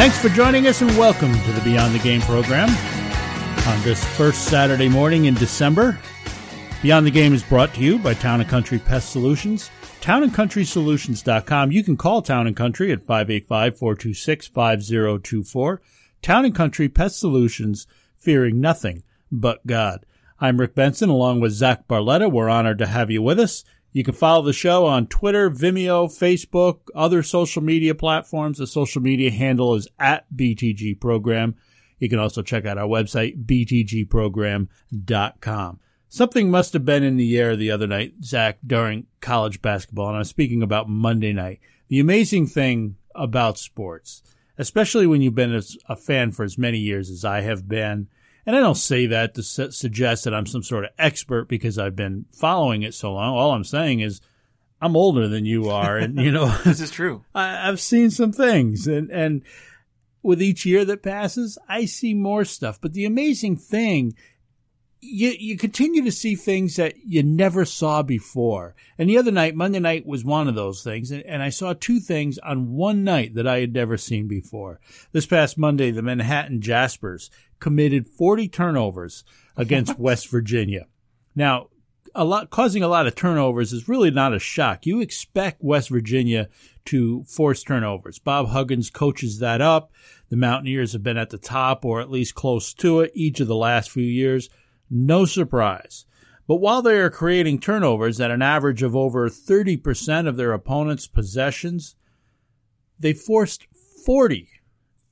Thanks 0.00 0.16
for 0.18 0.30
joining 0.30 0.66
us 0.66 0.80
and 0.80 0.90
welcome 0.96 1.30
to 1.30 1.52
the 1.52 1.60
Beyond 1.60 1.94
the 1.94 1.98
Game 1.98 2.22
program. 2.22 2.70
On 3.68 3.84
this 3.84 4.02
first 4.16 4.46
Saturday 4.46 4.88
morning 4.88 5.26
in 5.26 5.34
December, 5.34 5.98
Beyond 6.80 7.06
the 7.06 7.10
Game 7.10 7.34
is 7.34 7.42
brought 7.42 7.74
to 7.74 7.82
you 7.82 7.98
by 7.98 8.14
Town 8.14 8.42
& 8.44 8.46
Country 8.46 8.78
Pest 8.78 9.10
Solutions. 9.10 9.70
TownandCountrySolutions.com. 10.00 11.70
You 11.70 11.84
can 11.84 11.98
call 11.98 12.22
Town 12.22 12.54
& 12.54 12.56
Country 12.56 12.92
at 12.92 13.04
585-426-5024. 13.04 15.78
Town 16.22 16.50
& 16.52 16.54
Country 16.54 16.88
Pest 16.88 17.18
Solutions, 17.18 17.86
fearing 18.16 18.58
nothing 18.58 19.02
but 19.30 19.66
God. 19.66 20.06
I'm 20.40 20.58
Rick 20.58 20.74
Benson 20.74 21.10
along 21.10 21.40
with 21.40 21.52
Zach 21.52 21.86
Barletta. 21.86 22.32
We're 22.32 22.48
honored 22.48 22.78
to 22.78 22.86
have 22.86 23.10
you 23.10 23.20
with 23.20 23.38
us. 23.38 23.64
You 23.92 24.04
can 24.04 24.14
follow 24.14 24.42
the 24.42 24.52
show 24.52 24.86
on 24.86 25.08
Twitter, 25.08 25.50
Vimeo, 25.50 26.06
Facebook, 26.06 26.78
other 26.94 27.24
social 27.24 27.62
media 27.62 27.92
platforms. 27.94 28.58
The 28.58 28.66
social 28.66 29.00
media 29.02 29.30
handle 29.30 29.74
is 29.74 29.88
at 29.98 30.26
BTG 30.34 30.98
Program. 31.00 31.56
You 31.98 32.08
can 32.08 32.20
also 32.20 32.42
check 32.42 32.66
out 32.66 32.78
our 32.78 32.86
website, 32.86 33.44
btgprogram.com. 33.44 35.80
Something 36.08 36.50
must 36.50 36.72
have 36.72 36.84
been 36.84 37.04
in 37.04 37.16
the 37.16 37.38
air 37.38 37.54
the 37.54 37.70
other 37.70 37.86
night, 37.86 38.14
Zach, 38.24 38.58
during 38.66 39.06
college 39.20 39.62
basketball, 39.62 40.08
and 40.08 40.16
I'm 40.16 40.24
speaking 40.24 40.60
about 40.62 40.88
Monday 40.88 41.32
night. 41.32 41.60
The 41.88 42.00
amazing 42.00 42.48
thing 42.48 42.96
about 43.14 43.58
sports, 43.58 44.22
especially 44.58 45.06
when 45.06 45.22
you've 45.22 45.34
been 45.34 45.62
a 45.88 45.96
fan 45.96 46.32
for 46.32 46.44
as 46.44 46.58
many 46.58 46.78
years 46.78 47.10
as 47.10 47.24
I 47.24 47.40
have 47.42 47.68
been, 47.68 48.08
and 48.46 48.56
I 48.56 48.60
don't 48.60 48.76
say 48.76 49.06
that 49.06 49.34
to 49.34 49.42
su- 49.42 49.70
suggest 49.70 50.24
that 50.24 50.34
I'm 50.34 50.46
some 50.46 50.62
sort 50.62 50.84
of 50.84 50.90
expert 50.98 51.48
because 51.48 51.78
I've 51.78 51.96
been 51.96 52.26
following 52.32 52.82
it 52.82 52.94
so 52.94 53.12
long. 53.12 53.34
All 53.34 53.52
I'm 53.52 53.64
saying 53.64 54.00
is 54.00 54.20
I'm 54.80 54.96
older 54.96 55.28
than 55.28 55.44
you 55.44 55.70
are, 55.70 55.96
and 55.96 56.18
you 56.18 56.32
know 56.32 56.48
This 56.64 56.80
is 56.80 56.90
true. 56.90 57.24
I, 57.34 57.68
I've 57.68 57.80
seen 57.80 58.10
some 58.10 58.32
things, 58.32 58.86
and 58.86 59.10
and 59.10 59.42
with 60.22 60.42
each 60.42 60.66
year 60.66 60.84
that 60.84 61.02
passes, 61.02 61.58
I 61.68 61.84
see 61.84 62.14
more 62.14 62.44
stuff. 62.44 62.80
But 62.80 62.92
the 62.92 63.04
amazing 63.04 63.56
thing, 63.56 64.14
you 65.00 65.34
you 65.38 65.56
continue 65.56 66.04
to 66.04 66.12
see 66.12 66.34
things 66.34 66.76
that 66.76 66.94
you 67.04 67.22
never 67.22 67.64
saw 67.64 68.02
before. 68.02 68.74
And 68.98 69.08
the 69.08 69.18
other 69.18 69.30
night, 69.30 69.54
Monday 69.54 69.78
night, 69.78 70.06
was 70.06 70.24
one 70.24 70.48
of 70.48 70.54
those 70.54 70.82
things, 70.82 71.10
and, 71.10 71.22
and 71.24 71.42
I 71.42 71.48
saw 71.48 71.72
two 71.72 72.00
things 72.00 72.38
on 72.38 72.72
one 72.72 73.02
night 73.04 73.34
that 73.34 73.46
I 73.46 73.60
had 73.60 73.72
never 73.72 73.96
seen 73.96 74.28
before. 74.28 74.80
This 75.12 75.26
past 75.26 75.56
Monday, 75.56 75.90
the 75.90 76.02
Manhattan 76.02 76.60
Jaspers 76.60 77.30
committed 77.58 78.08
40 78.08 78.48
turnovers 78.48 79.24
against 79.56 79.98
West 79.98 80.28
Virginia. 80.28 80.86
Now, 81.34 81.68
a 82.14 82.24
lot 82.24 82.50
causing 82.50 82.82
a 82.82 82.88
lot 82.88 83.06
of 83.06 83.14
turnovers 83.14 83.72
is 83.72 83.88
really 83.88 84.10
not 84.10 84.34
a 84.34 84.38
shock. 84.38 84.84
You 84.84 85.00
expect 85.00 85.62
West 85.62 85.90
Virginia 85.90 86.48
to 86.86 87.24
force 87.24 87.62
turnovers. 87.62 88.18
Bob 88.18 88.48
Huggins 88.48 88.90
coaches 88.90 89.38
that 89.38 89.60
up. 89.60 89.92
The 90.28 90.36
Mountaineers 90.36 90.92
have 90.92 91.02
been 91.02 91.16
at 91.16 91.30
the 91.30 91.38
top 91.38 91.84
or 91.84 92.00
at 92.00 92.10
least 92.10 92.34
close 92.34 92.74
to 92.74 93.00
it 93.00 93.12
each 93.14 93.40
of 93.40 93.46
the 93.46 93.56
last 93.56 93.90
few 93.90 94.04
years. 94.04 94.48
No 94.90 95.24
surprise. 95.24 96.04
But 96.46 96.56
while 96.56 96.82
they 96.82 96.98
are 96.98 97.10
creating 97.10 97.60
turnovers 97.60 98.20
at 98.20 98.32
an 98.32 98.42
average 98.42 98.82
of 98.82 98.96
over 98.96 99.30
30% 99.30 100.26
of 100.26 100.36
their 100.36 100.52
opponent's 100.52 101.06
possessions, 101.06 101.94
they 102.98 103.12
forced 103.12 103.66
40. 104.04 104.48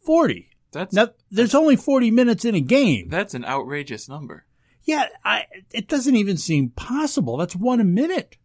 40. 0.04 0.50
That's 0.72 0.92
Now, 0.92 1.10
there's 1.30 1.54
only 1.54 1.76
40 1.76 2.10
minutes 2.10 2.44
in 2.44 2.54
a 2.56 2.60
game. 2.60 3.08
that's 3.08 3.34
an 3.34 3.44
outrageous 3.44 4.08
number. 4.08 4.46
Yeah, 4.82 5.06
I, 5.24 5.44
it 5.72 5.86
doesn't 5.86 6.16
even 6.16 6.38
seem 6.38 6.70
possible. 6.70 7.36
That's 7.36 7.54
one 7.54 7.80
a 7.80 7.84
minute. 7.84 8.36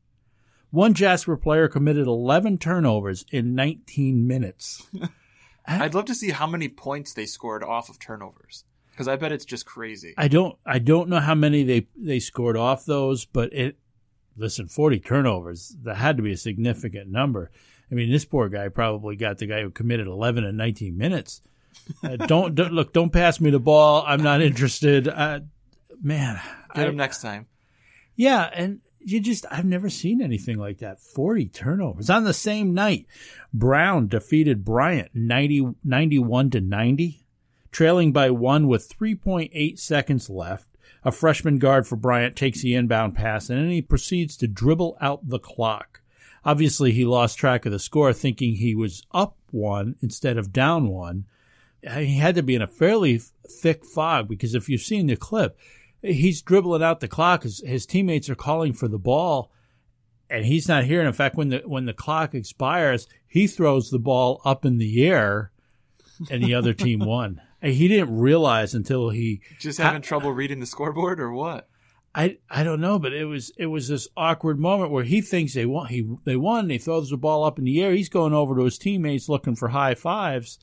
One 0.69 0.93
Jasper 0.93 1.37
player 1.37 1.67
committed 1.67 2.05
11 2.05 2.57
turnovers 2.57 3.25
in 3.31 3.55
19 3.55 4.27
minutes. 4.27 4.85
I'd 5.65 5.93
love 5.93 6.05
to 6.05 6.15
see 6.15 6.31
how 6.31 6.45
many 6.47 6.67
points 6.67 7.13
they 7.13 7.25
scored 7.25 7.63
off 7.63 7.89
of 7.89 7.97
turnovers 7.97 8.65
because 8.93 9.07
I 9.07 9.15
bet 9.15 9.31
it's 9.31 9.45
just 9.45 9.65
crazy. 9.65 10.13
I 10.17 10.27
don't 10.27 10.57
I 10.65 10.79
don't 10.79 11.09
know 11.09 11.19
how 11.19 11.35
many 11.35 11.63
they 11.63 11.87
they 11.95 12.19
scored 12.19 12.55
off 12.57 12.85
those, 12.85 13.25
but 13.25 13.51
it 13.53 13.77
listen, 14.37 14.67
40 14.67 14.99
turnovers, 14.99 15.75
that 15.83 15.97
had 15.97 16.17
to 16.17 16.23
be 16.23 16.33
a 16.33 16.37
significant 16.37 17.09
number. 17.09 17.51
I 17.91 17.95
mean, 17.95 18.11
this 18.11 18.25
poor 18.25 18.49
guy 18.49 18.69
probably 18.69 19.15
got 19.15 19.37
the 19.37 19.45
guy 19.45 19.61
who 19.61 19.69
committed 19.69 20.07
11 20.07 20.43
in 20.43 20.57
19 20.57 20.97
minutes. 20.97 21.41
Uh, 22.03 22.15
don't, 22.27 22.55
don't 22.55 22.73
look, 22.73 22.93
don't 22.93 23.11
pass 23.13 23.39
me 23.39 23.51
the 23.51 23.59
ball. 23.59 24.03
I'm 24.07 24.23
not 24.23 24.41
interested. 24.41 25.07
Uh, 25.07 25.41
man, 26.01 26.39
Get 26.73 26.85
I- 26.85 26.89
him 26.89 26.95
next 26.95 27.21
time. 27.21 27.47
Yeah, 28.15 28.49
and 28.53 28.79
you 29.05 29.19
just 29.19 29.45
I've 29.51 29.65
never 29.65 29.89
seen 29.89 30.21
anything 30.21 30.57
like 30.57 30.77
that. 30.79 30.99
40 30.99 31.47
turnovers 31.49 32.09
on 32.09 32.23
the 32.23 32.33
same 32.33 32.73
night. 32.73 33.07
Brown 33.53 34.07
defeated 34.07 34.63
Bryant 34.63 35.09
90 35.13 35.75
91 35.83 36.49
to 36.51 36.61
90, 36.61 37.22
trailing 37.73 38.13
by 38.13 38.31
1 38.31 38.67
with 38.67 38.89
3.8 38.89 39.77
seconds 39.77 40.29
left. 40.29 40.69
A 41.03 41.11
freshman 41.11 41.57
guard 41.57 41.85
for 41.85 41.97
Bryant 41.97 42.37
takes 42.37 42.61
the 42.61 42.75
inbound 42.75 43.15
pass 43.15 43.49
and 43.49 43.59
then 43.59 43.69
he 43.69 43.81
proceeds 43.81 44.37
to 44.37 44.47
dribble 44.47 44.97
out 45.01 45.27
the 45.27 45.39
clock. 45.39 46.01
Obviously, 46.45 46.91
he 46.91 47.03
lost 47.03 47.37
track 47.37 47.65
of 47.65 47.71
the 47.71 47.79
score 47.79 48.13
thinking 48.13 48.55
he 48.55 48.73
was 48.73 49.05
up 49.11 49.35
1 49.51 49.97
instead 50.01 50.37
of 50.37 50.53
down 50.53 50.87
1 50.87 51.25
he 51.97 52.17
had 52.17 52.35
to 52.35 52.43
be 52.43 52.55
in 52.55 52.61
a 52.61 52.67
fairly 52.67 53.19
thick 53.47 53.85
fog 53.85 54.27
because 54.27 54.55
if 54.55 54.69
you've 54.69 54.81
seen 54.81 55.07
the 55.07 55.15
clip, 55.15 55.57
he's 56.01 56.41
dribbling 56.41 56.83
out 56.83 56.99
the 56.99 57.07
clock. 57.07 57.43
His, 57.43 57.61
his 57.65 57.85
teammates 57.85 58.29
are 58.29 58.35
calling 58.35 58.73
for 58.73 58.87
the 58.87 58.99
ball, 58.99 59.51
and 60.29 60.45
he's 60.45 60.67
not 60.67 60.85
here. 60.85 60.99
And 60.99 61.07
in 61.07 61.13
fact, 61.13 61.35
when 61.35 61.49
the 61.49 61.59
when 61.65 61.85
the 61.85 61.93
clock 61.93 62.33
expires, 62.33 63.07
he 63.27 63.47
throws 63.47 63.89
the 63.89 63.99
ball 63.99 64.41
up 64.45 64.65
in 64.65 64.77
the 64.77 65.05
air, 65.05 65.51
and 66.29 66.43
the 66.43 66.55
other 66.55 66.73
team 66.73 66.99
won. 66.99 67.41
And 67.63 67.73
he 67.73 67.87
didn't 67.87 68.19
realize 68.19 68.75
until 68.75 69.09
he 69.09 69.41
Just 69.57 69.79
having 69.79 70.01
trouble 70.01 70.33
reading 70.33 70.59
the 70.59 70.65
scoreboard 70.65 71.21
or 71.21 71.31
what? 71.31 71.69
I 72.13 72.37
I 72.49 72.63
don't 72.63 72.81
know, 72.81 72.99
but 72.99 73.13
it 73.13 73.25
was 73.25 73.51
it 73.57 73.67
was 73.67 73.87
this 73.87 74.07
awkward 74.15 74.59
moment 74.59 74.91
where 74.91 75.05
he 75.05 75.21
thinks 75.21 75.53
they 75.53 75.65
won. 75.65 75.87
He 75.87 76.07
they 76.25 76.35
won. 76.35 76.69
He 76.69 76.77
throws 76.77 77.09
the 77.09 77.17
ball 77.17 77.43
up 77.43 77.57
in 77.57 77.65
the 77.65 77.81
air. 77.81 77.93
He's 77.93 78.09
going 78.09 78.33
over 78.33 78.53
to 78.55 78.65
his 78.65 78.77
teammates 78.77 79.29
looking 79.29 79.55
for 79.55 79.69
high 79.69 79.95
fives. 79.95 80.59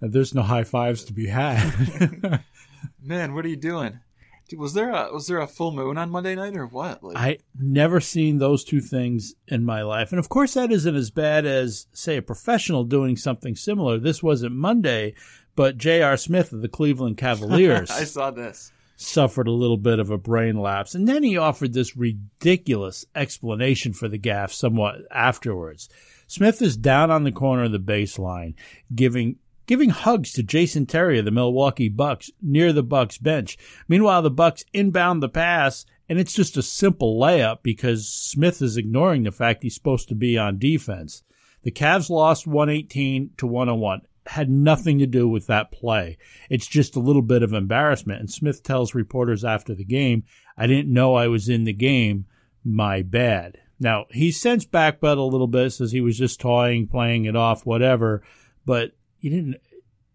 And 0.00 0.12
there's 0.12 0.34
no 0.34 0.42
high 0.42 0.64
fives 0.64 1.04
to 1.04 1.12
be 1.12 1.28
had. 1.28 2.42
Man, 3.02 3.34
what 3.34 3.44
are 3.44 3.48
you 3.48 3.56
doing? 3.56 4.00
Dude, 4.48 4.58
was 4.58 4.74
there 4.74 4.90
a 4.90 5.12
was 5.12 5.28
there 5.28 5.38
a 5.38 5.46
full 5.46 5.70
moon 5.72 5.96
on 5.96 6.10
Monday 6.10 6.34
night 6.34 6.56
or 6.56 6.66
what? 6.66 7.02
Like, 7.02 7.16
I 7.16 7.38
never 7.58 8.00
seen 8.00 8.38
those 8.38 8.64
two 8.64 8.80
things 8.80 9.34
in 9.46 9.64
my 9.64 9.82
life. 9.82 10.10
And 10.10 10.18
of 10.18 10.28
course 10.28 10.54
that 10.54 10.72
isn't 10.72 10.96
as 10.96 11.10
bad 11.10 11.46
as 11.46 11.86
say 11.92 12.16
a 12.16 12.22
professional 12.22 12.84
doing 12.84 13.16
something 13.16 13.54
similar. 13.54 13.98
This 13.98 14.22
wasn't 14.22 14.56
Monday, 14.56 15.14
but 15.54 15.78
J.R. 15.78 16.16
Smith 16.16 16.52
of 16.52 16.62
the 16.62 16.68
Cleveland 16.68 17.16
Cavaliers 17.18 17.90
I 17.92 18.04
saw 18.04 18.30
this. 18.30 18.72
suffered 18.96 19.48
a 19.48 19.52
little 19.52 19.76
bit 19.76 19.98
of 19.98 20.10
a 20.10 20.18
brain 20.18 20.58
lapse. 20.58 20.94
And 20.94 21.08
then 21.08 21.22
he 21.22 21.36
offered 21.36 21.72
this 21.72 21.96
ridiculous 21.96 23.04
explanation 23.14 23.92
for 23.92 24.08
the 24.08 24.18
gaffe 24.18 24.52
somewhat 24.52 25.02
afterwards. 25.10 25.88
Smith 26.26 26.62
is 26.62 26.76
down 26.76 27.10
on 27.10 27.24
the 27.24 27.32
corner 27.32 27.64
of 27.64 27.72
the 27.72 27.78
baseline, 27.78 28.54
giving 28.94 29.36
giving 29.66 29.90
hugs 29.90 30.32
to 30.32 30.42
Jason 30.42 30.86
Terry 30.86 31.18
of 31.18 31.24
the 31.24 31.30
Milwaukee 31.30 31.88
Bucks 31.88 32.30
near 32.40 32.72
the 32.72 32.82
Bucks 32.82 33.16
bench. 33.18 33.56
Meanwhile, 33.86 34.22
the 34.22 34.30
Bucks 34.30 34.64
inbound 34.72 35.22
the 35.22 35.28
pass, 35.28 35.86
and 36.08 36.18
it's 36.18 36.32
just 36.32 36.56
a 36.56 36.62
simple 36.62 37.18
layup 37.18 37.58
because 37.62 38.08
Smith 38.08 38.60
is 38.60 38.76
ignoring 38.76 39.22
the 39.22 39.30
fact 39.30 39.62
he's 39.62 39.74
supposed 39.74 40.08
to 40.08 40.14
be 40.14 40.36
on 40.36 40.58
defense. 40.58 41.22
The 41.62 41.70
Cavs 41.70 42.10
lost 42.10 42.46
118 42.46 43.30
to 43.36 43.46
101. 43.46 44.02
Had 44.26 44.48
nothing 44.50 44.98
to 45.00 45.06
do 45.06 45.28
with 45.28 45.46
that 45.48 45.72
play. 45.72 46.16
It's 46.48 46.66
just 46.66 46.94
a 46.96 47.00
little 47.00 47.22
bit 47.22 47.42
of 47.42 47.52
embarrassment. 47.52 48.20
And 48.20 48.30
Smith 48.30 48.62
tells 48.62 48.94
reporters 48.94 49.44
after 49.44 49.74
the 49.74 49.84
game, 49.84 50.24
I 50.56 50.66
didn't 50.66 50.92
know 50.92 51.14
I 51.14 51.26
was 51.28 51.48
in 51.48 51.64
the 51.64 51.72
game. 51.72 52.26
My 52.64 53.02
bad. 53.02 53.58
Now, 53.80 54.06
he's 54.10 54.40
since 54.40 54.64
backpedaled 54.64 55.18
a 55.18 55.22
little 55.22 55.48
bit, 55.48 55.70
says 55.72 55.90
he 55.90 56.00
was 56.00 56.16
just 56.16 56.40
toying, 56.40 56.86
playing 56.86 57.24
it 57.24 57.34
off, 57.34 57.66
whatever. 57.66 58.22
But 58.64 58.92
you 59.18 59.30
didn't, 59.30 59.56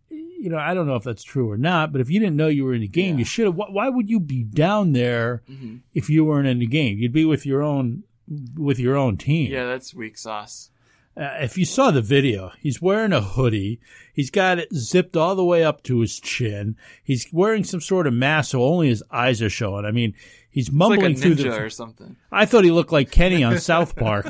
you 0.10 0.50
know, 0.50 0.58
I 0.58 0.74
don't 0.74 0.88
know 0.88 0.96
if 0.96 1.04
that's 1.04 1.24
true 1.24 1.52
or 1.52 1.58
not, 1.58 1.92
but 1.92 2.00
if 2.00 2.10
you 2.10 2.22
didn't 2.22 2.38
know 2.38 2.48
you 2.48 2.64
were 2.64 2.74
in 2.74 2.80
the 2.82 2.88
game, 2.88 3.16
Yeah. 3.16 3.20
you 3.20 3.26
should 3.26 3.46
have. 3.48 3.56
Why, 3.56 3.90
would 3.90 4.10
you 4.10 4.22
be 4.22 4.44
down 4.44 4.94
there 4.94 5.42
Mhm. 5.52 5.82
if 5.94 6.10
you 6.10 6.24
weren't 6.24 6.48
in 6.48 6.60
the 6.60 6.66
game? 6.68 6.98
You'd 6.98 7.12
be 7.12 7.26
with 7.26 7.46
your 7.46 7.62
own 7.62 8.04
with 8.58 8.78
your 8.80 8.96
own 8.96 9.16
team. 9.18 9.52
Yeah, 9.52 9.66
that's 9.66 9.94
weak 9.94 10.18
sauce. 10.18 10.70
Uh, 11.20 11.38
if 11.40 11.58
you 11.58 11.66
saw 11.66 11.90
the 11.90 12.02
video, 12.02 12.52
he's 12.60 12.82
wearing 12.82 13.12
a 13.12 13.22
hoodie. 13.22 13.80
He's 14.14 14.30
got 14.30 14.60
it 14.60 14.74
zipped 14.74 15.18
all 15.18 15.36
the 15.36 15.44
way 15.44 15.64
up 15.64 15.82
to 15.84 16.00
his 16.00 16.20
chin. 16.20 16.76
He's 17.04 17.28
wearing 17.32 17.64
some 17.64 17.82
sort 17.82 18.06
of 18.06 18.14
mask, 18.14 18.52
so 18.52 18.64
only 18.64 18.90
his 18.90 19.04
eyes 19.10 19.42
are 19.42 19.50
showing. 19.50 19.86
I 19.86 19.92
mean, 19.92 20.14
he's 20.50 20.70
like 20.70 20.76
mumbling 20.76 21.14
a 21.14 21.16
through 21.16 21.36
the. 21.36 21.50
or 21.60 21.70
something. 21.72 22.16
I 22.32 22.46
thought 22.46 22.66
he 22.66 22.72
looked 22.72 22.92
like 22.92 23.10
Kenny 23.10 23.44
on 23.44 23.58
South 23.60 23.96
Park. 23.96 24.28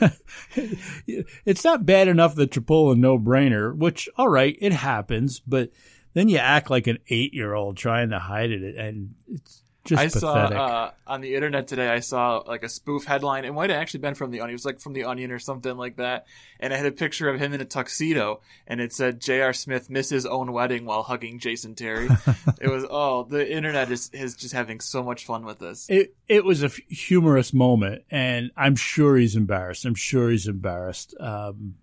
it's 0.56 1.64
not 1.64 1.84
bad 1.84 2.08
enough 2.08 2.34
that 2.36 2.56
you're 2.56 2.62
pulling 2.62 3.00
no 3.00 3.18
brainer, 3.18 3.76
which, 3.76 4.08
all 4.16 4.28
right, 4.28 4.56
it 4.58 4.72
happens, 4.72 5.40
but 5.40 5.70
then 6.14 6.28
you 6.28 6.38
act 6.38 6.70
like 6.70 6.86
an 6.86 6.98
eight 7.08 7.34
year 7.34 7.52
old 7.52 7.76
trying 7.76 8.08
to 8.10 8.18
hide 8.18 8.50
it, 8.50 8.76
and 8.76 9.14
it's 9.28 9.62
just 9.84 10.00
I 10.00 10.06
pathetic. 10.06 10.20
saw 10.20 10.34
uh, 10.34 10.90
on 11.06 11.20
the 11.22 11.34
internet 11.34 11.66
today. 11.66 11.88
I 11.88 12.00
saw 12.00 12.38
like 12.46 12.62
a 12.62 12.68
spoof 12.68 13.04
headline. 13.04 13.44
It 13.44 13.52
might 13.52 13.70
have 13.70 13.80
actually 13.80 14.00
been 14.00 14.14
from 14.14 14.30
the 14.30 14.40
Onion. 14.40 14.50
It 14.50 14.54
was 14.54 14.64
like 14.66 14.80
from 14.80 14.92
the 14.92 15.04
Onion 15.04 15.30
or 15.30 15.38
something 15.38 15.76
like 15.76 15.96
that. 15.96 16.26
And 16.58 16.72
it 16.72 16.76
had 16.76 16.86
a 16.86 16.92
picture 16.92 17.30
of 17.30 17.40
him 17.40 17.54
in 17.54 17.60
a 17.62 17.64
tuxedo, 17.64 18.40
and 18.66 18.80
it 18.80 18.92
said 18.92 19.20
J.R. 19.20 19.54
Smith 19.54 19.88
missed 19.88 20.10
his 20.10 20.26
own 20.26 20.52
wedding 20.52 20.84
while 20.84 21.02
hugging 21.02 21.38
Jason 21.38 21.74
Terry. 21.74 22.08
it 22.60 22.68
was 22.68 22.84
oh, 22.90 23.24
the 23.24 23.50
internet 23.50 23.90
is 23.90 24.10
is 24.12 24.36
just 24.36 24.52
having 24.52 24.80
so 24.80 25.02
much 25.02 25.24
fun 25.24 25.44
with 25.46 25.58
this. 25.58 25.86
it 25.88 26.14
it 26.28 26.44
was 26.44 26.62
a 26.62 26.66
f- 26.66 26.76
humorous 26.88 27.54
moment, 27.54 28.02
and 28.10 28.50
I'm 28.56 28.76
sure 28.76 29.16
he's 29.16 29.36
embarrassed. 29.36 29.86
I'm 29.86 29.94
sure 29.94 30.30
he's 30.30 30.46
embarrassed. 30.46 31.14
Um, 31.18 31.76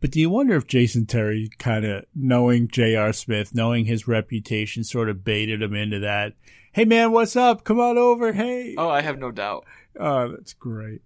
but 0.00 0.12
do 0.12 0.20
you 0.20 0.30
wonder 0.30 0.54
if 0.54 0.66
Jason 0.68 1.06
Terry, 1.06 1.50
kind 1.58 1.84
of 1.84 2.04
knowing 2.14 2.68
J.R. 2.68 3.12
Smith, 3.12 3.52
knowing 3.52 3.84
his 3.86 4.06
reputation, 4.06 4.84
sort 4.84 5.08
of 5.08 5.24
baited 5.24 5.60
him 5.60 5.74
into 5.74 5.98
that? 6.00 6.34
Hey 6.78 6.84
man, 6.84 7.10
what's 7.10 7.34
up? 7.34 7.64
Come 7.64 7.80
on 7.80 7.98
over. 7.98 8.32
Hey. 8.32 8.76
Oh, 8.78 8.88
I 8.88 9.02
have 9.02 9.18
no 9.18 9.32
doubt. 9.32 9.66
Oh, 9.98 10.28
that's 10.28 10.52
great. 10.52 11.02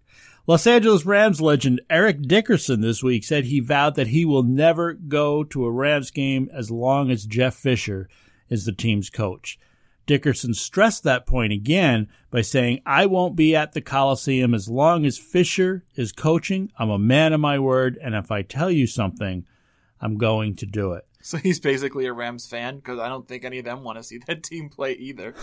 Los 0.47 0.67
Angeles 0.67 1.07
Rams 1.07 1.41
legend 1.41 1.81
Eric 1.89 2.21
Dickerson 2.21 2.83
this 2.83 3.03
week 3.03 3.25
said 3.25 3.47
he 3.47 3.59
vowed 3.59 3.95
that 3.95 4.09
he 4.09 4.27
will 4.27 4.43
never 4.43 4.93
go 4.93 5.43
to 5.45 5.65
a 5.65 5.71
Rams 5.71 6.11
game 6.11 6.51
as 6.53 6.71
long 6.71 7.11
as 7.11 7.25
Jeff 7.25 7.55
Fisher 7.55 8.07
is 8.51 8.67
the 8.67 8.73
team's 8.73 9.09
coach. 9.09 9.59
Dickerson 10.05 10.53
stressed 10.53 11.05
that 11.05 11.25
point 11.25 11.55
again 11.55 12.07
by 12.31 12.43
saying, 12.43 12.83
I 12.85 13.07
won't 13.07 13.35
be 13.35 13.57
at 13.57 13.73
the 13.73 13.81
Coliseum 13.81 14.53
as 14.53 14.69
long 14.69 15.07
as 15.07 15.17
Fisher 15.17 15.87
is 15.95 16.13
coaching. 16.13 16.71
I'm 16.79 16.91
a 16.91 16.99
man 16.99 17.33
of 17.33 17.41
my 17.41 17.59
word, 17.59 17.99
and 18.03 18.15
if 18.15 18.31
I 18.31 18.43
tell 18.43 18.71
you 18.71 18.87
something, 18.87 19.47
I'm 20.03 20.19
going 20.19 20.55
to 20.57 20.67
do 20.67 20.93
it. 20.93 21.07
So 21.25 21.39
he's 21.39 21.61
basically 21.61 22.07
a 22.07 22.13
Rams 22.13 22.49
fan 22.49 22.77
because 22.77 22.99
I 22.99 23.09
don't 23.09 23.29
think 23.29 23.45
any 23.45 23.61
of 23.61 23.65
them 23.65 23.85
want 23.85 23.97
to 23.97 24.03
see 24.03 24.19
that 24.27 24.43
team 24.43 24.69
play 24.69 24.95
either. 24.95 25.37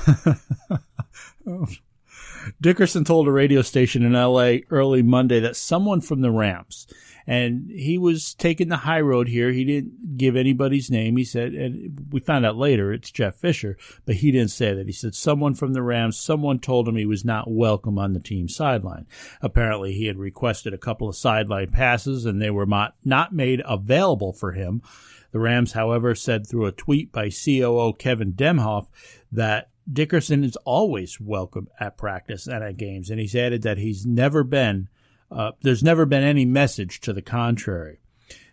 Dickerson 2.62 3.06
told 3.06 3.30
a 3.30 3.32
radio 3.32 3.62
station 3.62 4.04
in 4.04 4.12
LA 4.12 4.58
early 4.70 5.02
Monday 5.02 5.40
that 5.40 5.56
someone 5.56 6.02
from 6.02 6.20
the 6.20 6.32
Rams, 6.32 6.86
and 7.26 7.70
he 7.70 7.98
was 7.98 8.34
taking 8.34 8.68
the 8.68 8.78
high 8.78 9.00
road 9.00 9.30
here. 9.30 9.52
He 9.52 9.64
didn't 9.64 10.18
give 10.18 10.36
anybody's 10.36 10.92
name. 10.92 11.16
He 11.16 11.24
said, 11.24 11.54
and 11.54 12.10
we 12.12 12.20
found 12.20 12.46
out 12.46 12.58
later 12.58 12.92
it's 12.92 13.12
Jeff 13.12 13.36
Fisher, 13.36 13.78
but 14.06 14.16
he 14.16 14.32
didn't 14.32 14.52
say 14.52 14.74
that. 14.74 14.88
He 14.88 14.94
said 14.94 15.16
someone 15.16 15.54
from 15.54 15.74
the 15.74 15.84
Rams, 15.84 16.20
someone 16.20 16.60
told 16.60 16.88
him 16.88 16.96
he 16.96 17.06
was 17.06 17.24
not 17.24 17.50
welcome 17.50 17.98
on 17.98 18.14
the 18.14 18.20
team 18.20 18.50
sideline. 18.50 19.06
Apparently, 19.42 19.94
he 19.94 20.08
had 20.08 20.18
requested 20.18 20.74
a 20.74 20.78
couple 20.78 21.08
of 21.08 21.16
sideline 21.16 21.72
passes, 21.72 22.26
and 22.26 22.42
they 22.42 22.50
were 22.50 22.66
not, 22.66 22.96
not 23.06 23.32
made 23.32 23.62
available 23.66 24.34
for 24.34 24.52
him. 24.52 24.82
The 25.32 25.40
Rams, 25.40 25.74
however, 25.74 26.16
said 26.16 26.48
through 26.48 26.66
a 26.66 26.72
tweet 26.72 27.12
by 27.12 27.30
COO 27.30 27.94
Kevin 27.94 28.34
Demoff 28.34 28.88
that 29.32 29.70
Dickerson 29.92 30.44
is 30.44 30.56
always 30.66 31.20
welcome 31.20 31.68
at 31.80 31.98
practice 31.98 32.48
and 32.48 32.64
at 32.64 32.78
games, 32.78 33.10
and 33.10 33.20
he's 33.20 33.36
added 33.36 33.64
that 33.64 33.78
he's 33.78 34.06
never 34.06 34.44
been, 34.44 34.88
uh, 35.32 35.52
there's 35.62 35.84
never 35.84 36.06
been 36.06 36.24
any 36.24 36.46
message 36.46 37.00
to 37.02 37.14
the 37.14 37.22
contrary. 37.22 38.00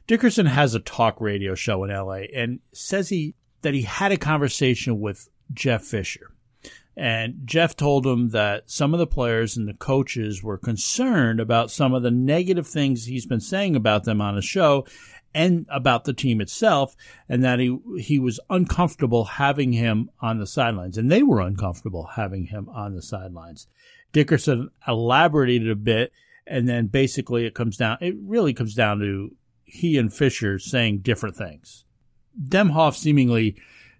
Dickerson 0.06 0.46
has 0.46 0.74
a 0.74 0.80
talk 0.80 1.20
radio 1.20 1.54
show 1.54 1.82
in 1.84 1.90
LA 1.90 2.22
and 2.34 2.60
says 2.72 3.08
he 3.08 3.34
that 3.62 3.74
he 3.74 3.82
had 3.82 4.12
a 4.12 4.16
conversation 4.16 5.00
with 5.00 5.28
Jeff 5.52 5.82
Fisher. 5.82 6.30
And 6.96 7.40
Jeff 7.44 7.76
told 7.76 8.06
him 8.06 8.30
that 8.30 8.70
some 8.70 8.94
of 8.94 8.98
the 8.98 9.06
players 9.06 9.56
and 9.56 9.68
the 9.68 9.74
coaches 9.74 10.42
were 10.42 10.56
concerned 10.56 11.40
about 11.40 11.70
some 11.70 11.92
of 11.92 12.02
the 12.02 12.10
negative 12.10 12.66
things 12.66 13.04
he's 13.04 13.26
been 13.26 13.40
saying 13.40 13.76
about 13.76 14.04
them 14.04 14.22
on 14.22 14.34
the 14.34 14.42
show 14.42 14.86
and 15.36 15.66
about 15.68 16.04
the 16.04 16.14
team 16.14 16.40
itself, 16.40 16.96
and 17.28 17.44
that 17.44 17.60
he 17.60 17.78
he 17.98 18.18
was 18.18 18.40
uncomfortable 18.48 19.24
having 19.24 19.72
him 19.72 20.10
on 20.20 20.38
the 20.38 20.46
sidelines, 20.46 20.96
and 20.96 21.12
they 21.12 21.22
were 21.22 21.40
uncomfortable 21.40 22.10
having 22.14 22.46
him 22.46 22.70
on 22.70 22.94
the 22.94 23.02
sidelines. 23.02 23.68
Dickerson 24.12 24.70
elaborated 24.88 25.68
a 25.68 25.76
bit, 25.76 26.10
and 26.46 26.66
then 26.66 26.86
basically 26.86 27.44
it 27.44 27.54
comes 27.54 27.76
down. 27.76 27.98
It 28.00 28.14
really 28.18 28.54
comes 28.54 28.74
down 28.74 28.98
to 29.00 29.36
he 29.64 29.98
and 29.98 30.12
Fisher 30.12 30.58
saying 30.58 31.00
different 31.00 31.36
things. 31.36 31.84
Demoff 32.42 32.94
seemingly 32.94 33.56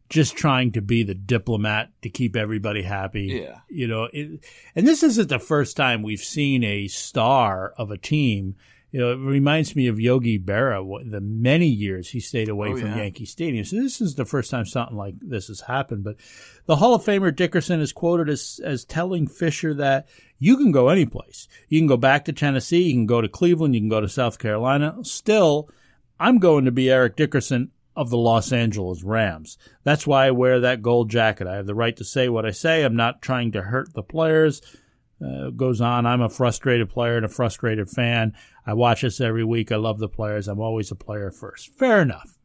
just 0.09 0.37
trying 0.37 0.73
to 0.73 0.81
be 0.81 1.03
the 1.03 1.15
diplomat 1.15 1.91
to 2.01 2.09
keep 2.09 2.35
everybody 2.35 2.83
happy. 2.83 3.43
Yeah. 3.43 3.59
You 3.69 3.89
know, 3.89 4.09
it, 4.11 4.43
and 4.75 4.89
this 4.89 5.03
isn't 5.03 5.29
the 5.29 5.39
first 5.39 5.77
time 5.77 6.03
we've 6.03 6.19
seen 6.21 6.65
a 6.65 6.89
star 6.89 7.75
of 7.77 7.91
a 7.91 7.99
team. 7.99 8.57
You 8.97 9.03
know, 9.03 9.13
it 9.13 9.19
reminds 9.19 9.77
me 9.77 9.89
of 9.89 10.01
Yogi 10.01 10.39
Berra, 10.39 10.83
the 11.11 11.21
many 11.21 11.67
years 11.67 12.09
he 12.09 12.19
stayed 12.19 12.49
away 12.49 12.71
Oh, 12.71 12.77
from 12.79 12.93
yeah. 12.93 12.97
Yankee 12.97 13.27
Stadium. 13.27 13.63
So 13.67 13.77
this 13.77 14.01
is 14.01 14.15
the 14.15 14.25
first 14.25 14.51
time 14.51 14.65
something 14.65 14.97
like 14.97 15.17
this 15.21 15.49
has 15.49 15.61
happened. 15.61 16.03
But 16.03 16.17
the 16.65 16.77
Hall 16.77 16.95
of 16.95 17.05
Famer 17.05 17.37
Dickerson 17.37 17.83
is 17.83 17.93
quoted 17.93 18.31
as, 18.31 18.59
as 18.65 18.87
telling 18.87 19.27
Fisher 19.27 19.75
that 19.75 20.09
you 20.39 20.57
can 20.57 20.73
go 20.73 20.89
any 20.89 21.05
place. 21.05 21.47
You 21.69 21.79
can 21.79 21.89
go 21.89 21.99
back 21.99 22.25
to 22.25 22.33
Tennessee. 22.33 22.85
You 22.85 22.95
can 22.95 23.05
go 23.05 23.21
to 23.21 23.29
Cleveland. 23.29 23.75
You 23.75 23.83
can 23.83 23.91
go 23.91 24.01
to 24.01 24.09
South 24.09 24.39
Carolina. 24.39 24.97
Still, 25.03 25.69
I'm 26.19 26.39
going 26.39 26.65
to 26.65 26.73
be 26.73 26.91
Eric 26.91 27.17
Dickerson 27.17 27.73
of 27.95 28.09
the 28.09 28.17
Los 28.17 28.51
Angeles 28.51 29.03
Rams. 29.03 29.59
That's 29.85 30.07
why 30.07 30.29
I 30.29 30.31
wear 30.31 30.61
that 30.61 30.81
gold 30.81 31.11
jacket. 31.11 31.47
I 31.47 31.57
have 31.57 31.67
the 31.67 31.75
right 31.75 31.99
to 31.99 32.05
say 32.05 32.31
what 32.31 32.47
I 32.47 32.51
say. 32.53 32.83
I'm 32.83 32.97
not 32.97 33.21
trying 33.21 33.53
to 33.53 33.61
hurt 33.61 33.93
the 33.93 34.03
players. 34.03 34.63
Uh, 35.19 35.49
goes 35.49 35.81
on. 35.81 36.05
I'm 36.05 36.21
a 36.21 36.29
frustrated 36.29 36.91
player 36.91 37.17
and 37.17 37.25
a 37.25 37.29
frustrated 37.31 37.89
fan. 37.89 38.35
I 38.67 38.75
watch 38.75 39.03
this 39.03 39.21
every 39.21 39.45
week. 39.45 39.71
I 39.71 39.77
love 39.77 39.99
the 39.99 40.09
players. 40.09 40.49
I'm 40.49 40.61
always 40.61 40.91
a 40.91 40.97
player 40.97 41.31
first. 41.31 41.75
Fair 41.77 42.03
enough. 42.03 42.37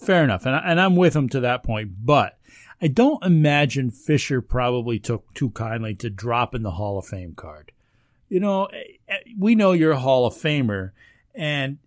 Fair 0.00 0.24
enough. 0.24 0.44
And, 0.44 0.56
I, 0.56 0.58
and 0.64 0.80
I'm 0.80 0.96
with 0.96 1.14
him 1.14 1.28
to 1.30 1.40
that 1.40 1.62
point. 1.62 2.04
But 2.04 2.38
I 2.82 2.88
don't 2.88 3.24
imagine 3.24 3.90
Fisher 3.90 4.40
probably 4.40 4.98
took 4.98 5.32
too 5.34 5.50
kindly 5.50 5.94
to 5.96 6.10
dropping 6.10 6.62
the 6.62 6.72
Hall 6.72 6.98
of 6.98 7.06
Fame 7.06 7.34
card. 7.34 7.72
You 8.28 8.40
know, 8.40 8.64
eh, 8.66 8.82
eh, 9.08 9.18
we 9.38 9.54
know 9.54 9.72
you're 9.72 9.92
a 9.92 9.98
Hall 9.98 10.26
of 10.26 10.34
Famer, 10.34 10.92
and 11.34 11.78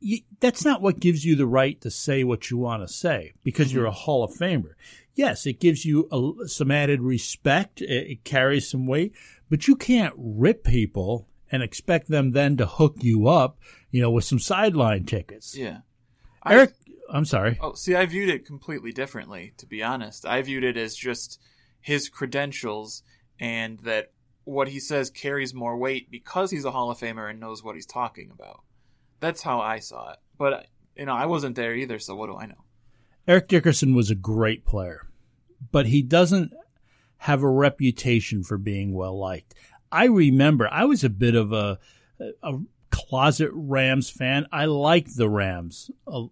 you, 0.00 0.20
that's 0.40 0.64
not 0.64 0.82
what 0.82 1.00
gives 1.00 1.24
you 1.24 1.36
the 1.36 1.46
right 1.46 1.80
to 1.82 1.90
say 1.90 2.24
what 2.24 2.50
you 2.50 2.58
want 2.58 2.82
to 2.82 2.92
say 2.92 3.32
because 3.44 3.72
you're 3.72 3.86
a 3.86 3.92
Hall 3.92 4.24
of 4.24 4.32
Famer. 4.32 4.72
Yes, 5.14 5.46
it 5.46 5.60
gives 5.60 5.84
you 5.84 6.08
a, 6.10 6.48
some 6.48 6.70
added 6.70 7.00
respect. 7.00 7.80
It, 7.80 8.10
it 8.10 8.24
carries 8.24 8.68
some 8.68 8.86
weight, 8.86 9.14
but 9.48 9.68
you 9.68 9.76
can't 9.76 10.14
rip 10.16 10.64
people 10.64 11.28
and 11.52 11.62
expect 11.62 12.08
them 12.08 12.32
then 12.32 12.56
to 12.56 12.66
hook 12.66 12.96
you 13.00 13.28
up, 13.28 13.58
you 13.90 14.00
know, 14.00 14.10
with 14.10 14.24
some 14.24 14.38
sideline 14.40 15.04
tickets. 15.04 15.56
Yeah. 15.56 15.78
I- 16.42 16.54
Eric, 16.54 16.72
I'm 17.10 17.26
sorry. 17.26 17.58
Oh, 17.60 17.74
see, 17.74 17.94
I 17.94 18.06
viewed 18.06 18.30
it 18.30 18.46
completely 18.46 18.90
differently, 18.90 19.52
to 19.58 19.66
be 19.66 19.82
honest. 19.82 20.26
I 20.26 20.40
viewed 20.42 20.64
it 20.64 20.76
as 20.78 20.96
just 20.96 21.38
his 21.80 22.08
credentials 22.08 23.02
and 23.38 23.78
that 23.80 24.12
what 24.44 24.68
he 24.68 24.80
says 24.80 25.10
carries 25.10 25.52
more 25.54 25.76
weight 25.76 26.10
because 26.10 26.50
he's 26.50 26.64
a 26.64 26.70
Hall 26.70 26.90
of 26.90 26.98
Famer 26.98 27.30
and 27.30 27.38
knows 27.38 27.62
what 27.62 27.74
he's 27.76 27.86
talking 27.86 28.30
about. 28.32 28.62
That's 29.20 29.42
how 29.42 29.60
I 29.60 29.78
saw 29.78 30.12
it. 30.12 30.18
But, 30.38 30.66
you 30.96 31.04
know, 31.06 31.14
I 31.14 31.26
wasn't 31.26 31.54
there 31.54 31.74
either, 31.74 31.98
so 31.98 32.16
what 32.16 32.26
do 32.26 32.36
I 32.36 32.46
know? 32.46 32.64
Eric 33.28 33.46
Dickerson 33.46 33.94
was 33.94 34.10
a 34.10 34.16
great 34.16 34.64
player, 34.64 35.06
but 35.70 35.86
he 35.86 36.02
doesn't 36.02 36.52
have 37.18 37.42
a 37.44 37.48
reputation 37.48 38.42
for 38.42 38.58
being 38.58 38.92
well 38.92 39.16
liked. 39.16 39.54
I 39.92 40.06
remember 40.06 40.68
I 40.70 40.84
was 40.86 41.04
a 41.04 41.10
bit 41.10 41.34
of 41.34 41.52
a, 41.52 41.78
a 42.42 42.58
closet 42.90 43.50
Rams 43.52 44.10
fan. 44.10 44.46
I 44.50 44.64
liked 44.64 45.16
the 45.16 45.28
Rams 45.28 45.90
uh, 46.06 46.24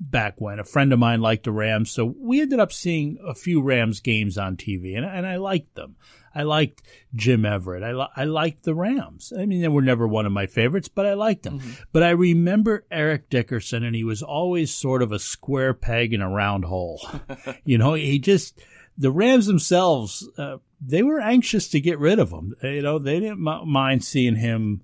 back 0.00 0.40
when. 0.40 0.58
A 0.58 0.64
friend 0.64 0.92
of 0.92 0.98
mine 0.98 1.20
liked 1.20 1.44
the 1.44 1.52
Rams, 1.52 1.90
so 1.90 2.14
we 2.18 2.40
ended 2.40 2.58
up 2.58 2.72
seeing 2.72 3.18
a 3.24 3.34
few 3.34 3.62
Rams 3.62 4.00
games 4.00 4.38
on 4.38 4.56
TV, 4.56 4.96
and, 4.96 5.04
and 5.04 5.26
I 5.26 5.36
liked 5.36 5.74
them. 5.74 5.96
I 6.34 6.42
liked 6.42 6.82
Jim 7.14 7.46
Everett. 7.46 7.82
I, 7.82 7.92
li- 7.92 8.08
I 8.14 8.24
liked 8.24 8.64
the 8.64 8.74
Rams. 8.74 9.32
I 9.38 9.46
mean, 9.46 9.62
they 9.62 9.68
were 9.68 9.80
never 9.80 10.06
one 10.06 10.26
of 10.26 10.32
my 10.32 10.46
favorites, 10.46 10.88
but 10.88 11.06
I 11.06 11.14
liked 11.14 11.44
them. 11.44 11.62
But 11.92 12.02
I 12.02 12.10
remember 12.10 12.84
Eric 12.90 13.30
Dickerson, 13.30 13.82
and 13.82 13.96
he 13.96 14.04
was 14.04 14.22
always 14.22 14.74
sort 14.74 15.02
of 15.02 15.12
a 15.12 15.18
square 15.18 15.72
peg 15.72 16.12
in 16.12 16.20
a 16.20 16.28
round 16.28 16.66
hole. 16.66 17.00
you 17.64 17.78
know, 17.78 17.94
he 17.94 18.18
just, 18.18 18.60
the 18.98 19.10
Rams 19.10 19.46
themselves, 19.46 20.28
uh, 20.36 20.58
they 20.80 21.02
were 21.02 21.20
anxious 21.20 21.68
to 21.68 21.80
get 21.80 21.98
rid 21.98 22.18
of 22.18 22.30
him. 22.30 22.54
Uh, 22.62 22.68
you 22.68 22.82
know, 22.82 22.98
they 22.98 23.20
didn't 23.20 23.40
mind 23.40 24.04
seeing 24.04 24.36
him 24.36 24.82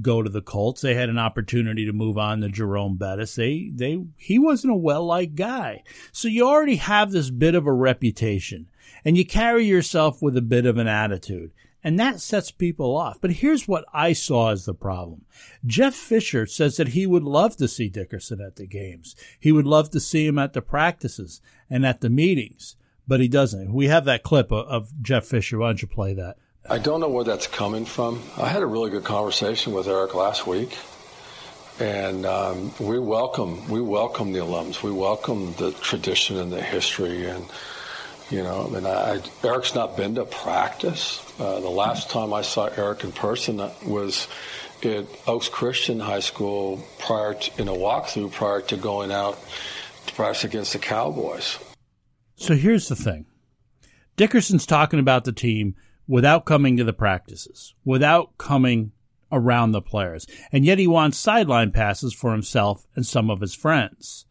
go 0.00 0.22
to 0.22 0.30
the 0.30 0.42
Colts. 0.42 0.80
They 0.80 0.94
had 0.94 1.08
an 1.08 1.18
opportunity 1.18 1.86
to 1.86 1.92
move 1.92 2.18
on 2.18 2.40
to 2.40 2.48
Jerome 2.48 2.96
Bettis. 2.96 3.34
They 3.34 3.70
they 3.72 4.04
he 4.16 4.38
wasn't 4.38 4.72
a 4.72 4.76
well 4.76 5.04
liked 5.04 5.34
guy. 5.34 5.82
So 6.12 6.28
you 6.28 6.46
already 6.46 6.76
have 6.76 7.10
this 7.10 7.30
bit 7.30 7.54
of 7.54 7.66
a 7.66 7.72
reputation 7.72 8.68
and 9.04 9.16
you 9.16 9.24
carry 9.24 9.64
yourself 9.64 10.22
with 10.22 10.36
a 10.36 10.42
bit 10.42 10.66
of 10.66 10.78
an 10.78 10.88
attitude. 10.88 11.52
And 11.84 11.98
that 11.98 12.20
sets 12.20 12.50
people 12.50 12.96
off. 12.96 13.20
But 13.20 13.34
here's 13.34 13.68
what 13.68 13.84
I 13.94 14.12
saw 14.12 14.50
as 14.50 14.64
the 14.64 14.74
problem. 14.74 15.24
Jeff 15.64 15.94
Fisher 15.94 16.44
says 16.44 16.76
that 16.76 16.88
he 16.88 17.06
would 17.06 17.22
love 17.22 17.56
to 17.58 17.68
see 17.68 17.88
Dickerson 17.88 18.40
at 18.40 18.56
the 18.56 18.66
games. 18.66 19.14
He 19.38 19.52
would 19.52 19.66
love 19.66 19.90
to 19.92 20.00
see 20.00 20.26
him 20.26 20.38
at 20.38 20.54
the 20.54 20.60
practices 20.60 21.40
and 21.70 21.86
at 21.86 22.00
the 22.00 22.10
meetings, 22.10 22.76
but 23.08 23.20
he 23.20 23.28
doesn't. 23.28 23.72
We 23.72 23.88
have 23.88 24.04
that 24.04 24.22
clip 24.22 24.52
of, 24.52 24.66
of 24.68 25.02
Jeff 25.02 25.24
Fisher. 25.24 25.58
Why 25.58 25.68
don't 25.68 25.82
you 25.82 25.88
play 25.88 26.14
that? 26.14 26.36
I 26.68 26.78
don't 26.78 27.00
know 27.00 27.08
where 27.08 27.24
that's 27.24 27.46
coming 27.46 27.86
from. 27.86 28.22
I 28.36 28.48
had 28.48 28.62
a 28.62 28.66
really 28.66 28.90
good 28.90 29.04
conversation 29.04 29.72
with 29.72 29.88
Eric 29.88 30.14
last 30.14 30.46
week, 30.46 30.76
and 31.80 32.26
um, 32.26 32.74
we 32.78 32.98
welcome 32.98 33.66
we 33.68 33.80
welcome 33.80 34.32
the 34.32 34.40
alums. 34.40 34.82
We 34.82 34.92
welcome 34.92 35.54
the 35.54 35.72
tradition 35.72 36.36
and 36.36 36.52
the 36.52 36.60
history, 36.60 37.24
and 37.24 37.46
you 38.28 38.42
know, 38.42 38.66
I 38.66 38.70
mean, 38.70 38.86
I, 38.86 39.22
Eric's 39.42 39.74
not 39.74 39.96
been 39.96 40.16
to 40.16 40.26
practice. 40.26 41.24
Uh, 41.40 41.60
the 41.60 41.70
last 41.70 42.10
time 42.10 42.34
I 42.34 42.42
saw 42.42 42.66
Eric 42.66 43.04
in 43.04 43.12
person 43.12 43.56
was 43.86 44.28
at 44.82 45.06
Oaks 45.26 45.48
Christian 45.48 45.98
High 45.98 46.20
School 46.20 46.84
prior 46.98 47.34
to, 47.34 47.62
in 47.62 47.68
a 47.68 47.72
walkthrough 47.72 48.32
prior 48.32 48.60
to 48.62 48.76
going 48.76 49.10
out 49.10 49.38
to 50.06 50.14
practice 50.14 50.44
against 50.44 50.74
the 50.74 50.78
Cowboys. 50.78 51.58
So 52.38 52.54
here's 52.54 52.88
the 52.88 52.96
thing: 52.96 53.26
Dickerson's 54.16 54.64
talking 54.64 55.00
about 55.00 55.24
the 55.24 55.32
team 55.32 55.74
without 56.06 56.46
coming 56.46 56.76
to 56.76 56.84
the 56.84 56.92
practices, 56.92 57.74
without 57.84 58.38
coming 58.38 58.92
around 59.30 59.72
the 59.72 59.82
players. 59.82 60.26
And 60.52 60.64
yet 60.64 60.78
he 60.78 60.86
wants 60.86 61.18
sideline 61.18 61.72
passes 61.72 62.14
for 62.14 62.32
himself 62.32 62.86
and 62.94 63.04
some 63.04 63.28
of 63.28 63.40
his 63.40 63.54
friends. 63.54 64.24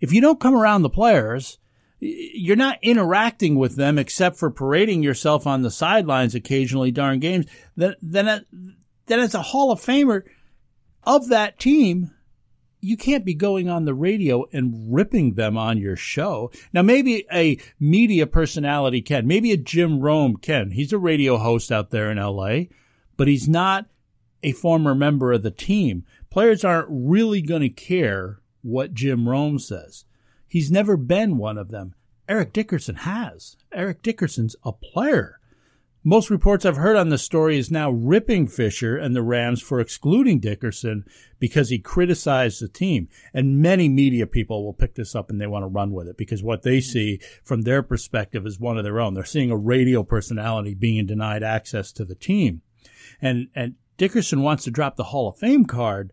If 0.00 0.12
you 0.12 0.20
don't 0.20 0.40
come 0.40 0.54
around 0.54 0.82
the 0.82 0.88
players, 0.88 1.58
you're 2.00 2.56
not 2.56 2.78
interacting 2.80 3.56
with 3.56 3.76
them 3.76 3.98
except 3.98 4.36
for 4.36 4.50
parading 4.50 5.02
yourself 5.02 5.46
on 5.46 5.62
the 5.62 5.70
sidelines 5.70 6.34
occasionally 6.34 6.90
during 6.90 7.20
games. 7.20 7.46
Then, 7.76 7.94
then, 8.00 8.44
then 9.06 9.20
as 9.20 9.34
a 9.34 9.42
Hall 9.42 9.70
of 9.70 9.80
Famer 9.80 10.22
of 11.04 11.28
that 11.28 11.58
team, 11.58 12.12
you 12.82 12.96
can't 12.96 13.24
be 13.24 13.32
going 13.32 13.70
on 13.70 13.84
the 13.84 13.94
radio 13.94 14.44
and 14.52 14.92
ripping 14.92 15.34
them 15.34 15.56
on 15.56 15.78
your 15.78 15.96
show. 15.96 16.50
Now, 16.72 16.82
maybe 16.82 17.24
a 17.32 17.58
media 17.78 18.26
personality 18.26 19.00
can. 19.00 19.26
Maybe 19.26 19.52
a 19.52 19.56
Jim 19.56 20.00
Rome 20.00 20.36
can. 20.36 20.72
He's 20.72 20.92
a 20.92 20.98
radio 20.98 21.38
host 21.38 21.70
out 21.70 21.90
there 21.90 22.10
in 22.10 22.18
LA, 22.18 22.64
but 23.16 23.28
he's 23.28 23.48
not 23.48 23.86
a 24.42 24.52
former 24.52 24.96
member 24.96 25.32
of 25.32 25.44
the 25.44 25.52
team. 25.52 26.04
Players 26.28 26.64
aren't 26.64 26.88
really 26.90 27.40
going 27.40 27.62
to 27.62 27.68
care 27.68 28.40
what 28.62 28.94
Jim 28.94 29.28
Rome 29.28 29.60
says. 29.60 30.04
He's 30.48 30.70
never 30.70 30.96
been 30.96 31.38
one 31.38 31.56
of 31.56 31.70
them. 31.70 31.94
Eric 32.28 32.52
Dickerson 32.52 32.96
has. 32.96 33.56
Eric 33.72 34.02
Dickerson's 34.02 34.56
a 34.64 34.72
player. 34.72 35.38
Most 36.04 36.30
reports 36.30 36.66
I've 36.66 36.78
heard 36.78 36.96
on 36.96 37.10
the 37.10 37.18
story 37.18 37.58
is 37.58 37.70
now 37.70 37.88
ripping 37.88 38.48
Fisher 38.48 38.96
and 38.96 39.14
the 39.14 39.22
Rams 39.22 39.62
for 39.62 39.78
excluding 39.78 40.40
Dickerson 40.40 41.04
because 41.38 41.68
he 41.68 41.78
criticized 41.78 42.60
the 42.60 42.66
team. 42.66 43.08
And 43.32 43.62
many 43.62 43.88
media 43.88 44.26
people 44.26 44.64
will 44.64 44.72
pick 44.72 44.96
this 44.96 45.14
up 45.14 45.30
and 45.30 45.40
they 45.40 45.46
want 45.46 45.62
to 45.62 45.68
run 45.68 45.92
with 45.92 46.08
it 46.08 46.16
because 46.16 46.42
what 46.42 46.62
they 46.62 46.80
see 46.80 47.20
from 47.44 47.62
their 47.62 47.84
perspective 47.84 48.46
is 48.46 48.58
one 48.58 48.78
of 48.78 48.84
their 48.84 49.00
own. 49.00 49.14
They're 49.14 49.24
seeing 49.24 49.52
a 49.52 49.56
radio 49.56 50.02
personality 50.02 50.74
being 50.74 51.06
denied 51.06 51.44
access 51.44 51.92
to 51.92 52.04
the 52.04 52.16
team. 52.16 52.62
And, 53.20 53.46
and 53.54 53.76
Dickerson 53.96 54.42
wants 54.42 54.64
to 54.64 54.72
drop 54.72 54.96
the 54.96 55.04
Hall 55.04 55.28
of 55.28 55.36
Fame 55.36 55.66
card, 55.66 56.12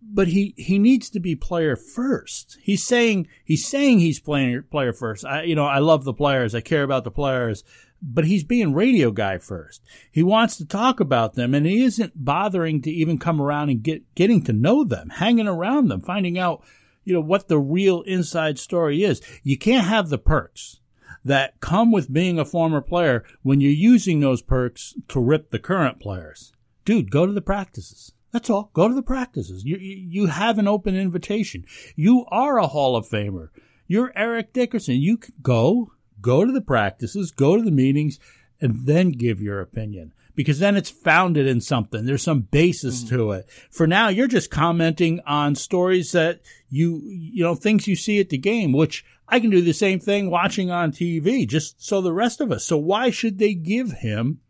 but 0.00 0.28
he, 0.28 0.54
he 0.56 0.78
needs 0.78 1.10
to 1.10 1.18
be 1.18 1.34
player 1.34 1.74
first. 1.74 2.56
He's 2.62 2.86
saying, 2.86 3.26
he's 3.44 3.66
saying 3.66 3.98
he's 3.98 4.20
playing 4.20 4.62
player 4.70 4.92
first. 4.92 5.24
I, 5.24 5.42
you 5.42 5.56
know, 5.56 5.66
I 5.66 5.80
love 5.80 6.04
the 6.04 6.14
players. 6.14 6.54
I 6.54 6.60
care 6.60 6.84
about 6.84 7.02
the 7.02 7.10
players 7.10 7.64
but 8.02 8.26
he's 8.26 8.44
being 8.44 8.74
radio 8.74 9.10
guy 9.10 9.38
first. 9.38 9.82
He 10.10 10.22
wants 10.22 10.56
to 10.56 10.66
talk 10.66 11.00
about 11.00 11.34
them 11.34 11.54
and 11.54 11.66
he 11.66 11.82
isn't 11.82 12.24
bothering 12.24 12.82
to 12.82 12.90
even 12.90 13.18
come 13.18 13.40
around 13.40 13.70
and 13.70 13.82
get 13.82 14.14
getting 14.14 14.42
to 14.44 14.52
know 14.52 14.84
them, 14.84 15.10
hanging 15.10 15.48
around 15.48 15.88
them, 15.88 16.00
finding 16.00 16.38
out, 16.38 16.62
you 17.04 17.12
know, 17.12 17.20
what 17.20 17.48
the 17.48 17.58
real 17.58 18.02
inside 18.02 18.58
story 18.58 19.02
is. 19.02 19.20
You 19.42 19.58
can't 19.58 19.86
have 19.86 20.08
the 20.08 20.18
perks 20.18 20.80
that 21.24 21.58
come 21.60 21.90
with 21.90 22.12
being 22.12 22.38
a 22.38 22.44
former 22.44 22.80
player 22.80 23.24
when 23.42 23.60
you're 23.60 23.72
using 23.72 24.20
those 24.20 24.42
perks 24.42 24.94
to 25.08 25.20
rip 25.20 25.50
the 25.50 25.58
current 25.58 26.00
players. 26.00 26.52
Dude, 26.84 27.10
go 27.10 27.26
to 27.26 27.32
the 27.32 27.42
practices. 27.42 28.12
That's 28.30 28.50
all. 28.50 28.70
Go 28.74 28.86
to 28.86 28.94
the 28.94 29.02
practices. 29.02 29.64
You, 29.64 29.76
you, 29.78 30.26
have 30.26 30.58
an 30.58 30.68
open 30.68 30.94
invitation. 30.94 31.64
You 31.96 32.26
are 32.28 32.58
a 32.58 32.66
Hall 32.66 32.94
of 32.94 33.08
Famer. 33.08 33.48
You're 33.88 34.12
Eric 34.14 34.52
Dickerson. 34.52 34.96
You 34.96 35.16
can 35.16 35.34
go 35.42 35.92
go 36.26 36.44
to 36.44 36.50
the 36.50 36.60
practices, 36.60 37.30
go 37.30 37.56
to 37.56 37.62
the 37.62 37.70
meetings, 37.70 38.18
and 38.60 38.84
then 38.84 39.10
give 39.10 39.40
your 39.40 39.60
opinion 39.60 40.12
because 40.34 40.58
then 40.58 40.76
it's 40.76 40.90
founded 40.90 41.46
in 41.46 41.60
something. 41.60 42.04
There's 42.04 42.22
some 42.22 42.40
basis 42.40 43.04
mm-hmm. 43.04 43.16
to 43.16 43.30
it. 43.32 43.48
For 43.70 43.86
now, 43.86 44.08
you're 44.08 44.26
just 44.26 44.50
commenting 44.50 45.20
on 45.24 45.54
stories 45.54 46.12
that 46.12 46.40
you, 46.68 47.00
you 47.06 47.44
know, 47.44 47.54
things 47.54 47.86
you 47.86 47.94
see 47.94 48.18
at 48.18 48.28
the 48.28 48.38
game, 48.38 48.72
which 48.72 49.04
I 49.28 49.38
can 49.40 49.50
do 49.50 49.62
the 49.62 49.72
same 49.72 50.00
thing 50.00 50.28
watching 50.28 50.70
on 50.70 50.90
TV, 50.90 51.48
just 51.48 51.82
so 51.82 52.00
the 52.00 52.12
rest 52.12 52.40
of 52.40 52.50
us. 52.50 52.64
So 52.64 52.76
why 52.76 53.10
should 53.10 53.38
they 53.38 53.54
give 53.54 53.92
him 53.92 54.40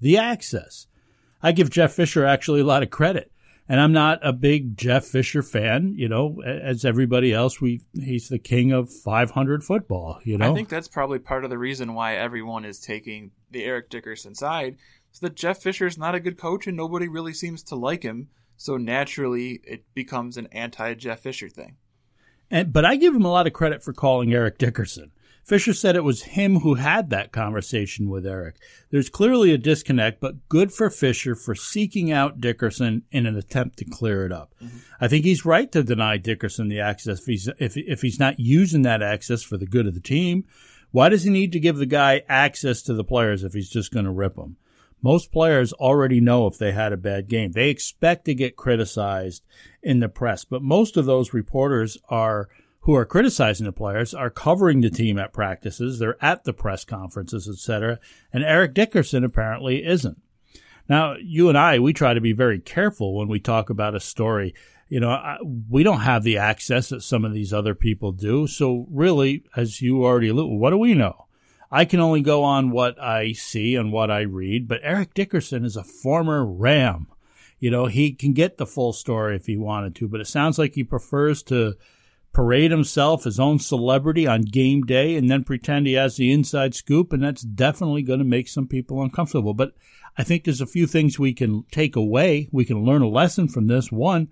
the 0.00 0.18
access? 0.18 0.88
I 1.42 1.52
give 1.52 1.70
Jeff 1.70 1.92
Fisher 1.92 2.26
actually 2.26 2.60
a 2.60 2.64
lot 2.64 2.82
of 2.82 2.90
credit. 2.90 3.30
And 3.66 3.80
I'm 3.80 3.92
not 3.92 4.18
a 4.22 4.32
big 4.32 4.76
Jeff 4.76 5.06
Fisher 5.06 5.42
fan, 5.42 5.94
you 5.96 6.08
know, 6.08 6.42
as 6.42 6.84
everybody 6.84 7.32
else. 7.32 7.60
We 7.60 7.80
he's 7.94 8.28
the 8.28 8.38
king 8.38 8.72
of 8.72 8.92
500 8.92 9.64
football, 9.64 10.20
you 10.22 10.36
know. 10.36 10.50
I 10.50 10.54
think 10.54 10.68
that's 10.68 10.88
probably 10.88 11.18
part 11.18 11.44
of 11.44 11.50
the 11.50 11.56
reason 11.56 11.94
why 11.94 12.14
everyone 12.14 12.66
is 12.66 12.78
taking 12.78 13.30
the 13.50 13.64
Eric 13.64 13.88
Dickerson 13.88 14.34
side. 14.34 14.76
Is 15.12 15.20
that 15.20 15.36
Jeff 15.36 15.62
Fisher 15.62 15.86
is 15.86 15.96
not 15.96 16.14
a 16.14 16.20
good 16.20 16.36
coach 16.36 16.66
and 16.66 16.76
nobody 16.76 17.08
really 17.08 17.32
seems 17.32 17.62
to 17.64 17.76
like 17.76 18.02
him. 18.02 18.28
So 18.56 18.76
naturally, 18.76 19.60
it 19.64 19.84
becomes 19.94 20.36
an 20.36 20.48
anti 20.52 20.94
Jeff 20.94 21.20
Fisher 21.20 21.48
thing. 21.48 21.76
And 22.50 22.72
but 22.72 22.84
I 22.84 22.96
give 22.96 23.14
him 23.14 23.24
a 23.24 23.30
lot 23.30 23.46
of 23.46 23.52
credit 23.54 23.82
for 23.82 23.92
calling 23.92 24.32
Eric 24.34 24.58
Dickerson. 24.58 25.10
Fisher 25.44 25.74
said 25.74 25.94
it 25.94 26.04
was 26.04 26.22
him 26.22 26.60
who 26.60 26.74
had 26.74 27.10
that 27.10 27.30
conversation 27.30 28.08
with 28.08 28.26
Eric. 28.26 28.56
There's 28.90 29.10
clearly 29.10 29.52
a 29.52 29.58
disconnect, 29.58 30.18
but 30.18 30.48
good 30.48 30.72
for 30.72 30.88
Fisher 30.88 31.34
for 31.34 31.54
seeking 31.54 32.10
out 32.10 32.40
Dickerson 32.40 33.02
in 33.10 33.26
an 33.26 33.36
attempt 33.36 33.76
to 33.78 33.84
clear 33.84 34.24
it 34.24 34.32
up. 34.32 34.54
Mm-hmm. 34.62 34.78
I 35.00 35.08
think 35.08 35.26
he's 35.26 35.44
right 35.44 35.70
to 35.72 35.82
deny 35.82 36.16
Dickerson 36.16 36.68
the 36.68 36.80
access 36.80 37.20
if 37.20 37.26
he's, 37.26 37.48
if, 37.58 37.76
if 37.76 38.00
he's 38.00 38.18
not 38.18 38.40
using 38.40 38.82
that 38.82 39.02
access 39.02 39.42
for 39.42 39.58
the 39.58 39.66
good 39.66 39.86
of 39.86 39.92
the 39.92 40.00
team. 40.00 40.44
Why 40.92 41.10
does 41.10 41.24
he 41.24 41.30
need 41.30 41.52
to 41.52 41.60
give 41.60 41.76
the 41.76 41.86
guy 41.86 42.22
access 42.26 42.80
to 42.82 42.94
the 42.94 43.04
players 43.04 43.44
if 43.44 43.52
he's 43.52 43.68
just 43.68 43.92
going 43.92 44.06
to 44.06 44.12
rip 44.12 44.36
them? 44.36 44.56
Most 45.02 45.30
players 45.30 45.74
already 45.74 46.20
know 46.22 46.46
if 46.46 46.56
they 46.56 46.72
had 46.72 46.94
a 46.94 46.96
bad 46.96 47.28
game. 47.28 47.52
They 47.52 47.68
expect 47.68 48.24
to 48.24 48.34
get 48.34 48.56
criticized 48.56 49.42
in 49.82 50.00
the 50.00 50.08
press, 50.08 50.46
but 50.46 50.62
most 50.62 50.96
of 50.96 51.04
those 51.04 51.34
reporters 51.34 51.98
are– 52.08 52.48
who 52.84 52.94
are 52.94 53.06
criticizing 53.06 53.64
the 53.64 53.72
players 53.72 54.12
are 54.12 54.28
covering 54.28 54.82
the 54.82 54.90
team 54.90 55.18
at 55.18 55.32
practices. 55.32 55.98
They're 55.98 56.22
at 56.22 56.44
the 56.44 56.52
press 56.52 56.84
conferences, 56.84 57.48
etc. 57.48 57.98
And 58.30 58.44
Eric 58.44 58.74
Dickerson 58.74 59.24
apparently 59.24 59.84
isn't. 59.84 60.20
Now, 60.86 61.16
you 61.18 61.48
and 61.48 61.56
I, 61.56 61.78
we 61.78 61.94
try 61.94 62.12
to 62.12 62.20
be 62.20 62.34
very 62.34 62.60
careful 62.60 63.16
when 63.16 63.26
we 63.26 63.40
talk 63.40 63.70
about 63.70 63.94
a 63.94 64.00
story. 64.00 64.54
You 64.90 65.00
know, 65.00 65.08
I, 65.08 65.38
we 65.70 65.82
don't 65.82 66.00
have 66.00 66.24
the 66.24 66.36
access 66.36 66.90
that 66.90 67.02
some 67.02 67.24
of 67.24 67.32
these 67.32 67.54
other 67.54 67.74
people 67.74 68.12
do. 68.12 68.46
So 68.46 68.86
really, 68.90 69.44
as 69.56 69.80
you 69.80 70.04
already 70.04 70.28
alluded, 70.28 70.58
what 70.58 70.70
do 70.70 70.76
we 70.76 70.92
know? 70.92 71.26
I 71.70 71.86
can 71.86 72.00
only 72.00 72.20
go 72.20 72.44
on 72.44 72.70
what 72.70 73.00
I 73.00 73.32
see 73.32 73.76
and 73.76 73.92
what 73.92 74.10
I 74.10 74.20
read, 74.20 74.68
but 74.68 74.80
Eric 74.82 75.14
Dickerson 75.14 75.64
is 75.64 75.76
a 75.76 75.82
former 75.82 76.44
Ram. 76.44 77.08
You 77.58 77.70
know, 77.70 77.86
he 77.86 78.12
can 78.12 78.34
get 78.34 78.58
the 78.58 78.66
full 78.66 78.92
story 78.92 79.36
if 79.36 79.46
he 79.46 79.56
wanted 79.56 79.94
to, 79.96 80.06
but 80.06 80.20
it 80.20 80.26
sounds 80.26 80.58
like 80.58 80.74
he 80.74 80.84
prefers 80.84 81.42
to 81.44 81.76
parade 82.34 82.72
himself 82.72 83.24
his 83.24 83.40
own 83.40 83.58
celebrity 83.58 84.26
on 84.26 84.42
game 84.42 84.82
day 84.82 85.16
and 85.16 85.30
then 85.30 85.44
pretend 85.44 85.86
he 85.86 85.94
has 85.94 86.16
the 86.16 86.30
inside 86.30 86.74
scoop 86.74 87.12
and 87.12 87.22
that's 87.22 87.42
definitely 87.42 88.02
going 88.02 88.18
to 88.18 88.24
make 88.24 88.48
some 88.48 88.66
people 88.66 89.00
uncomfortable. 89.02 89.54
But 89.54 89.72
i 90.18 90.22
think 90.22 90.44
there's 90.44 90.60
a 90.60 90.66
few 90.66 90.86
things 90.86 91.18
we 91.18 91.32
can 91.32 91.64
take 91.70 91.96
away. 91.96 92.48
We 92.52 92.64
can 92.64 92.84
learn 92.84 93.02
a 93.02 93.08
lesson 93.08 93.48
from 93.48 93.68
this. 93.68 93.90
One 93.90 94.28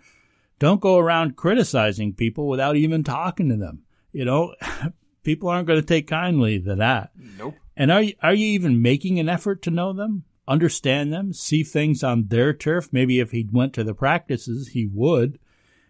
don't 0.59 0.81
go 0.81 0.99
around 0.99 1.37
criticizing 1.37 2.13
people 2.13 2.49
without 2.49 2.77
even 2.77 3.03
talking 3.05 3.49
to 3.49 3.57
them. 3.57 3.85
You 4.13 4.25
know 4.25 4.55
people 5.23 5.49
aren't 5.49 5.69
going 5.69 5.81
to 5.81 5.87
take 5.87 6.09
kindly 6.09 6.61
to 6.61 6.75
that. 6.75 7.13
Nope. 7.39 7.55
And 7.77 7.91
are 7.91 8.03
you, 8.03 8.15
are 8.23 8.35
you 8.35 8.47
even 8.47 8.83
making 8.83 9.19
an 9.19 9.29
effort 9.29 9.63
to 9.63 9.71
know 9.71 9.93
them 9.93 10.25
understand 10.47 11.13
them 11.13 11.33
see 11.33 11.63
things 11.63 12.03
on 12.03 12.27
their 12.27 12.53
turf? 12.53 12.89
Maybe 12.93 13.21
if 13.21 13.31
he 13.31 13.49
went 13.51 13.73
to 13.75 13.85
the 13.85 13.95
practices 13.95 14.69
he 14.69 14.87
would 14.93 15.39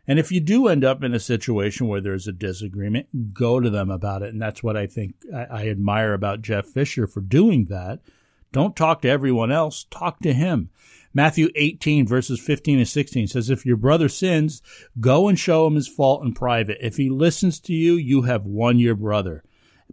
and 0.07 0.19
if 0.19 0.33
you 0.33 0.41
do 0.41 0.67
end 0.67 0.85
up 0.85 1.05
in 1.05 1.15
a 1.15 1.21
situation 1.21 1.87
where 1.87 2.01
there's 2.01 2.27
a 2.27 2.33
disagreement, 2.33 3.33
go 3.33 3.61
to 3.61 3.71
them 3.71 3.91
about 3.91 4.23
it. 4.23 4.33
And 4.33 4.43
that's 4.43 4.63
what 4.63 4.77
I 4.77 4.87
think 4.87 5.15
I, 5.35 5.45
I, 5.45 5.69
admire 5.69 6.13
about 6.13 6.43
Jeff 6.43 6.67
Fisher 6.67 7.07
for 7.07 7.21
doing 7.21 7.67
that. 7.67 8.01
Don't 8.51 8.75
talk 8.75 9.01
to 9.03 9.09
everyone 9.09 9.53
else, 9.53 9.87
talk 9.91 10.21
to 10.21 10.33
him. 10.33 10.71
Matthew 11.15 11.51
18 11.55 12.07
verses 12.07 12.41
15 12.41 12.79
and 12.79 12.89
16 12.89 13.29
says, 13.29 13.49
If 13.49 13.65
your 13.65 13.77
brother 13.77 14.09
sins, 14.09 14.61
go 14.99 15.29
and 15.29 15.39
show 15.39 15.67
him 15.67 15.77
his 15.77 15.89
fault 15.89 16.25
in 16.25 16.35
private. 16.35 16.79
If 16.81 16.97
he 16.97 17.09
listens 17.09 17.61
to 17.61 17.73
you, 17.73 17.95
you 17.95 18.23
have 18.23 18.45
won 18.45 18.79
your 18.79 18.97
brother. 18.97 19.45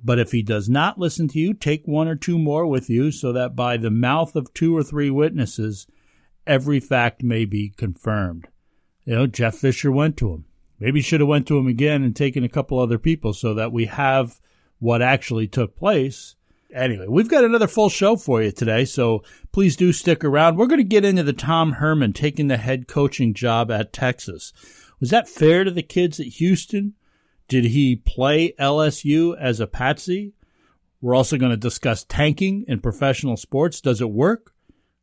But 0.04 0.18
if 0.18 0.32
he 0.32 0.42
does 0.42 0.70
not 0.70 0.98
listen 0.98 1.28
to 1.30 1.40
you, 1.40 1.54
take 1.54 1.86
one 1.86 2.08
or 2.08 2.16
two 2.16 2.40
more 2.40 2.66
with 2.66 2.90
you 2.90 3.12
so 3.12 3.32
that 3.34 3.56
by 3.56 3.78
the 3.78 3.92
mouth 3.92 4.36
of 4.36 4.54
two 4.54 4.76
or 4.76 4.82
three 4.82 5.10
witnesses, 5.10 5.88
every 6.48 6.80
fact 6.80 7.22
may 7.22 7.46
be 7.46 7.70
confirmed. 7.70 8.48
You 9.10 9.16
know, 9.16 9.26
Jeff 9.26 9.56
Fisher 9.56 9.92
went 9.92 10.18
to 10.18 10.32
him. 10.32 10.46
Maybe 10.80 11.02
should 11.02 11.20
have 11.20 11.28
went 11.28 11.48
to 11.48 11.58
him 11.58 11.66
again 11.66 12.04
and 12.04 12.16
taken 12.16 12.44
a 12.44 12.48
couple 12.48 12.78
other 12.78 13.00
people 13.00 13.34
so 13.34 13.56
that 13.56 13.72
we 13.72 13.88
have 13.88 14.40
what 14.78 15.02
actually 15.02 15.48
took 15.48 15.76
place. 15.76 16.36
Anyway, 16.72 17.08
we've 17.10 17.28
got 17.28 17.44
another 17.44 17.66
full 17.66 17.90
show 17.90 18.16
for 18.16 18.44
you 18.44 18.52
today, 18.52 18.86
so 18.86 19.24
please 19.52 19.76
do 19.76 19.92
stick 19.92 20.24
around. 20.24 20.58
We're 20.58 20.68
going 20.68 20.78
to 20.78 20.84
get 20.84 21.06
into 21.06 21.24
the 21.24 21.34
Tom 21.34 21.72
Herman 21.72 22.14
taking 22.14 22.50
the 22.50 22.58
head 22.58 22.88
coaching 22.88 23.34
job 23.34 23.72
at 23.72 23.92
Texas. 23.92 24.54
Was 25.00 25.10
that 25.10 25.28
fair 25.28 25.64
to 25.64 25.72
the 25.72 25.82
kids 25.82 26.20
at 26.20 26.28
Houston? 26.28 26.94
Did 27.48 27.66
he 27.66 27.96
play 27.96 28.54
LSU 28.60 29.36
as 29.40 29.60
a 29.60 29.66
patsy? 29.66 30.34
We're 31.02 31.16
also 31.16 31.40
going 31.40 31.50
to 31.50 31.58
discuss 31.58 32.04
tanking 32.04 32.64
in 32.68 32.80
professional 32.80 33.38
sports. 33.38 33.82
Does 33.82 34.02
it 34.02 34.12
work? 34.12 34.54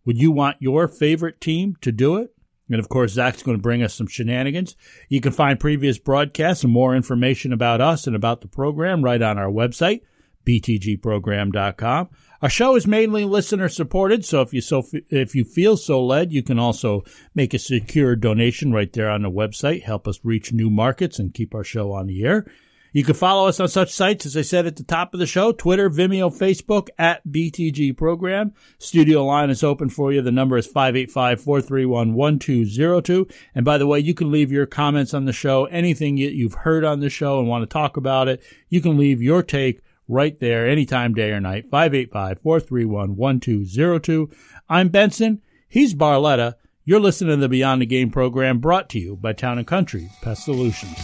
Would 0.04 0.16
you 0.16 0.30
want 0.30 0.58
your 0.60 0.86
favorite 0.86 1.40
team 1.40 1.76
to 1.80 1.90
do 1.90 2.18
it? 2.18 2.35
And 2.68 2.80
of 2.80 2.88
course, 2.88 3.12
Zach's 3.12 3.42
going 3.42 3.56
to 3.56 3.62
bring 3.62 3.82
us 3.82 3.94
some 3.94 4.08
shenanigans. 4.08 4.76
You 5.08 5.20
can 5.20 5.32
find 5.32 5.60
previous 5.60 5.98
broadcasts 5.98 6.64
and 6.64 6.72
more 6.72 6.96
information 6.96 7.52
about 7.52 7.80
us 7.80 8.06
and 8.06 8.16
about 8.16 8.40
the 8.40 8.48
program 8.48 9.02
right 9.02 9.22
on 9.22 9.38
our 9.38 9.50
website, 9.50 10.00
btgprogram.com. 10.44 12.08
Our 12.42 12.50
show 12.50 12.76
is 12.76 12.86
mainly 12.86 13.24
listener 13.24 13.68
supported, 13.68 14.24
so 14.24 14.42
if 14.42 14.52
you 14.52 14.60
so 14.60 14.86
if 15.08 15.34
you 15.34 15.44
feel 15.44 15.76
so 15.76 16.04
led, 16.04 16.32
you 16.32 16.42
can 16.42 16.58
also 16.58 17.02
make 17.34 17.54
a 17.54 17.58
secure 17.58 18.14
donation 18.14 18.72
right 18.72 18.92
there 18.92 19.10
on 19.10 19.22
the 19.22 19.30
website. 19.30 19.84
Help 19.84 20.06
us 20.06 20.20
reach 20.22 20.52
new 20.52 20.68
markets 20.68 21.18
and 21.18 21.32
keep 21.32 21.54
our 21.54 21.64
show 21.64 21.92
on 21.92 22.06
the 22.06 22.24
air. 22.24 22.46
You 22.96 23.04
can 23.04 23.12
follow 23.12 23.46
us 23.46 23.60
on 23.60 23.68
such 23.68 23.92
sites 23.92 24.24
as 24.24 24.38
I 24.38 24.40
said 24.40 24.64
at 24.64 24.76
the 24.76 24.82
top 24.82 25.12
of 25.12 25.20
the 25.20 25.26
show 25.26 25.52
Twitter, 25.52 25.90
Vimeo, 25.90 26.34
Facebook 26.34 26.88
at 26.96 27.20
BTG 27.28 27.94
Program. 27.94 28.54
Studio 28.78 29.22
line 29.22 29.50
is 29.50 29.62
open 29.62 29.90
for 29.90 30.14
you. 30.14 30.22
The 30.22 30.32
number 30.32 30.56
is 30.56 30.66
585 30.66 31.42
431 31.42 32.14
1202. 32.14 33.28
And 33.54 33.66
by 33.66 33.76
the 33.76 33.86
way, 33.86 34.00
you 34.00 34.14
can 34.14 34.30
leave 34.30 34.50
your 34.50 34.64
comments 34.64 35.12
on 35.12 35.26
the 35.26 35.34
show, 35.34 35.66
anything 35.66 36.16
you've 36.16 36.54
heard 36.54 36.84
on 36.84 37.00
the 37.00 37.10
show 37.10 37.38
and 37.38 37.46
want 37.46 37.60
to 37.64 37.66
talk 37.66 37.98
about 37.98 38.28
it. 38.28 38.42
You 38.70 38.80
can 38.80 38.96
leave 38.96 39.20
your 39.20 39.42
take 39.42 39.82
right 40.08 40.40
there 40.40 40.66
anytime, 40.66 41.12
day 41.12 41.32
or 41.32 41.40
night. 41.40 41.68
585 41.68 42.40
431 42.40 43.14
1202. 43.14 44.30
I'm 44.70 44.88
Benson. 44.88 45.42
He's 45.68 45.94
Barletta. 45.94 46.54
You're 46.86 47.00
listening 47.00 47.36
to 47.36 47.40
the 47.42 47.50
Beyond 47.50 47.82
the 47.82 47.86
Game 47.86 48.10
program 48.10 48.58
brought 48.58 48.88
to 48.88 48.98
you 48.98 49.16
by 49.16 49.34
Town 49.34 49.58
and 49.58 49.66
Country 49.66 50.08
Pest 50.22 50.46
Solutions. 50.46 50.96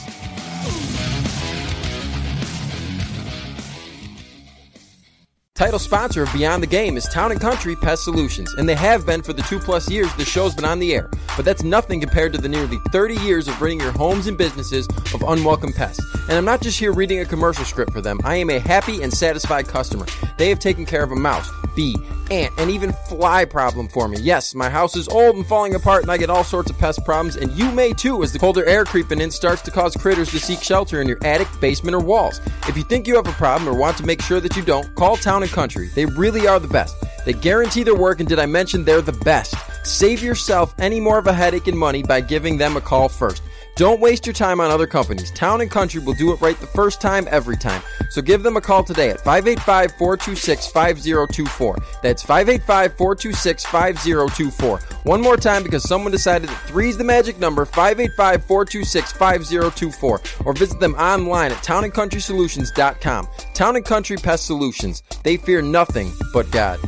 Title 5.62 5.78
sponsor 5.78 6.24
of 6.24 6.32
Beyond 6.32 6.60
the 6.60 6.66
Game 6.66 6.96
is 6.96 7.04
Town 7.04 7.30
and 7.30 7.40
Country 7.40 7.76
Pest 7.76 8.02
Solutions, 8.02 8.52
and 8.54 8.68
they 8.68 8.74
have 8.74 9.06
been 9.06 9.22
for 9.22 9.32
the 9.32 9.42
two 9.42 9.60
plus 9.60 9.88
years 9.88 10.12
the 10.16 10.24
show's 10.24 10.56
been 10.56 10.64
on 10.64 10.80
the 10.80 10.92
air. 10.92 11.08
But 11.36 11.44
that's 11.44 11.62
nothing 11.62 12.00
compared 12.00 12.32
to 12.32 12.40
the 12.40 12.48
nearly 12.48 12.78
30 12.90 13.14
years 13.18 13.46
of 13.46 13.62
ridding 13.62 13.78
your 13.78 13.92
homes 13.92 14.26
and 14.26 14.36
businesses 14.36 14.88
of 15.14 15.22
unwelcome 15.22 15.72
pests. 15.72 16.04
And 16.28 16.32
I'm 16.32 16.44
not 16.44 16.62
just 16.62 16.80
here 16.80 16.92
reading 16.92 17.20
a 17.20 17.24
commercial 17.24 17.64
script 17.64 17.92
for 17.92 18.00
them, 18.00 18.18
I 18.24 18.38
am 18.38 18.50
a 18.50 18.58
happy 18.58 19.04
and 19.04 19.12
satisfied 19.12 19.68
customer. 19.68 20.04
They 20.36 20.48
have 20.48 20.58
taken 20.58 20.84
care 20.84 21.04
of 21.04 21.12
a 21.12 21.14
mouse, 21.14 21.48
bee, 21.74 21.96
ant, 22.30 22.52
and 22.58 22.70
even 22.70 22.92
fly 23.08 23.44
problem 23.44 23.88
for 23.88 24.08
me. 24.08 24.18
Yes, 24.20 24.54
my 24.54 24.70
house 24.70 24.96
is 24.96 25.08
old 25.08 25.36
and 25.36 25.46
falling 25.46 25.74
apart, 25.74 26.02
and 26.02 26.10
I 26.10 26.16
get 26.16 26.30
all 26.30 26.44
sorts 26.44 26.70
of 26.70 26.78
pest 26.78 27.04
problems, 27.04 27.36
and 27.36 27.50
you 27.52 27.70
may 27.72 27.92
too 27.92 28.22
as 28.22 28.32
the 28.32 28.38
colder 28.38 28.64
air 28.64 28.84
creeping 28.84 29.20
in 29.20 29.30
starts 29.30 29.62
to 29.62 29.70
cause 29.70 29.96
critters 29.96 30.30
to 30.30 30.38
seek 30.38 30.62
shelter 30.62 31.00
in 31.00 31.08
your 31.08 31.18
attic, 31.24 31.48
basement, 31.60 31.94
or 31.94 32.00
walls. 32.00 32.40
If 32.68 32.76
you 32.76 32.82
think 32.82 33.06
you 33.06 33.16
have 33.16 33.26
a 33.26 33.32
problem 33.32 33.68
or 33.68 33.76
want 33.76 33.96
to 33.98 34.06
make 34.06 34.22
sure 34.22 34.40
that 34.40 34.56
you 34.56 34.62
don't, 34.62 34.94
call 34.94 35.16
Town 35.16 35.42
and 35.42 35.52
Country. 35.52 35.88
They 35.88 36.06
really 36.06 36.46
are 36.46 36.58
the 36.58 36.68
best. 36.68 36.96
They 37.24 37.32
guarantee 37.32 37.84
their 37.84 37.94
work, 37.94 38.20
and 38.20 38.28
did 38.28 38.38
I 38.38 38.46
mention 38.46 38.84
they're 38.84 39.00
the 39.00 39.12
best? 39.12 39.54
Save 39.84 40.22
yourself 40.22 40.74
any 40.78 41.00
more 41.00 41.18
of 41.18 41.26
a 41.26 41.32
headache 41.32 41.66
and 41.66 41.78
money 41.78 42.02
by 42.02 42.20
giving 42.20 42.56
them 42.56 42.76
a 42.76 42.80
call 42.80 43.08
first. 43.08 43.42
Don't 43.76 44.00
waste 44.00 44.26
your 44.26 44.34
time 44.34 44.60
on 44.60 44.70
other 44.70 44.86
companies. 44.86 45.30
Town 45.30 45.62
and 45.62 45.70
Country 45.70 46.00
will 46.00 46.12
do 46.14 46.32
it 46.32 46.40
right 46.42 46.58
the 46.60 46.66
first 46.66 47.00
time, 47.00 47.26
every 47.30 47.56
time. 47.56 47.82
So 48.10 48.20
give 48.20 48.42
them 48.42 48.56
a 48.58 48.60
call 48.60 48.84
today 48.84 49.08
at 49.08 49.18
585 49.20 49.92
426 49.96 50.66
5024. 50.66 51.76
That's 52.02 52.22
585 52.22 52.96
426 52.98 53.64
5024. 53.64 54.78
One 55.04 55.22
more 55.22 55.38
time 55.38 55.62
because 55.62 55.88
someone 55.88 56.12
decided 56.12 56.50
that 56.50 56.68
3 56.68 56.90
is 56.90 56.98
the 56.98 57.04
magic 57.04 57.38
number 57.38 57.64
585 57.64 58.44
426 58.44 59.12
5024. 59.12 60.20
Or 60.44 60.52
visit 60.52 60.78
them 60.78 60.94
online 60.96 61.50
at 61.52 61.58
townandcountrysolutions.com. 61.58 63.28
Town 63.54 63.76
and 63.76 63.84
Country 63.84 64.16
Pest 64.18 64.46
Solutions. 64.46 65.02
They 65.22 65.38
fear 65.38 65.62
nothing 65.62 66.12
but 66.34 66.50
God. 66.50 66.78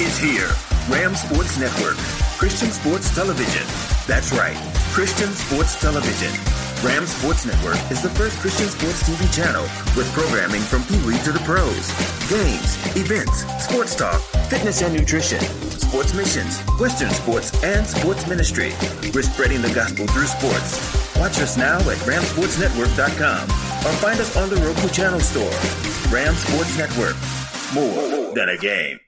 Is 0.00 0.18
here. 0.18 0.50
Ram 0.88 1.14
Sports 1.14 1.58
Network. 1.58 1.96
Christian 2.38 2.70
Sports 2.70 3.14
Television. 3.14 3.62
That's 4.06 4.32
right. 4.32 4.56
Christian 4.94 5.32
Sports 5.32 5.80
Television. 5.80 6.30
Ram 6.80 7.04
Sports 7.04 7.44
Network 7.44 7.74
is 7.90 8.00
the 8.00 8.10
first 8.10 8.38
Christian 8.38 8.68
sports 8.68 9.02
TV 9.02 9.26
channel 9.34 9.64
with 9.96 10.06
programming 10.12 10.60
from 10.60 10.84
Pee 10.84 11.04
Wee 11.04 11.18
to 11.24 11.32
the 11.32 11.40
pros. 11.40 11.90
Games, 12.30 12.78
events, 12.94 13.42
sports 13.60 13.96
talk, 13.96 14.20
fitness 14.48 14.82
and 14.82 14.94
nutrition, 14.94 15.40
sports 15.82 16.14
missions, 16.14 16.60
Western 16.78 17.10
sports, 17.10 17.50
and 17.64 17.84
sports 17.84 18.28
ministry. 18.28 18.70
We're 19.12 19.22
spreading 19.22 19.62
the 19.62 19.74
gospel 19.74 20.06
through 20.06 20.26
sports. 20.26 20.78
Watch 21.16 21.40
us 21.40 21.56
now 21.56 21.78
at 21.90 21.98
ramsportsnetwork.com 22.06 23.42
or 23.50 23.92
find 23.98 24.20
us 24.20 24.36
on 24.36 24.48
the 24.48 24.62
Roku 24.62 24.88
channel 24.90 25.18
store. 25.18 25.58
Ram 26.14 26.34
Sports 26.34 26.78
Network. 26.78 27.16
More 27.74 28.32
than 28.32 28.48
a 28.48 28.56
game. 28.56 29.00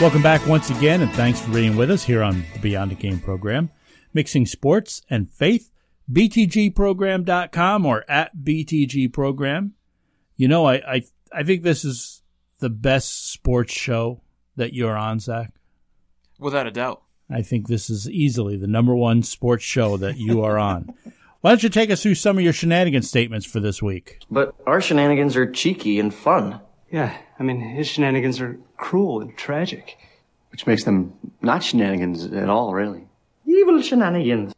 Welcome 0.00 0.22
back 0.22 0.44
once 0.48 0.68
again, 0.70 1.00
and 1.02 1.12
thanks 1.12 1.40
for 1.40 1.52
being 1.52 1.76
with 1.76 1.88
us 1.88 2.02
here 2.02 2.24
on 2.24 2.44
the 2.54 2.58
Beyond 2.58 2.90
the 2.90 2.96
Game 2.96 3.20
program, 3.20 3.70
mixing 4.12 4.46
sports 4.46 5.02
and 5.08 5.30
faith. 5.30 5.70
BTGprogram.com 6.10 7.86
or 7.86 8.04
at 8.10 8.36
BTG 8.36 9.12
Program. 9.12 9.74
You 10.36 10.48
know, 10.48 10.66
I, 10.66 10.74
I 10.74 11.02
I 11.32 11.42
think 11.44 11.62
this 11.62 11.84
is 11.84 12.22
the 12.58 12.68
best 12.68 13.30
sports 13.30 13.72
show 13.72 14.22
that 14.56 14.74
you're 14.74 14.96
on, 14.96 15.20
Zach. 15.20 15.52
Without 16.38 16.66
a 16.66 16.72
doubt. 16.72 17.02
I 17.30 17.42
think 17.42 17.68
this 17.68 17.88
is 17.88 18.10
easily 18.10 18.56
the 18.56 18.66
number 18.66 18.94
one 18.96 19.22
sports 19.22 19.62
show 19.64 19.96
that 19.98 20.16
you 20.18 20.42
are 20.42 20.58
on. 20.58 20.92
Why 21.40 21.50
don't 21.50 21.62
you 21.62 21.68
take 21.68 21.90
us 21.90 22.02
through 22.02 22.16
some 22.16 22.36
of 22.36 22.44
your 22.44 22.52
shenanigan 22.52 23.02
statements 23.02 23.46
for 23.46 23.60
this 23.60 23.80
week? 23.80 24.18
But 24.30 24.54
our 24.66 24.80
shenanigans 24.80 25.36
are 25.36 25.50
cheeky 25.50 25.98
and 26.00 26.12
fun. 26.12 26.60
Yeah, 26.92 27.16
I 27.38 27.42
mean, 27.42 27.58
his 27.58 27.88
shenanigans 27.88 28.38
are 28.40 28.60
cruel 28.76 29.22
and 29.22 29.36
tragic. 29.36 29.96
Which 30.50 30.66
makes 30.66 30.84
them 30.84 31.14
not 31.40 31.62
shenanigans 31.64 32.26
at 32.26 32.50
all, 32.50 32.74
really. 32.74 33.08
Evil 33.46 33.80
shenanigans. 33.80 34.52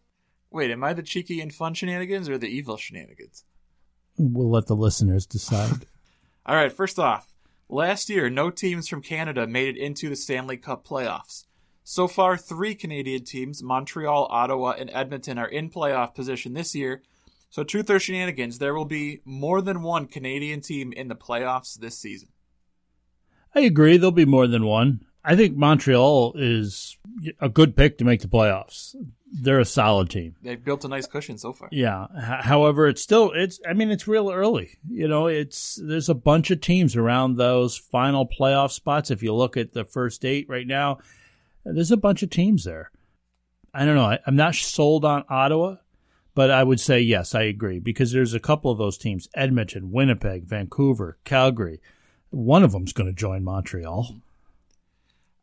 Wait, 0.50 0.72
am 0.72 0.82
I 0.82 0.92
the 0.92 1.02
cheeky 1.04 1.40
and 1.40 1.54
fun 1.54 1.74
shenanigans 1.74 2.28
or 2.28 2.36
the 2.36 2.48
evil 2.48 2.76
shenanigans? 2.76 3.44
We'll 4.18 4.50
let 4.50 4.66
the 4.66 4.74
listeners 4.74 5.26
decide. 5.26 5.86
All 6.46 6.56
right, 6.56 6.72
first 6.72 6.98
off, 6.98 7.32
last 7.68 8.10
year, 8.10 8.28
no 8.28 8.50
teams 8.50 8.88
from 8.88 9.00
Canada 9.00 9.46
made 9.46 9.76
it 9.76 9.80
into 9.80 10.08
the 10.08 10.16
Stanley 10.16 10.56
Cup 10.56 10.84
playoffs. 10.84 11.44
So 11.84 12.08
far, 12.08 12.36
three 12.36 12.74
Canadian 12.74 13.24
teams, 13.24 13.62
Montreal, 13.62 14.26
Ottawa, 14.30 14.74
and 14.76 14.90
Edmonton, 14.92 15.38
are 15.38 15.48
in 15.48 15.70
playoff 15.70 16.14
position 16.14 16.54
this 16.54 16.74
year. 16.74 17.02
So, 17.54 17.62
truth 17.62 17.88
or 17.88 18.00
shenanigans, 18.00 18.58
there 18.58 18.74
will 18.74 18.84
be 18.84 19.20
more 19.24 19.62
than 19.62 19.82
one 19.82 20.08
Canadian 20.08 20.60
team 20.60 20.92
in 20.92 21.06
the 21.06 21.14
playoffs 21.14 21.78
this 21.78 21.96
season. 21.96 22.30
I 23.54 23.60
agree. 23.60 23.96
There'll 23.96 24.10
be 24.10 24.24
more 24.24 24.48
than 24.48 24.64
one. 24.64 25.04
I 25.24 25.36
think 25.36 25.56
Montreal 25.56 26.32
is 26.34 26.98
a 27.40 27.48
good 27.48 27.76
pick 27.76 27.98
to 27.98 28.04
make 28.04 28.22
the 28.22 28.26
playoffs. 28.26 28.96
They're 29.30 29.60
a 29.60 29.64
solid 29.64 30.10
team. 30.10 30.34
They've 30.42 30.64
built 30.64 30.84
a 30.84 30.88
nice 30.88 31.06
cushion 31.06 31.38
so 31.38 31.52
far. 31.52 31.68
Yeah. 31.70 32.08
However, 32.40 32.88
it's 32.88 33.02
still 33.02 33.30
it's. 33.32 33.60
I 33.64 33.72
mean, 33.72 33.92
it's 33.92 34.08
real 34.08 34.32
early. 34.32 34.76
You 34.90 35.06
know, 35.06 35.28
it's 35.28 35.78
there's 35.80 36.08
a 36.08 36.14
bunch 36.14 36.50
of 36.50 36.60
teams 36.60 36.96
around 36.96 37.36
those 37.36 37.76
final 37.76 38.26
playoff 38.26 38.72
spots. 38.72 39.12
If 39.12 39.22
you 39.22 39.32
look 39.32 39.56
at 39.56 39.74
the 39.74 39.84
first 39.84 40.24
eight 40.24 40.48
right 40.48 40.66
now, 40.66 40.98
there's 41.64 41.92
a 41.92 41.96
bunch 41.96 42.24
of 42.24 42.30
teams 42.30 42.64
there. 42.64 42.90
I 43.72 43.84
don't 43.84 43.94
know. 43.94 44.06
I, 44.06 44.18
I'm 44.26 44.34
not 44.34 44.56
sold 44.56 45.04
on 45.04 45.22
Ottawa, 45.28 45.76
but 46.34 46.50
I 46.50 46.64
would 46.64 46.80
say 46.80 47.00
yes, 47.00 47.34
I 47.34 47.42
agree 47.42 47.78
because 47.78 48.12
there's 48.12 48.34
a 48.34 48.40
couple 48.40 48.70
of 48.70 48.78
those 48.78 48.98
teams: 48.98 49.28
Edmonton, 49.34 49.92
Winnipeg, 49.92 50.44
Vancouver, 50.44 51.18
Calgary. 51.24 51.80
One 52.30 52.64
of 52.64 52.72
them's 52.72 52.92
going 52.92 53.06
to 53.08 53.12
join 53.12 53.44
Montreal. 53.44 54.16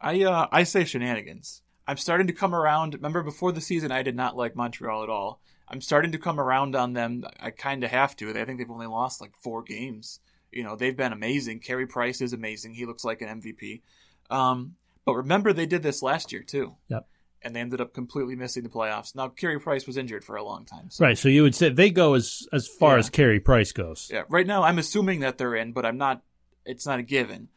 I 0.01 0.23
uh, 0.23 0.47
I 0.51 0.63
say 0.63 0.83
shenanigans. 0.83 1.61
I'm 1.87 1.97
starting 1.97 2.27
to 2.27 2.33
come 2.33 2.53
around. 2.53 2.95
Remember, 2.95 3.23
before 3.23 3.51
the 3.51 3.61
season, 3.61 3.91
I 3.91 4.03
did 4.03 4.15
not 4.15 4.37
like 4.37 4.55
Montreal 4.55 5.03
at 5.03 5.09
all. 5.09 5.39
I'm 5.67 5.81
starting 5.81 6.11
to 6.11 6.17
come 6.17 6.39
around 6.39 6.75
on 6.75 6.93
them. 6.93 7.23
I 7.39 7.51
kind 7.51 7.83
of 7.83 7.91
have 7.91 8.15
to. 8.17 8.29
I 8.29 8.45
think 8.45 8.59
they've 8.59 8.69
only 8.69 8.87
lost 8.87 9.21
like 9.21 9.35
four 9.37 9.63
games. 9.63 10.19
You 10.51 10.63
know, 10.63 10.75
they've 10.75 10.95
been 10.95 11.13
amazing. 11.13 11.61
Carey 11.61 11.87
Price 11.87 12.19
is 12.19 12.33
amazing. 12.33 12.73
He 12.73 12.85
looks 12.85 13.05
like 13.05 13.21
an 13.21 13.41
MVP. 13.41 13.81
Um, 14.29 14.75
but 15.05 15.15
remember, 15.15 15.53
they 15.53 15.65
did 15.65 15.81
this 15.81 16.03
last 16.03 16.31
year 16.33 16.43
too. 16.43 16.75
Yep. 16.89 17.07
And 17.43 17.55
they 17.55 17.59
ended 17.59 17.81
up 17.81 17.93
completely 17.93 18.35
missing 18.35 18.61
the 18.63 18.69
playoffs. 18.69 19.15
Now, 19.15 19.27
Carey 19.27 19.59
Price 19.59 19.87
was 19.87 19.97
injured 19.97 20.23
for 20.23 20.35
a 20.35 20.43
long 20.43 20.63
time. 20.65 20.89
So. 20.91 21.03
Right. 21.05 21.17
So 21.17 21.27
you 21.27 21.41
would 21.41 21.55
say 21.55 21.69
they 21.69 21.89
go 21.89 22.13
as 22.13 22.47
as 22.53 22.67
far 22.67 22.93
Yeah. 22.93 22.99
as 22.99 23.09
Carey 23.09 23.39
Price 23.39 23.71
goes. 23.71 24.09
Yeah. 24.13 24.23
Right 24.29 24.45
now, 24.45 24.61
I'm 24.63 24.77
assuming 24.77 25.21
that 25.21 25.37
they're 25.39 25.55
in, 25.55 25.71
but 25.71 25.85
I'm 25.85 25.97
not. 25.97 26.21
It's 26.65 26.85
not 26.85 26.99
a 26.99 27.03
given. 27.03 27.49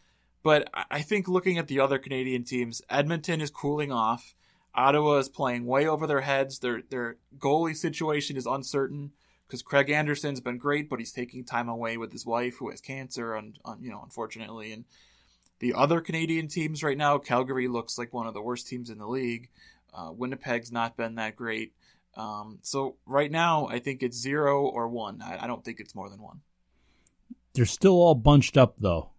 But 0.42 0.70
I- 0.72 0.84
I 0.90 1.02
think 1.02 1.28
looking 1.28 1.58
at 1.58 1.68
the 1.68 1.80
other 1.80 1.98
Canadian 1.98 2.44
teams, 2.44 2.80
Edmonton 2.88 3.40
is 3.42 3.50
cooling 3.50 3.92
off. 3.92 4.34
Ottawa 4.74 5.18
is 5.18 5.28
playing 5.28 5.66
way 5.66 5.86
over 5.86 6.06
their 6.06 6.22
heads. 6.22 6.58
Their 6.60 6.82
their 6.88 7.16
goalie 7.38 7.76
situation 7.76 8.36
is 8.38 8.46
uncertain 8.46 9.12
because 9.46 9.62
Craig 9.62 9.90
Anderson's 9.90 10.40
been 10.40 10.56
great, 10.58 10.88
but 10.88 10.98
he's 10.98 11.12
taking 11.12 11.44
time 11.44 11.68
away 11.68 11.96
with 11.98 12.10
his 12.10 12.24
wife 12.24 12.56
who 12.56 12.70
has 12.70 12.80
cancer, 12.80 13.34
and 13.34 13.58
you 13.80 13.90
know, 13.90 14.00
unfortunately. 14.02 14.72
And 14.72 14.84
the 15.60 15.74
other 15.74 16.00
Canadian 16.00 16.48
teams 16.48 16.82
right 16.82 16.98
now, 16.98 17.16
Calgary 17.18 17.68
looks 17.68 17.96
like 17.96 18.12
one 18.12 18.26
of 18.26 18.34
the 18.34 18.42
worst 18.42 18.66
teams 18.66 18.90
in 18.90 18.98
the 18.98 19.06
league. 19.06 19.48
Uh, 19.94 20.10
Winnipeg's 20.12 20.72
not 20.72 20.96
been 20.96 21.14
that 21.16 21.36
great. 21.36 21.72
Um, 22.16 22.58
so 22.62 22.96
right 23.06 23.30
now, 23.30 23.66
I 23.68 23.78
think 23.78 24.02
it's 24.02 24.16
zero 24.16 24.66
or 24.66 24.88
one. 24.88 25.22
I, 25.22 25.44
I 25.44 25.46
don't 25.46 25.64
think 25.64 25.80
it's 25.80 25.94
more 25.94 26.08
than 26.10 26.20
one. 26.22 26.40
They're 27.54 27.64
still 27.66 27.92
all 27.94 28.14
bunched 28.14 28.56
up 28.56 28.76
though. 28.78 29.10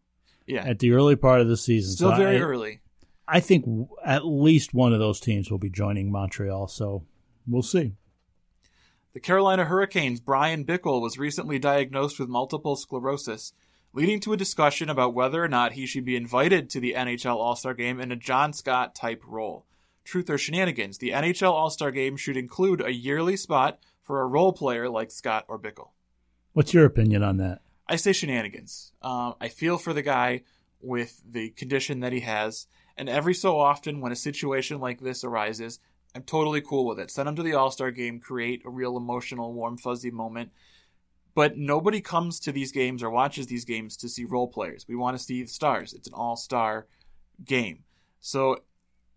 Yeah. 0.45 0.63
At 0.65 0.79
the 0.79 0.91
early 0.91 1.15
part 1.15 1.41
of 1.41 1.47
the 1.47 1.57
season. 1.57 1.93
Still 1.95 2.11
So 2.11 2.17
very 2.17 2.38
I- 2.38 2.41
early. 2.41 2.81
I 3.27 3.39
think 3.39 3.65
w- 3.65 3.88
at 4.05 4.23
least 4.25 4.73
one 4.73 4.93
of 4.93 4.99
those 4.99 5.19
teams 5.19 5.49
will 5.49 5.57
be 5.57 5.69
joining 5.71 6.11
Montreal. 6.11 6.67
So 6.67 7.05
we'll 7.47 7.63
see. 7.63 7.93
The 9.13 9.19
Carolina 9.19 9.65
Hurricanes' 9.65 10.19
Bryan 10.19 10.63
Bickell 10.65 11.01
was 11.01 11.17
recently 11.17 11.57
diagnosed 11.57 12.19
with 12.19 12.29
multiple 12.29 12.75
sclerosis, 12.75 13.53
leading 13.93 14.19
to 14.19 14.33
a 14.33 14.38
discussion 14.38 14.89
about 14.89 15.13
whether 15.15 15.43
or 15.43 15.47
not 15.47 15.71
he 15.73 15.85
should 15.88 16.05
be 16.05 16.15
invited 16.15 16.69
to 16.69 16.79
the 16.79 16.93
NHL 16.95 17.38
All 17.38 17.55
Star 17.55 17.73
game 17.73 17.99
in 17.99 18.11
a 18.11 18.15
John 18.15 18.53
Scott 18.53 18.93
type 18.93 19.23
role. 19.25 19.65
Truth 20.06 20.30
or 20.30 20.38
shenanigans, 20.38 21.00
the 21.00 21.10
NHL 21.10 21.52
All 21.52 21.70
Star 21.70 21.91
game 21.91 22.15
should 22.15 22.38
include 22.38 22.80
a 22.80 22.94
yearly 22.94 23.36
spot 23.36 23.80
for 24.02 24.22
a 24.22 24.28
role 24.28 24.54
player 24.54 24.88
like 24.88 25.12
Scott 25.12 25.46
or 25.48 25.60
Bickell. 25.60 25.89
What's 26.54 26.74
your 26.74 26.86
opinion 26.86 27.24
on 27.24 27.38
that? 27.38 27.62
I 27.88 27.96
say 27.98 28.13
shenanigans. 28.13 28.94
Um, 29.02 29.34
I 29.41 29.50
feel 29.50 29.78
for 29.78 29.94
the 29.94 30.04
guy 30.04 30.44
with 30.80 31.22
the 31.30 31.50
condition 31.50 32.00
that 32.02 32.13
he 32.13 32.22
has, 32.22 32.68
and 32.96 33.10
every 33.10 33.34
so 33.34 33.60
often 33.60 34.00
when 34.00 34.12
a 34.12 34.15
situation 34.15 34.80
like 34.80 35.02
this 35.02 35.24
arises, 35.24 35.80
I'm 36.13 36.24
totally 36.24 36.62
cool 36.62 36.86
with 36.86 37.00
it. 37.00 37.12
Send 37.12 37.28
him 37.28 37.36
to 37.36 37.44
the 37.44 37.56
All 37.56 37.72
Star 37.72 37.89
game, 37.89 38.20
create 38.20 38.62
a 38.63 38.70
real 38.70 38.96
emotional, 38.96 39.54
warm, 39.54 39.78
fuzzy 39.78 40.12
moment. 40.12 40.52
But 41.34 41.58
nobody 41.58 42.00
comes 42.00 42.39
to 42.41 42.52
these 42.52 42.72
games 42.72 43.04
or 43.04 43.10
watches 43.10 43.48
these 43.48 43.65
games 43.65 43.98
to 43.98 44.08
see 44.08 44.24
role 44.24 44.48
players. 44.48 44.86
We 44.88 44.96
want 44.96 45.18
to 45.18 45.24
see 45.24 45.41
the 45.41 45.50
stars. 45.50 45.94
It's 45.94 46.08
an 46.08 46.13
all 46.13 46.38
star 46.38 46.88
game. 47.44 47.84
So 48.22 48.62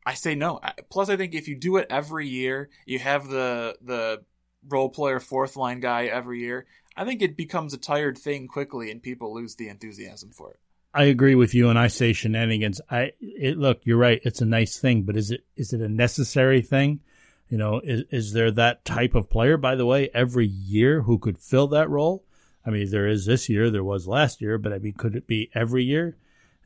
I 0.04 0.14
say 0.14 0.34
no. 0.34 0.61
Plus, 0.90 1.08
I 1.08 1.16
think 1.16 1.34
if 1.34 1.48
you 1.48 1.56
do 1.56 1.76
it 1.76 1.87
every 1.90 2.26
year, 2.26 2.70
you 2.87 2.98
have 2.98 3.28
the 3.28 3.76
the 3.82 4.22
role 4.68 4.88
player 4.88 5.20
fourth 5.20 5.56
line 5.56 5.80
guy 5.80 6.06
every 6.06 6.40
year. 6.40 6.66
I 6.96 7.04
think 7.04 7.22
it 7.22 7.37
becomes 7.37 7.74
a 7.74 7.78
tired 7.78 8.18
thing 8.18 8.48
quickly, 8.48 8.90
and 8.90 9.02
people 9.02 9.34
lose 9.34 9.54
the 9.54 9.68
enthusiasm 9.68 10.30
for 10.30 10.50
it. 10.50 10.61
I 10.94 11.04
agree 11.04 11.34
with 11.34 11.54
you, 11.54 11.68
and 11.68 11.78
I 11.78 11.88
say 11.88 12.12
shenanigans. 12.12 12.80
I 12.90 13.12
it, 13.20 13.58
look, 13.58 13.80
you're 13.84 13.98
right. 13.98 14.20
It's 14.24 14.40
a 14.40 14.46
nice 14.46 14.78
thing, 14.78 15.02
but 15.02 15.16
is 15.16 15.30
it 15.30 15.44
is 15.56 15.72
it 15.72 15.80
a 15.80 15.88
necessary 15.88 16.62
thing? 16.62 17.00
You 17.48 17.58
know, 17.58 17.80
is 17.84 18.04
is 18.11 18.32
there 18.32 18.50
that 18.52 18.84
type 18.84 19.14
of 19.14 19.30
player, 19.30 19.56
by 19.56 19.74
the 19.74 19.87
way, 19.87 20.11
every 20.12 20.46
year 20.46 21.02
who 21.02 21.18
could 21.18 21.38
fill 21.38 21.68
that 21.68 21.90
role? 21.90 22.24
I 22.66 22.70
mean, 22.70 22.90
there 22.90 23.06
is 23.06 23.26
this 23.26 23.48
year, 23.48 23.70
there 23.70 23.84
was 23.84 24.06
last 24.06 24.40
year, 24.40 24.58
but 24.58 24.72
I 24.72 24.78
mean, 24.78 24.94
could 24.94 25.14
it 25.14 25.26
be 25.26 25.50
every 25.54 25.84
year? 25.84 26.16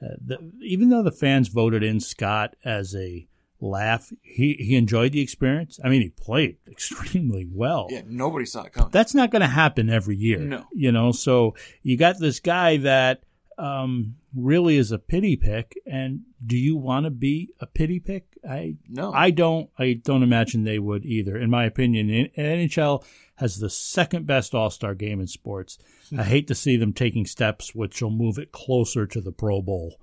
Uh, 0.03 0.15
the, 0.25 0.53
even 0.63 0.89
though 0.89 1.03
the 1.03 1.13
fans 1.13 1.49
voted 1.49 1.83
in 1.83 2.01
Scott 2.01 2.57
as 2.65 2.95
a 2.95 3.27
laugh, 3.61 4.13
he 4.23 4.55
he 4.55 4.77
enjoyed 4.77 5.13
the 5.13 5.21
experience. 5.21 5.79
I 5.85 5.89
mean, 5.89 6.03
he 6.03 6.09
played 6.09 6.57
extremely 6.71 7.47
well. 7.51 7.89
Yeah, 7.91 8.03
nobody 8.07 8.45
saw 8.45 8.65
it 8.65 8.73
coming. 8.73 8.91
That's 8.91 9.15
not 9.15 9.31
going 9.31 9.43
to 9.43 9.49
happen 9.49 9.89
every 9.89 10.17
year. 10.17 10.39
No. 10.39 10.67
You 10.73 10.93
know, 10.93 11.13
so 11.13 11.55
you 11.83 11.97
got 11.97 12.19
this 12.19 12.41
guy 12.41 12.79
that 12.79 13.23
um, 13.59 14.17
really 14.35 14.77
is 14.77 14.93
a 14.93 14.99
pity 14.99 15.37
pick. 15.37 15.75
And 15.87 16.23
do 16.45 16.57
you 16.57 16.77
want 16.77 17.05
to 17.05 17.11
be 17.11 17.51
a 17.61 17.67
pity 17.67 18.01
pick? 18.01 18.32
I 18.49 18.77
No. 18.89 19.13
I 19.13 19.31
don't. 19.31 19.71
I 19.79 19.93
don't 19.95 20.23
imagine 20.23 20.65
they 20.65 20.79
would 20.79 21.05
either. 21.05 21.37
In 21.39 21.49
my 21.51 21.65
opinion, 21.65 22.09
NHL 22.37 23.05
has 23.37 23.59
the 23.59 23.71
second 23.71 24.27
best 24.27 24.55
All 24.55 24.71
Star 24.71 24.95
game 24.95 25.21
in 25.21 25.27
sports. 25.29 25.79
Hmm. 26.11 26.21
I 26.21 26.25
hate 26.25 26.49
to 26.49 26.55
see 26.55 26.77
them 26.77 26.93
taking 26.93 27.25
steps 27.27 27.75
which 27.75 28.03
will 28.03 28.11
move 28.11 28.39
it 28.39 28.53
closer 28.53 29.07
to 29.07 29.21
the 29.21 29.33
Pro 29.33 29.63
Bowl. 29.63 29.97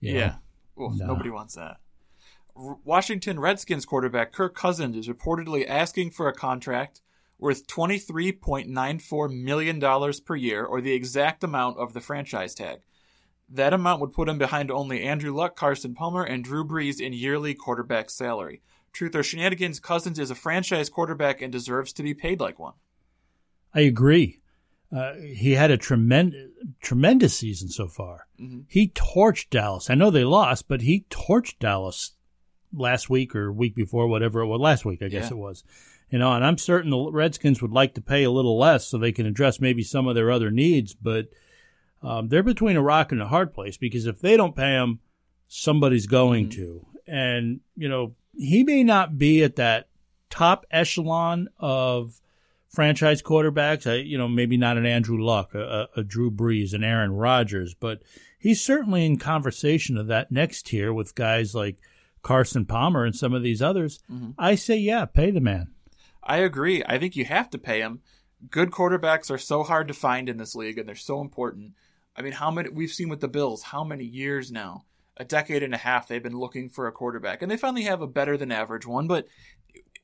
you? 0.00 0.14
Yeah. 0.14 0.36
Well, 0.74 0.90
No. 0.90 1.06
nobody 1.06 1.30
wants 1.30 1.54
that. 1.54 1.78
Washington 2.54 3.38
Redskins 3.40 3.84
quarterback 3.84 4.32
Kirk 4.32 4.54
Cousins 4.54 4.96
is 4.96 5.08
reportedly 5.08 5.66
asking 5.68 6.10
for 6.10 6.26
a 6.28 6.32
contract 6.34 7.02
worth 7.38 7.66
$23.94 7.66 9.30
million 9.44 10.12
per 10.24 10.36
year, 10.36 10.64
or 10.64 10.80
the 10.80 10.92
exact 10.92 11.44
amount 11.44 11.78
of 11.78 11.92
the 11.92 12.00
franchise 12.00 12.54
tag. 12.54 12.78
That 13.48 13.72
amount 13.72 14.00
would 14.00 14.12
put 14.12 14.28
him 14.28 14.38
behind 14.38 14.70
only 14.70 15.02
Andrew 15.02 15.32
Luck, 15.34 15.56
Carson 15.56 15.94
Palmer, 15.94 16.24
and 16.24 16.42
Drew 16.42 16.64
Brees 16.64 17.00
in 17.00 17.12
yearly 17.12 17.54
quarterback 17.54 18.10
salary. 18.10 18.60
Truth 18.92 19.14
or 19.14 19.22
shenanigans, 19.22 19.78
Cousins 19.78 20.18
is 20.18 20.30
a 20.30 20.34
franchise 20.34 20.88
quarterback 20.88 21.40
and 21.42 21.52
deserves 21.52 21.92
to 21.92 22.02
be 22.02 22.14
paid 22.14 22.40
like 22.40 22.58
one. 22.58 22.72
I 23.74 23.80
agree. 23.80 24.38
Uh, 24.90 25.14
he 25.16 25.52
had 25.52 25.70
a 25.70 25.76
tremendous, 25.76 26.48
tremendous 26.80 27.36
season 27.36 27.68
so 27.68 27.88
far. 27.88 28.26
Mhm. 28.40 28.64
He 28.68 28.88
torched 28.88 29.50
Dallas. 29.50 29.90
I 29.90 29.94
know 29.94 30.10
they 30.10 30.24
lost, 30.24 30.66
but 30.68 30.80
he 30.82 31.04
torched 31.10 31.58
Dallas 31.58 32.12
last 32.72 33.10
week 33.10 33.34
or 33.36 33.52
week 33.52 33.74
before, 33.74 34.06
whatever 34.08 34.40
it 34.40 34.46
was. 34.46 34.60
Last 34.60 34.84
week, 34.84 35.02
I 35.02 35.08
guess 35.08 35.24
Yeah. 35.30 35.36
it 35.36 35.38
was. 35.38 35.64
You 36.10 36.18
know, 36.20 36.32
and 36.32 36.44
I'm 36.44 36.56
certain 36.56 36.90
the 36.90 37.10
Redskins 37.10 37.60
would 37.60 37.72
like 37.72 37.94
to 37.94 38.00
pay 38.00 38.22
a 38.22 38.30
little 38.30 38.56
less 38.58 38.86
so 38.86 38.96
they 38.96 39.12
can 39.12 39.26
address 39.26 39.60
maybe 39.60 39.82
some 39.82 40.06
of 40.06 40.14
their 40.14 40.30
other 40.30 40.50
needs, 40.52 40.94
but 40.94 41.28
um, 42.06 42.28
they're 42.28 42.42
between 42.42 42.76
a 42.76 42.82
rock 42.82 43.12
and 43.12 43.20
a 43.20 43.26
hard 43.28 43.52
place 43.52 43.76
because 43.76 44.06
if 44.06 44.20
they 44.20 44.36
don't 44.36 44.54
pay 44.56 44.72
him, 44.72 45.00
somebody's 45.48 46.06
going 46.06 46.50
to. 46.50 46.86
And, 47.06 47.60
you 47.76 47.88
know, 47.88 48.14
he 48.36 48.64
may 48.64 48.82
not 48.84 49.18
be 49.18 49.42
at 49.42 49.56
that 49.56 49.88
top 50.30 50.66
echelon 50.70 51.48
of 51.58 52.20
franchise 52.68 53.22
quarterbacks. 53.22 53.90
I, 53.90 53.96
you 53.96 54.18
know, 54.18 54.28
maybe 54.28 54.56
not 54.56 54.76
an 54.76 54.86
Andrew 54.86 55.22
Luck, 55.22 55.54
a, 55.54 55.88
a, 55.96 56.00
a 56.00 56.04
Drew 56.04 56.30
Brees, 56.30 56.74
an 56.74 56.84
Aaron 56.84 57.12
Rodgers, 57.12 57.74
but 57.74 58.02
he's 58.38 58.60
certainly 58.60 59.04
in 59.06 59.18
conversation 59.18 59.96
of 59.96 60.06
that 60.08 60.30
next 60.30 60.66
tier 60.66 60.92
with 60.92 61.14
guys 61.14 61.54
like 61.54 61.78
Carson 62.22 62.66
Palmer 62.66 63.04
and 63.04 63.14
some 63.14 63.32
of 63.34 63.42
these 63.42 63.62
others. 63.62 64.00
Mhm. 64.10 64.34
I 64.38 64.56
say, 64.56 64.76
yeah, 64.76 65.04
pay 65.04 65.30
the 65.30 65.40
man. 65.40 65.72
I 66.22 66.38
agree. 66.38 66.82
I 66.84 66.98
think 66.98 67.14
you 67.16 67.24
have 67.24 67.50
to 67.50 67.58
pay 67.58 67.80
him. 67.80 68.00
Good 68.50 68.70
quarterbacks 68.70 69.30
are 69.30 69.38
so 69.38 69.62
hard 69.62 69.88
to 69.88 69.94
find 69.94 70.28
in 70.28 70.36
this 70.36 70.54
league, 70.56 70.76
and 70.76 70.88
they're 70.88 70.96
so 70.96 71.20
important. 71.20 71.72
I 72.16 72.22
mean, 72.22 72.32
how 72.32 72.50
many 72.50 72.70
we've 72.70 72.92
seen 72.92 73.08
with 73.08 73.20
the 73.20 73.28
Bills? 73.28 73.62
How 73.62 73.84
many 73.84 74.04
years 74.04 74.50
now? 74.50 74.84
A 75.18 75.24
decade 75.24 75.62
and 75.62 75.74
a 75.74 75.78
half 75.78 76.08
they've 76.08 76.22
been 76.22 76.38
looking 76.38 76.68
for 76.68 76.86
a 76.86 76.92
quarterback, 76.92 77.42
and 77.42 77.50
they 77.50 77.56
finally 77.56 77.82
have 77.82 78.02
a 78.02 78.06
better 78.06 78.36
than 78.36 78.52
average 78.52 78.86
one. 78.86 79.06
But 79.06 79.26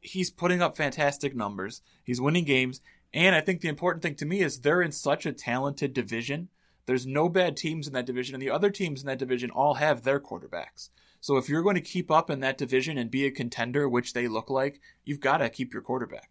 he's 0.01 0.31
putting 0.31 0.62
up 0.62 0.77
fantastic 0.77 1.35
numbers. 1.35 1.83
He's 2.05 2.20
winning 2.20 2.44
games, 2.44 2.81
and 3.12 3.35
I 3.35 3.40
think 3.40 3.61
the 3.61 3.68
important 3.68 4.03
thing 4.03 4.14
to 4.16 4.27
me 4.27 4.40
is 4.40 4.61
they're 4.61 4.83
in 4.83 4.92
such 4.92 5.27
a 5.27 5.33
talented 5.33 5.92
division. 5.92 6.48
There's 6.87 7.07
no 7.07 7.29
bad 7.29 7.57
teams 7.57 7.87
in 7.87 7.92
that 7.92 8.07
division, 8.07 8.35
and 8.35 8.42
the 8.42 8.51
other 8.51 8.70
teams 8.70 9.03
in 9.03 9.07
that 9.07 9.18
division 9.18 9.51
all 9.51 9.75
have 9.75 10.03
their 10.03 10.18
quarterbacks. 10.18 10.90
So 11.20 11.37
if 11.37 11.48
you're 11.48 11.62
going 11.62 11.77
to 11.77 11.81
keep 11.81 12.11
up 12.11 12.31
in 12.31 12.40
that 12.40 12.59
division 12.59 12.98
and 12.98 13.11
be 13.11 13.25
a 13.27 13.31
contender, 13.31 13.88
which 13.88 14.12
they 14.12 14.27
look 14.27 14.51
like, 14.51 14.81
you've 15.05 15.20
got 15.20 15.38
to 15.38 15.48
keep 15.48 15.72
your 15.72 15.83
quarterback. 15.83 16.31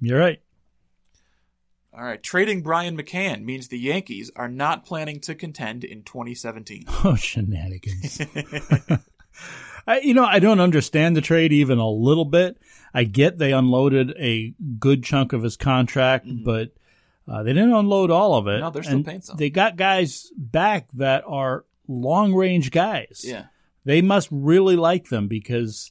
You're 0.00 0.18
right. 0.18 0.40
All 1.92 2.04
right, 2.04 2.22
trading 2.22 2.62
Brian 2.62 2.96
McCann 2.96 3.42
means 3.42 3.66
the 3.66 3.78
Yankees 3.78 4.30
are 4.36 4.48
not 4.48 4.86
planning 4.86 5.18
to 5.20 5.34
contend 5.34 5.82
in 5.82 6.02
2017. 6.02 6.84
Oh, 7.04 7.16
shenanigans. 7.16 8.20
I, 9.86 10.00
you 10.00 10.14
know, 10.14 10.24
I 10.24 10.38
don't 10.38 10.60
understand 10.60 11.16
the 11.16 11.20
trade 11.20 11.52
even 11.52 11.78
a 11.78 11.88
little 11.88 12.24
bit. 12.24 12.58
I 12.94 13.04
get 13.04 13.38
they 13.38 13.52
unloaded 13.52 14.14
a 14.18 14.54
good 14.78 15.02
chunk 15.02 15.32
of 15.32 15.42
his 15.42 15.56
contract, 15.56 16.26
but 16.44 16.72
uh, 17.26 17.42
they 17.42 17.52
didn't 17.52 17.72
unload 17.72 18.10
all 18.10 18.34
of 18.34 18.46
it. 18.46 18.50
Mm-hmm. 18.50 18.60
No, 18.60 18.70
they're 18.70 18.82
still 18.82 19.02
paying 19.02 19.22
some. 19.22 19.36
They 19.36 19.50
got 19.50 19.76
guys 19.76 20.30
back 20.36 20.90
that 20.92 21.24
are 21.26 21.64
long 21.88 22.34
range 22.34 22.70
guys. 22.70 23.24
Yeah. 23.24 23.46
They 23.84 24.02
must 24.02 24.28
really 24.30 24.76
like 24.76 25.08
them 25.08 25.26
because, 25.26 25.90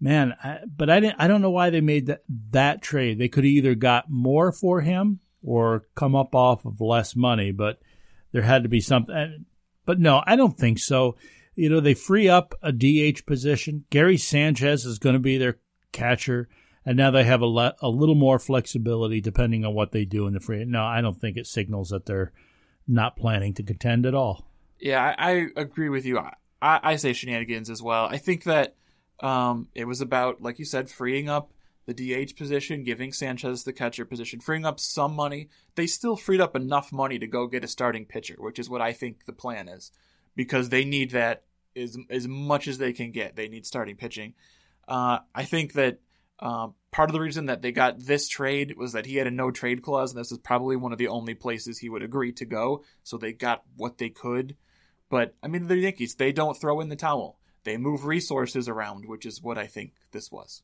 man. 0.00 0.34
I, 0.42 0.60
but 0.64 0.88
I 0.88 1.00
didn't. 1.00 1.16
I 1.18 1.26
don't 1.28 1.42
know 1.42 1.50
why 1.50 1.70
they 1.70 1.80
made 1.80 2.06
that 2.06 2.22
that 2.52 2.82
trade. 2.82 3.18
They 3.18 3.28
could 3.28 3.44
have 3.44 3.50
either 3.50 3.74
got 3.74 4.08
more 4.08 4.52
for 4.52 4.80
him 4.80 5.20
or 5.46 5.84
come 5.94 6.14
up 6.14 6.34
off 6.34 6.66
of 6.66 6.80
less 6.80 7.16
money. 7.16 7.52
But 7.52 7.78
there 8.32 8.42
had 8.42 8.64
to 8.64 8.68
be 8.68 8.80
something. 8.80 9.46
But 9.86 10.00
no, 10.00 10.22
I 10.26 10.36
don't 10.36 10.58
think 10.58 10.78
so. 10.78 11.16
You 11.54 11.70
know, 11.70 11.80
they 11.80 11.94
free 11.94 12.28
up 12.28 12.54
a 12.62 12.72
DH 12.72 13.24
position. 13.24 13.84
Gary 13.88 14.18
Sanchez 14.18 14.84
is 14.84 14.98
going 14.98 15.14
to 15.14 15.20
be 15.20 15.38
their 15.38 15.58
catcher. 15.92 16.48
and 16.84 16.96
now 16.96 17.10
they 17.10 17.24
have 17.24 17.40
a, 17.40 17.46
le- 17.46 17.74
a 17.80 17.88
little 17.88 18.14
more 18.14 18.38
flexibility 18.38 19.20
depending 19.20 19.64
on 19.64 19.72
what 19.74 19.92
they 19.92 20.04
do 20.04 20.26
in 20.26 20.34
the 20.34 20.40
free. 20.40 20.64
No, 20.66 20.84
I 20.84 21.00
don't 21.00 21.18
think 21.18 21.36
it 21.36 21.46
signals 21.46 21.88
that 21.88 22.04
they're 22.04 22.32
not 22.86 23.16
planning 23.16 23.54
to 23.54 23.62
contend 23.62 24.04
at 24.04 24.14
all. 24.14 24.50
Yeah, 24.78 25.14
I, 25.18 25.30
I 25.30 25.46
agree 25.56 25.88
with 25.88 26.04
you. 26.04 26.18
I, 26.18 26.32
I 26.60 26.96
say 26.96 27.12
shenanigans 27.12 27.70
as 27.70 27.82
well. 27.82 28.04
I 28.04 28.18
think 28.18 28.44
that 28.44 28.74
um, 29.20 29.68
it 29.74 29.86
was 29.86 30.00
about, 30.00 30.42
like 30.42 30.58
you 30.58 30.64
said, 30.64 30.90
freeing 30.90 31.28
up 31.28 31.50
the 31.86 31.94
DH 31.94 32.36
position, 32.36 32.84
giving 32.84 33.12
Sanchez 33.12 33.64
the 33.64 33.72
catcher 33.72 34.04
position, 34.04 34.40
freeing 34.40 34.64
up 34.64 34.80
some 34.80 35.14
money. 35.14 35.48
They 35.76 35.86
still 35.86 36.16
freed 36.16 36.40
up 36.40 36.56
enough 36.56 36.92
money 36.92 37.18
to 37.18 37.26
go 37.26 37.46
get 37.46 37.64
a 37.64 37.68
starting 37.68 38.04
pitcher, 38.04 38.36
which 38.38 38.58
is 38.58 38.68
what 38.68 38.82
I 38.82 38.92
think 38.92 39.24
the 39.24 39.32
plan 39.32 39.68
is, 39.68 39.92
because 40.34 40.68
they 40.68 40.84
need 40.84 41.12
that 41.12 41.44
as 41.76 41.96
as 42.10 42.26
much 42.26 42.66
as 42.66 42.78
they 42.78 42.92
can 42.92 43.12
get. 43.12 43.36
They 43.36 43.48
need 43.48 43.66
starting 43.66 43.96
pitching. 43.96 44.34
Uh, 44.88 45.18
I 45.34 45.44
think 45.44 45.74
that 45.74 46.00
uh, 46.40 46.68
part 46.90 47.08
of 47.08 47.12
the 47.12 47.20
reason 47.20 47.46
that 47.46 47.62
they 47.62 47.72
got 47.72 47.98
this 47.98 48.28
trade 48.28 48.76
was 48.76 48.92
that 48.92 49.06
he 49.06 49.16
had 49.16 49.26
a 49.26 49.30
no 49.30 49.50
trade 49.50 49.82
clause, 49.82 50.12
and 50.12 50.20
this 50.20 50.32
is 50.32 50.38
probably 50.38 50.76
one 50.76 50.92
of 50.92 50.98
the 50.98 51.08
only 51.08 51.34
places 51.34 51.78
he 51.78 51.88
would 51.88 52.02
agree 52.02 52.32
to 52.32 52.44
go. 52.44 52.84
So 53.04 53.16
they 53.16 53.32
got 53.32 53.62
what 53.76 53.98
they 53.98 54.10
could. 54.10 54.56
But 55.08 55.34
I 55.42 55.46
mean, 55.46 55.68
the 55.68 55.76
Yankees 55.76 56.16
they 56.16 56.32
don't 56.32 56.56
throw 56.56 56.80
in 56.80 56.88
the 56.88 56.96
towel. 56.96 57.38
They 57.62 57.76
move 57.76 58.06
resources 58.06 58.68
around, 58.68 59.06
which 59.06 59.26
is 59.26 59.42
what 59.42 59.58
I 59.58 59.66
think 59.66 59.92
this 60.12 60.30
was. 60.30 60.62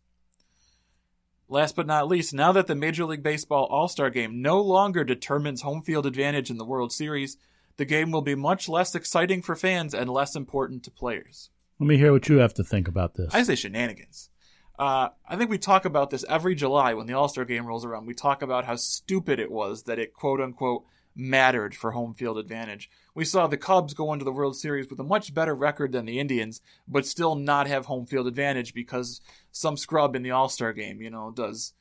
Last 1.53 1.77
but 1.77 1.87
not 1.87 2.09
least, 2.09 2.33
now 2.33 2.51
that 2.53 2.67
the 2.67 2.75
Major 2.75 3.05
League 3.05 3.23
Baseball 3.23 3.67
All 3.67 3.87
Star 3.87 4.09
game 4.09 4.41
no 4.41 4.59
longer 4.59 5.05
determines 5.05 5.61
home 5.61 5.83
field 5.83 6.07
advantage 6.07 6.49
in 6.49 6.57
the 6.57 6.65
World 6.65 6.95
Series, 6.95 7.37
the 7.77 7.85
game 7.85 8.11
will 8.11 8.23
be 8.23 8.35
much 8.35 8.71
less 8.71 8.95
exciting 8.95 9.43
for 9.43 9.55
fans 9.55 9.93
and 9.93 10.09
less 10.09 10.35
important 10.35 10.83
to 10.85 10.91
players. 10.91 11.51
Let 11.79 11.88
me 11.88 11.99
hear 11.99 12.11
what 12.11 12.27
you 12.27 12.38
have 12.38 12.55
to 12.55 12.65
think 12.65 12.88
about 12.88 13.17
this. 13.17 13.35
I 13.35 13.43
say 13.43 13.55
shenanigans. 13.55 14.31
Uh, 14.79 15.11
I 15.29 15.37
think 15.37 15.51
we 15.51 15.59
talk 15.59 15.85
about 15.85 16.09
this 16.09 16.25
every 16.27 16.55
July 16.55 16.95
when 16.95 17.07
the 17.07 17.12
All 17.12 17.29
Star 17.29 17.45
game 17.45 17.67
rolls 17.67 17.85
around. 17.85 18.07
We 18.07 18.15
talk 18.15 18.41
about 18.41 18.65
how 18.65 18.77
stupid 18.77 19.38
it 19.38 19.51
was 19.51 19.83
that 19.83 19.99
it 19.99 20.15
quote 20.15 20.41
unquote 20.41 20.87
mattered 21.14 21.75
for 21.75 21.92
home 21.92 22.14
field 22.14 22.38
advantage. 22.38 22.90
We 23.14 23.25
saw 23.25 23.46
the 23.46 23.57
Cubs 23.57 23.94
go 23.94 24.12
into 24.12 24.25
the 24.25 24.33
World 24.33 24.57
Series 24.57 24.88
with 24.88 24.98
a 24.98 25.05
much 25.05 25.35
better 25.35 25.55
record 25.55 25.92
than 25.92 26.07
the 26.07 26.18
Indians, 26.18 26.61
but 26.88 27.07
still 27.07 27.35
not 27.35 27.66
have 27.66 27.87
home 27.87 28.07
field 28.07 28.27
advantage 28.27 28.72
because 28.75 29.20
some 29.51 29.77
scrub 29.77 30.16
in 30.16 30.22
the 30.22 30.31
All 30.31 30.48
Star 30.48 30.72
game, 30.72 31.03
you 31.03 31.11
know, 31.11 31.31
does 31.31 31.75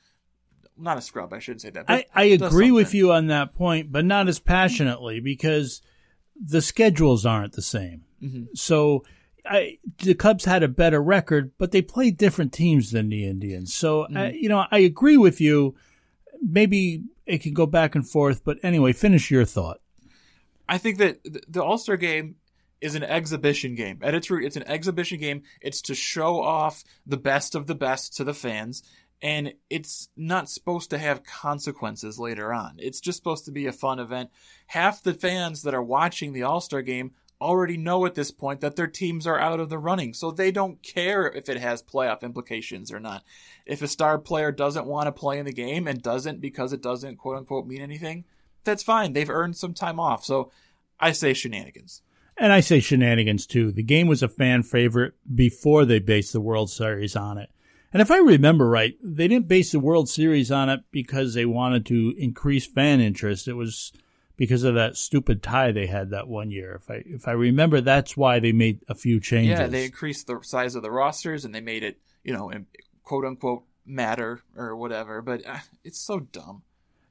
not 0.77 0.97
a 0.97 1.01
scrub. 1.01 1.33
I 1.33 1.39
shouldn't 1.39 1.61
say 1.61 1.69
that. 1.69 1.85
I, 1.87 2.05
I 2.13 2.23
agree 2.25 2.71
with 2.71 2.93
you 2.93 3.11
on 3.11 3.27
that 3.27 3.53
point, 3.53 3.91
but 3.91 4.05
not 4.05 4.27
as 4.27 4.39
passionately 4.39 5.19
because 5.19 5.81
the 6.35 6.61
schedules 6.61 7.25
aren't 7.25 7.53
the 7.53 7.61
same. 7.61 8.03
Mm-hmm. 8.21 8.45
So 8.55 9.03
I, 9.45 9.77
the 9.99 10.15
Cubs 10.15 10.45
had 10.45 10.63
a 10.63 10.67
better 10.67 11.01
record, 11.01 11.51
but 11.57 11.71
they 11.71 11.81
played 11.81 12.17
different 12.17 12.53
teams 12.53 12.91
than 12.91 13.09
the 13.09 13.25
Indians. 13.27 13.73
So 13.73 14.03
mm-hmm. 14.03 14.17
I, 14.17 14.31
you 14.31 14.49
know, 14.49 14.65
I 14.71 14.79
agree 14.79 15.17
with 15.17 15.39
you. 15.39 15.75
Maybe 16.41 17.03
it 17.31 17.41
can 17.41 17.53
go 17.53 17.65
back 17.65 17.95
and 17.95 18.07
forth, 18.07 18.43
but 18.43 18.57
anyway, 18.63 18.93
finish 18.93 19.31
your 19.31 19.45
thought. 19.45 19.79
I 20.67 20.77
think 20.77 20.97
that 20.99 21.19
the 21.47 21.63
All 21.63 21.77
Star 21.77 21.97
game 21.97 22.35
is 22.79 22.95
an 22.95 23.03
exhibition 23.03 23.75
game. 23.75 23.99
At 24.01 24.15
its 24.15 24.29
root, 24.29 24.45
it's 24.45 24.57
an 24.57 24.67
exhibition 24.67 25.19
game. 25.19 25.43
It's 25.61 25.81
to 25.83 25.95
show 25.95 26.41
off 26.41 26.83
the 27.05 27.17
best 27.17 27.55
of 27.55 27.67
the 27.67 27.75
best 27.75 28.15
to 28.17 28.23
the 28.23 28.33
fans 28.33 28.83
and 29.21 29.53
it's 29.69 30.09
not 30.17 30.49
supposed 30.49 30.89
to 30.89 30.97
have 30.97 31.23
consequences 31.23 32.17
later 32.17 32.51
on. 32.53 32.75
It's 32.79 32.99
just 32.99 33.17
supposed 33.17 33.45
to 33.45 33.51
be 33.51 33.67
a 33.67 33.71
fun 33.71 33.99
event. 33.99 34.31
Half 34.67 35.03
the 35.03 35.13
fans 35.13 35.61
that 35.63 35.75
are 35.75 35.83
watching 35.83 36.33
the 36.33 36.43
All 36.43 36.61
Star 36.61 36.81
game 36.81 37.11
already 37.41 37.75
know 37.75 38.05
at 38.05 38.15
this 38.15 38.31
point 38.31 38.61
that 38.61 38.75
their 38.75 38.87
teams 38.87 39.25
are 39.27 39.39
out 39.39 39.59
of 39.59 39.69
the 39.69 39.77
running, 39.77 40.13
so 40.13 40.31
they 40.31 40.51
don't 40.51 40.81
care 40.83 41.27
if 41.27 41.49
it 41.49 41.57
has 41.57 41.81
playoff 41.83 42.21
implications 42.21 42.91
or 42.91 42.99
not. 42.99 43.23
If 43.65 43.81
a 43.81 43.87
star 43.87 44.17
player 44.19 44.51
doesn't 44.51 44.85
want 44.85 45.07
to 45.07 45.11
play 45.11 45.39
in 45.39 45.45
the 45.45 45.51
game 45.51 45.87
and 45.87 46.01
doesn't 46.01 46.39
because 46.39 46.71
it 46.71 46.81
doesn't 46.81 47.17
quote 47.17 47.37
unquote 47.37 47.67
mean 47.67 47.81
anything, 47.81 48.25
that's 48.63 48.83
fine. 48.83 49.13
They've 49.13 49.29
earned 49.29 49.57
some 49.57 49.73
time 49.73 49.99
off. 49.99 50.23
So 50.23 50.51
I 50.99 51.11
say 51.11 51.33
shenanigans. 51.33 52.01
And 52.37 52.53
I 52.53 52.59
say 52.59 52.79
shenanigans 52.79 53.45
too. 53.45 53.71
The 53.71 53.83
game 53.83 54.07
was 54.07 54.23
a 54.23 54.27
fan 54.27 54.63
favorite 54.63 55.13
before 55.33 55.85
they 55.85 55.99
based 55.99 56.33
the 56.33 56.41
World 56.41 56.69
Series 56.69 57.15
on 57.15 57.37
it. 57.37 57.49
And 57.93 58.01
if 58.01 58.09
I 58.09 58.17
remember 58.17 58.69
right, 58.69 58.95
they 59.03 59.27
didn't 59.27 59.49
base 59.49 59.71
the 59.73 59.79
World 59.79 60.07
Series 60.07 60.51
on 60.51 60.69
it 60.69 60.81
because 60.91 61.33
they 61.33 61.45
wanted 61.45 61.85
to 61.87 62.15
increase 62.17 62.65
fan 62.65 63.01
interest. 63.01 63.47
It 63.47 63.53
was 63.53 63.91
because 64.41 64.63
of 64.63 64.73
that 64.73 64.97
stupid 64.97 65.43
tie 65.43 65.71
they 65.71 65.85
had 65.85 66.09
that 66.09 66.27
one 66.27 66.49
year. 66.49 66.73
If 66.81 66.89
I 66.89 67.03
if 67.05 67.27
I 67.27 67.33
remember, 67.33 67.79
that's 67.79 68.17
why 68.17 68.39
they 68.39 68.51
made 68.51 68.79
a 68.89 68.95
few 68.95 69.19
changes. 69.19 69.59
Yeah, 69.59 69.67
they 69.67 69.85
increased 69.85 70.25
the 70.25 70.39
size 70.41 70.73
of 70.73 70.81
the 70.81 70.89
rosters 70.89 71.45
and 71.45 71.53
they 71.53 71.61
made 71.61 71.83
it, 71.83 71.99
you 72.23 72.33
know, 72.33 72.51
quote 73.03 73.23
unquote 73.23 73.65
matter 73.85 74.41
or 74.57 74.75
whatever. 74.75 75.21
But 75.21 75.45
uh, 75.45 75.59
it's 75.83 76.01
so 76.01 76.21
dumb. 76.21 76.63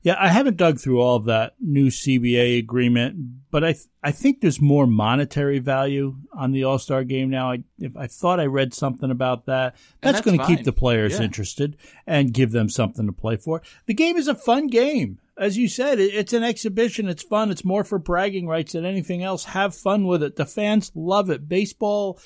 Yeah, 0.02 0.16
I 0.18 0.26
haven't 0.26 0.56
dug 0.56 0.80
through 0.80 1.00
all 1.00 1.14
of 1.14 1.26
that 1.26 1.54
new 1.60 1.86
CBA 1.86 2.58
agreement, 2.58 3.16
but 3.52 3.62
I 3.62 3.74
th- 3.74 3.86
I 4.02 4.10
think 4.10 4.40
there's 4.40 4.60
more 4.60 4.88
monetary 4.88 5.60
value 5.60 6.16
on 6.32 6.50
the 6.50 6.64
All 6.64 6.80
Star 6.80 7.04
game 7.04 7.30
now. 7.30 7.52
I 7.52 7.62
if 7.78 7.96
I 7.96 8.08
thought 8.08 8.40
I 8.40 8.46
read 8.46 8.74
something 8.74 9.12
about 9.12 9.46
that. 9.46 9.76
That's, 10.00 10.16
that's 10.16 10.24
going 10.24 10.36
to 10.36 10.46
keep 10.46 10.64
the 10.64 10.72
players 10.72 11.18
yeah. 11.18 11.26
interested 11.26 11.76
and 12.08 12.34
give 12.34 12.50
them 12.50 12.68
something 12.68 13.06
to 13.06 13.12
play 13.12 13.36
for. 13.36 13.62
The 13.86 13.94
game 13.94 14.16
is 14.16 14.26
a 14.26 14.34
fun 14.34 14.66
game, 14.66 15.20
as 15.40 15.58
you 15.58 15.68
said. 15.68 15.98
It's 15.98 16.32
an 16.32 16.44
exhibition. 16.44 17.08
It's 17.08 17.24
fun. 17.24 17.50
It's 17.50 17.64
more 17.64 17.82
for 17.82 17.98
bragging 17.98 18.46
rights 18.46 18.74
than 18.74 18.84
anything 18.84 19.24
else. 19.24 19.44
Have 19.44 19.74
fun 19.74 20.06
with 20.06 20.22
it. 20.22 20.36
The 20.36 20.46
fans 20.46 20.92
love 20.94 21.30
it. 21.30 21.48
Baseball. 21.48 22.20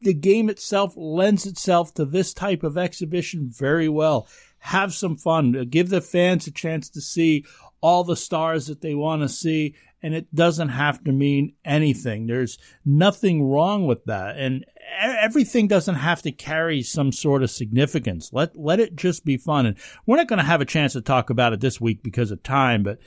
The 0.00 0.14
game 0.14 0.50
itself 0.50 0.94
lends 0.96 1.46
itself 1.46 1.94
to 1.94 2.04
this 2.04 2.34
type 2.34 2.62
of 2.62 2.76
exhibition 2.76 3.48
very 3.50 3.88
well 3.88 4.26
have 4.64 4.94
some 4.94 5.14
fun, 5.14 5.52
give 5.68 5.90
the 5.90 6.00
fans 6.00 6.46
a 6.46 6.50
chance 6.50 6.88
to 6.88 6.98
see 6.98 7.44
all 7.82 8.02
the 8.02 8.16
stars 8.16 8.66
that 8.68 8.80
they 8.80 8.94
want 8.94 9.20
to 9.20 9.28
see. 9.28 9.74
And 10.02 10.14
it 10.14 10.34
doesn't 10.34 10.70
have 10.70 11.04
to 11.04 11.12
mean 11.12 11.52
anything. 11.66 12.26
There's 12.26 12.56
nothing 12.82 13.44
wrong 13.44 13.86
with 13.86 14.06
that. 14.06 14.38
And 14.38 14.64
everything 15.00 15.68
doesn't 15.68 15.96
have 15.96 16.22
to 16.22 16.32
carry 16.32 16.82
some 16.82 17.12
sort 17.12 17.42
of 17.42 17.50
significance. 17.50 18.30
Let, 18.32 18.56
let 18.56 18.80
it 18.80 18.96
just 18.96 19.24
be 19.24 19.36
fun. 19.36 19.66
And 19.66 19.76
we're 20.06 20.16
not 20.16 20.28
going 20.28 20.38
to 20.38 20.44
have 20.44 20.60
a 20.60 20.66
chance 20.66 20.92
to 20.94 21.00
talk 21.00 21.30
about 21.30 21.52
it 21.52 21.60
this 21.60 21.80
week 21.80 22.02
because 22.02 22.30
of 22.30 22.42
time, 22.42 22.82
but 22.82 22.98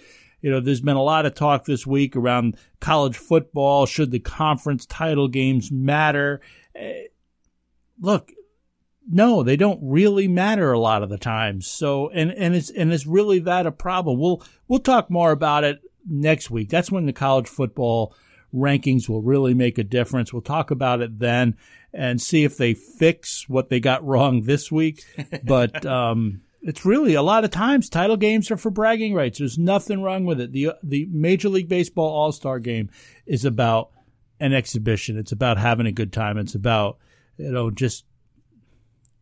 you 0.41 0.51
know, 0.51 0.59
there's 0.59 0.81
been 0.81 0.95
a 0.95 1.03
lot 1.03 1.25
of 1.25 1.33
talk 1.33 1.65
this 1.65 1.87
week 1.87 2.15
around 2.15 2.57
college 2.79 3.17
football. 3.17 3.85
Should 3.85 4.11
the 4.11 4.19
conference 4.19 4.85
title 4.85 5.27
games 5.27 5.71
matter? 5.71 6.41
Eh, 6.75 7.05
look, 7.99 8.31
no, 9.09 9.41
they 9.41 9.55
don't 9.55 9.79
really 9.81 10.27
matter 10.27 10.71
a 10.71 10.79
lot 10.79 11.01
of 11.01 11.09
the 11.09 11.17
times. 11.17 11.65
So, 11.65 12.09
and, 12.09 12.31
and 12.31 12.55
it's, 12.55 12.69
and 12.69 12.93
it's 12.93 13.07
really 13.07 13.39
that 13.39 13.65
a 13.65 13.71
problem. 13.71 14.19
We'll, 14.19 14.43
we'll 14.67 14.79
talk 14.79 15.09
more 15.09 15.31
about 15.31 15.63
it 15.63 15.79
next 16.07 16.51
week. 16.51 16.69
That's 16.69 16.91
when 16.91 17.07
the 17.07 17.13
college 17.13 17.47
football 17.47 18.15
rankings 18.57 19.07
will 19.07 19.21
really 19.21 19.53
make 19.53 19.77
a 19.77 19.83
difference. 19.83 20.33
We'll 20.33 20.41
talk 20.41 20.71
about 20.71 21.01
it 21.01 21.19
then 21.19 21.57
and 21.93 22.21
see 22.21 22.43
if 22.43 22.57
they 22.57 22.73
fix 22.73 23.47
what 23.47 23.69
they 23.69 23.79
got 23.79 24.05
wrong 24.05 24.43
this 24.43 24.71
week. 24.71 25.03
But, 25.43 25.85
um, 25.85 26.41
it's 26.61 26.85
really 26.85 27.13
a 27.13 27.21
lot 27.21 27.45
of 27.45 27.51
times 27.51 27.87
title 27.87 28.17
games 28.17 28.51
are 28.51 28.57
for 28.57 28.71
bragging 28.71 29.13
rights. 29.13 29.39
There's 29.39 29.57
nothing 29.57 30.01
wrong 30.01 30.25
with 30.25 30.41
it. 30.41 30.51
The, 30.51 30.73
the 30.83 31.07
Major 31.11 31.49
League 31.49 31.69
Baseball 31.69 32.09
All-Star 32.09 32.59
game 32.59 32.89
is 33.25 33.45
about 33.45 33.91
an 34.39 34.53
exhibition. 34.53 35.17
It's 35.17 35.31
about 35.31 35.57
having 35.57 35.85
a 35.85 35.91
good 35.91 36.11
time. 36.11 36.37
It's 36.37 36.55
about, 36.55 36.97
you 37.37 37.51
know, 37.51 37.71
just 37.71 38.05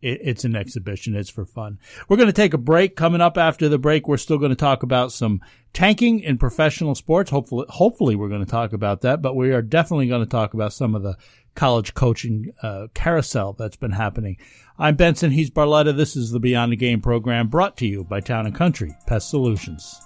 it's 0.05 0.45
an 0.45 0.55
exhibition. 0.55 1.15
It's 1.15 1.29
for 1.29 1.45
fun. 1.45 1.79
We're 2.07 2.17
going 2.17 2.27
to 2.27 2.33
take 2.33 2.53
a 2.53 2.59
break. 2.59 2.95
Coming 2.95 3.21
up 3.21 3.37
after 3.37 3.67
the 3.67 3.77
break, 3.77 4.07
we're 4.07 4.17
still 4.17 4.37
going 4.37 4.49
to 4.49 4.55
talk 4.55 4.83
about 4.83 5.11
some 5.11 5.41
tanking 5.73 6.19
in 6.19 6.37
professional 6.37 6.95
sports. 6.95 7.31
Hopefully, 7.31 7.65
hopefully 7.69 8.15
we're 8.15 8.29
going 8.29 8.45
to 8.45 8.51
talk 8.51 8.73
about 8.73 9.01
that, 9.01 9.21
but 9.21 9.35
we 9.35 9.51
are 9.51 9.61
definitely 9.61 10.07
going 10.07 10.23
to 10.23 10.29
talk 10.29 10.53
about 10.53 10.73
some 10.73 10.95
of 10.95 11.03
the 11.03 11.17
college 11.55 11.93
coaching 11.93 12.51
uh, 12.61 12.87
carousel 12.93 13.53
that's 13.53 13.77
been 13.77 13.91
happening. 13.91 14.37
I'm 14.77 14.95
Benson. 14.95 15.31
He's 15.31 15.49
Barletta. 15.49 15.95
This 15.95 16.15
is 16.15 16.31
the 16.31 16.39
Beyond 16.39 16.73
the 16.73 16.77
Game 16.77 17.01
program 17.01 17.47
brought 17.47 17.77
to 17.77 17.87
you 17.87 18.03
by 18.03 18.19
Town 18.19 18.45
and 18.45 18.53
Country 18.53 18.95
Pest 19.07 19.29
Solutions. 19.29 20.01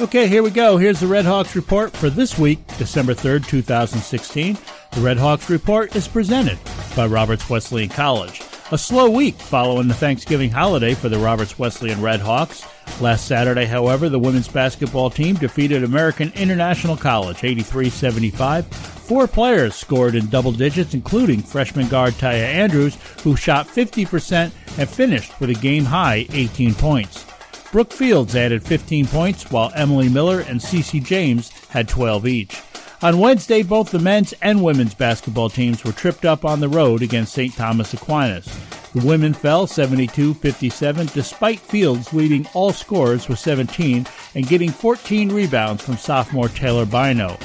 Okay, 0.00 0.28
here 0.28 0.44
we 0.44 0.50
go. 0.50 0.76
Here's 0.76 1.00
the 1.00 1.08
Red 1.08 1.24
Hawks 1.24 1.56
report 1.56 1.92
for 1.92 2.08
this 2.08 2.38
week, 2.38 2.64
December 2.78 3.14
3rd, 3.14 3.48
2016. 3.48 4.56
The 4.92 5.00
Red 5.00 5.16
Hawks 5.16 5.50
report 5.50 5.96
is 5.96 6.06
presented 6.06 6.56
by 6.94 7.08
Roberts 7.08 7.50
Wesleyan 7.50 7.88
College. 7.88 8.40
A 8.70 8.78
slow 8.78 9.10
week 9.10 9.34
following 9.34 9.88
the 9.88 9.94
Thanksgiving 9.94 10.50
holiday 10.50 10.94
for 10.94 11.08
the 11.08 11.18
Roberts 11.18 11.58
Wesleyan 11.58 12.00
Red 12.00 12.20
Hawks. 12.20 12.64
Last 13.00 13.26
Saturday, 13.26 13.64
however, 13.64 14.08
the 14.08 14.20
women's 14.20 14.46
basketball 14.46 15.10
team 15.10 15.34
defeated 15.34 15.82
American 15.82 16.30
International 16.36 16.96
College 16.96 17.42
83 17.42 17.90
75. 17.90 18.66
Four 18.68 19.26
players 19.26 19.74
scored 19.74 20.14
in 20.14 20.28
double 20.28 20.52
digits, 20.52 20.94
including 20.94 21.42
freshman 21.42 21.88
guard 21.88 22.14
Taya 22.14 22.44
Andrews, 22.44 22.96
who 23.24 23.34
shot 23.34 23.66
50% 23.66 24.52
and 24.78 24.88
finished 24.88 25.40
with 25.40 25.50
a 25.50 25.54
game 25.54 25.84
high 25.84 26.28
18 26.30 26.74
points. 26.74 27.27
Brooke 27.70 27.92
Fields 27.92 28.34
added 28.34 28.62
15 28.62 29.06
points, 29.08 29.50
while 29.50 29.70
Emily 29.74 30.08
Miller 30.08 30.40
and 30.40 30.58
Cece 30.58 31.04
James 31.04 31.50
had 31.68 31.86
12 31.86 32.26
each. 32.26 32.62
On 33.02 33.18
Wednesday, 33.18 33.62
both 33.62 33.90
the 33.90 33.98
men's 33.98 34.32
and 34.40 34.64
women's 34.64 34.94
basketball 34.94 35.50
teams 35.50 35.84
were 35.84 35.92
tripped 35.92 36.24
up 36.24 36.46
on 36.46 36.60
the 36.60 36.68
road 36.68 37.02
against 37.02 37.34
St. 37.34 37.54
Thomas 37.54 37.92
Aquinas. 37.92 38.46
The 38.94 39.06
women 39.06 39.34
fell 39.34 39.66
72 39.66 40.34
57 40.34 41.10
despite 41.12 41.60
Fields 41.60 42.14
leading 42.14 42.48
all 42.54 42.72
scorers 42.72 43.28
with 43.28 43.38
17 43.38 44.06
and 44.34 44.48
getting 44.48 44.70
14 44.70 45.28
rebounds 45.28 45.84
from 45.84 45.98
sophomore 45.98 46.48
Taylor 46.48 46.86
Bino. 46.86 47.36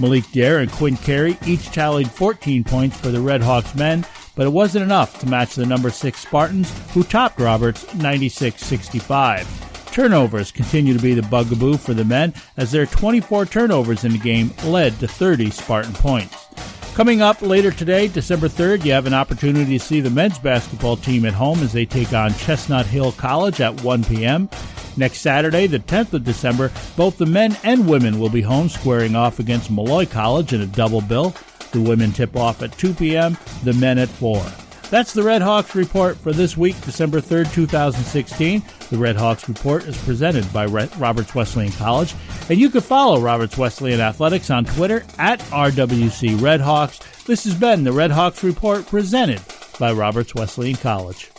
Malik 0.00 0.24
Dare 0.32 0.58
and 0.58 0.72
Quinn 0.72 0.96
Carey 0.96 1.38
each 1.46 1.66
tallied 1.66 2.10
14 2.10 2.64
points 2.64 2.98
for 2.98 3.08
the 3.08 3.20
Red 3.20 3.40
Hawks 3.40 3.74
men, 3.76 4.04
but 4.34 4.46
it 4.46 4.52
wasn't 4.52 4.84
enough 4.84 5.18
to 5.20 5.28
match 5.28 5.54
the 5.54 5.66
number 5.66 5.90
6 5.90 6.18
Spartans, 6.18 6.72
who 6.92 7.02
topped 7.02 7.40
Roberts 7.40 7.94
96 7.94 8.64
65. 8.64 9.92
Turnovers 9.92 10.52
continue 10.52 10.94
to 10.94 11.02
be 11.02 11.14
the 11.14 11.22
bugaboo 11.22 11.76
for 11.76 11.94
the 11.94 12.04
men 12.04 12.32
as 12.56 12.70
their 12.70 12.86
24 12.86 13.46
turnovers 13.46 14.04
in 14.04 14.12
the 14.12 14.18
game 14.18 14.52
led 14.64 14.98
to 15.00 15.08
30 15.08 15.50
Spartan 15.50 15.94
points. 15.94 16.46
Coming 16.94 17.22
up 17.22 17.40
later 17.40 17.70
today, 17.70 18.08
December 18.08 18.48
3rd, 18.48 18.84
you 18.84 18.92
have 18.92 19.06
an 19.06 19.14
opportunity 19.14 19.78
to 19.78 19.84
see 19.84 20.00
the 20.00 20.10
men's 20.10 20.38
basketball 20.38 20.96
team 20.96 21.24
at 21.24 21.32
home 21.32 21.60
as 21.60 21.72
they 21.72 21.86
take 21.86 22.12
on 22.12 22.34
Chestnut 22.34 22.86
Hill 22.86 23.12
College 23.12 23.60
at 23.60 23.82
1 23.82 24.04
p.m. 24.04 24.48
Next 24.96 25.20
Saturday, 25.20 25.66
the 25.66 25.78
10th 25.78 26.12
of 26.12 26.24
December, 26.24 26.70
both 26.96 27.16
the 27.16 27.26
men 27.26 27.56
and 27.62 27.88
women 27.88 28.18
will 28.18 28.28
be 28.28 28.42
home 28.42 28.68
squaring 28.68 29.16
off 29.16 29.38
against 29.38 29.70
Molloy 29.70 30.04
College 30.04 30.52
in 30.52 30.60
a 30.60 30.66
double 30.66 31.00
bill. 31.00 31.34
The 31.72 31.80
women 31.80 32.12
tip 32.12 32.36
off 32.36 32.62
at 32.62 32.76
2 32.78 32.94
p.m., 32.94 33.38
the 33.64 33.72
men 33.74 33.98
at 33.98 34.08
4. 34.08 34.44
That's 34.90 35.12
the 35.12 35.22
Red 35.22 35.40
Hawks 35.40 35.76
Report 35.76 36.16
for 36.16 36.32
this 36.32 36.56
week, 36.56 36.80
December 36.80 37.20
3rd, 37.20 37.52
2016. 37.54 38.60
The 38.90 38.98
Red 38.98 39.14
Hawks 39.16 39.48
Report 39.48 39.84
is 39.84 39.96
presented 40.02 40.52
by 40.52 40.66
Roberts 40.66 41.32
Wesleyan 41.32 41.70
College, 41.72 42.12
and 42.48 42.58
you 42.58 42.70
can 42.70 42.80
follow 42.80 43.20
Roberts 43.20 43.56
Wesleyan 43.56 44.00
Athletics 44.00 44.50
on 44.50 44.64
Twitter 44.64 45.04
at 45.16 45.38
RWC 45.38 46.42
Red 46.42 46.60
Hawks. 46.60 46.98
This 47.24 47.44
has 47.44 47.54
been 47.54 47.84
the 47.84 47.92
Red 47.92 48.10
Hawks 48.10 48.42
Report 48.42 48.84
presented 48.84 49.40
by 49.78 49.92
Roberts 49.92 50.34
Wesleyan 50.34 50.74
College. 50.74 51.29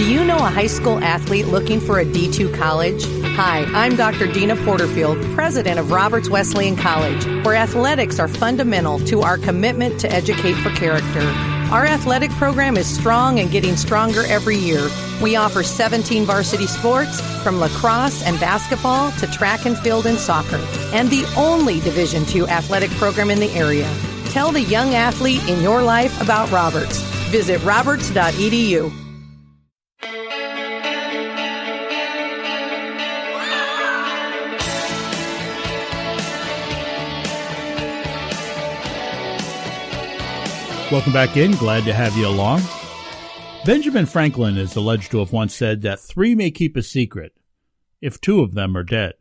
Do 0.00 0.10
you 0.10 0.24
know 0.24 0.38
a 0.38 0.50
high 0.50 0.66
school 0.66 0.98
athlete 1.04 1.48
looking 1.48 1.78
for 1.78 2.00
a 2.00 2.06
D2 2.06 2.56
college? 2.56 3.04
Hi, 3.36 3.64
I'm 3.74 3.96
Dr. 3.96 4.26
Deana 4.28 4.56
Porterfield, 4.64 5.22
president 5.34 5.78
of 5.78 5.90
Roberts 5.90 6.30
Wesleyan 6.30 6.74
College, 6.74 7.22
where 7.44 7.54
athletics 7.54 8.18
are 8.18 8.26
fundamental 8.26 8.98
to 9.00 9.20
our 9.20 9.36
commitment 9.36 10.00
to 10.00 10.10
educate 10.10 10.54
for 10.54 10.70
character. 10.70 11.20
Our 11.70 11.84
athletic 11.84 12.30
program 12.30 12.78
is 12.78 12.86
strong 12.86 13.40
and 13.40 13.50
getting 13.50 13.76
stronger 13.76 14.22
every 14.24 14.56
year. 14.56 14.88
We 15.22 15.36
offer 15.36 15.62
17 15.62 16.24
varsity 16.24 16.66
sports, 16.66 17.20
from 17.42 17.60
lacrosse 17.60 18.22
and 18.22 18.40
basketball 18.40 19.10
to 19.18 19.26
track 19.26 19.66
and 19.66 19.76
field 19.76 20.06
and 20.06 20.16
soccer, 20.16 20.64
and 20.94 21.10
the 21.10 21.30
only 21.36 21.78
Division 21.80 22.24
II 22.34 22.48
athletic 22.48 22.90
program 22.92 23.28
in 23.28 23.38
the 23.38 23.50
area. 23.50 23.94
Tell 24.30 24.50
the 24.50 24.62
young 24.62 24.94
athlete 24.94 25.46
in 25.46 25.62
your 25.62 25.82
life 25.82 26.18
about 26.22 26.50
Roberts. 26.50 27.02
Visit 27.28 27.62
roberts.edu. 27.64 29.09
Welcome 30.02 30.30
back 41.12 41.36
in. 41.36 41.52
Glad 41.52 41.84
to 41.84 41.92
have 41.92 42.16
you 42.16 42.26
along. 42.26 42.62
Benjamin 43.66 44.06
Franklin 44.06 44.56
is 44.56 44.74
alleged 44.74 45.10
to 45.10 45.18
have 45.18 45.32
once 45.32 45.54
said 45.54 45.82
that 45.82 46.00
three 46.00 46.34
may 46.34 46.50
keep 46.50 46.78
a 46.78 46.82
secret 46.82 47.34
if 48.00 48.18
two 48.18 48.40
of 48.40 48.54
them 48.54 48.78
are 48.78 48.82
dead. 48.82 49.12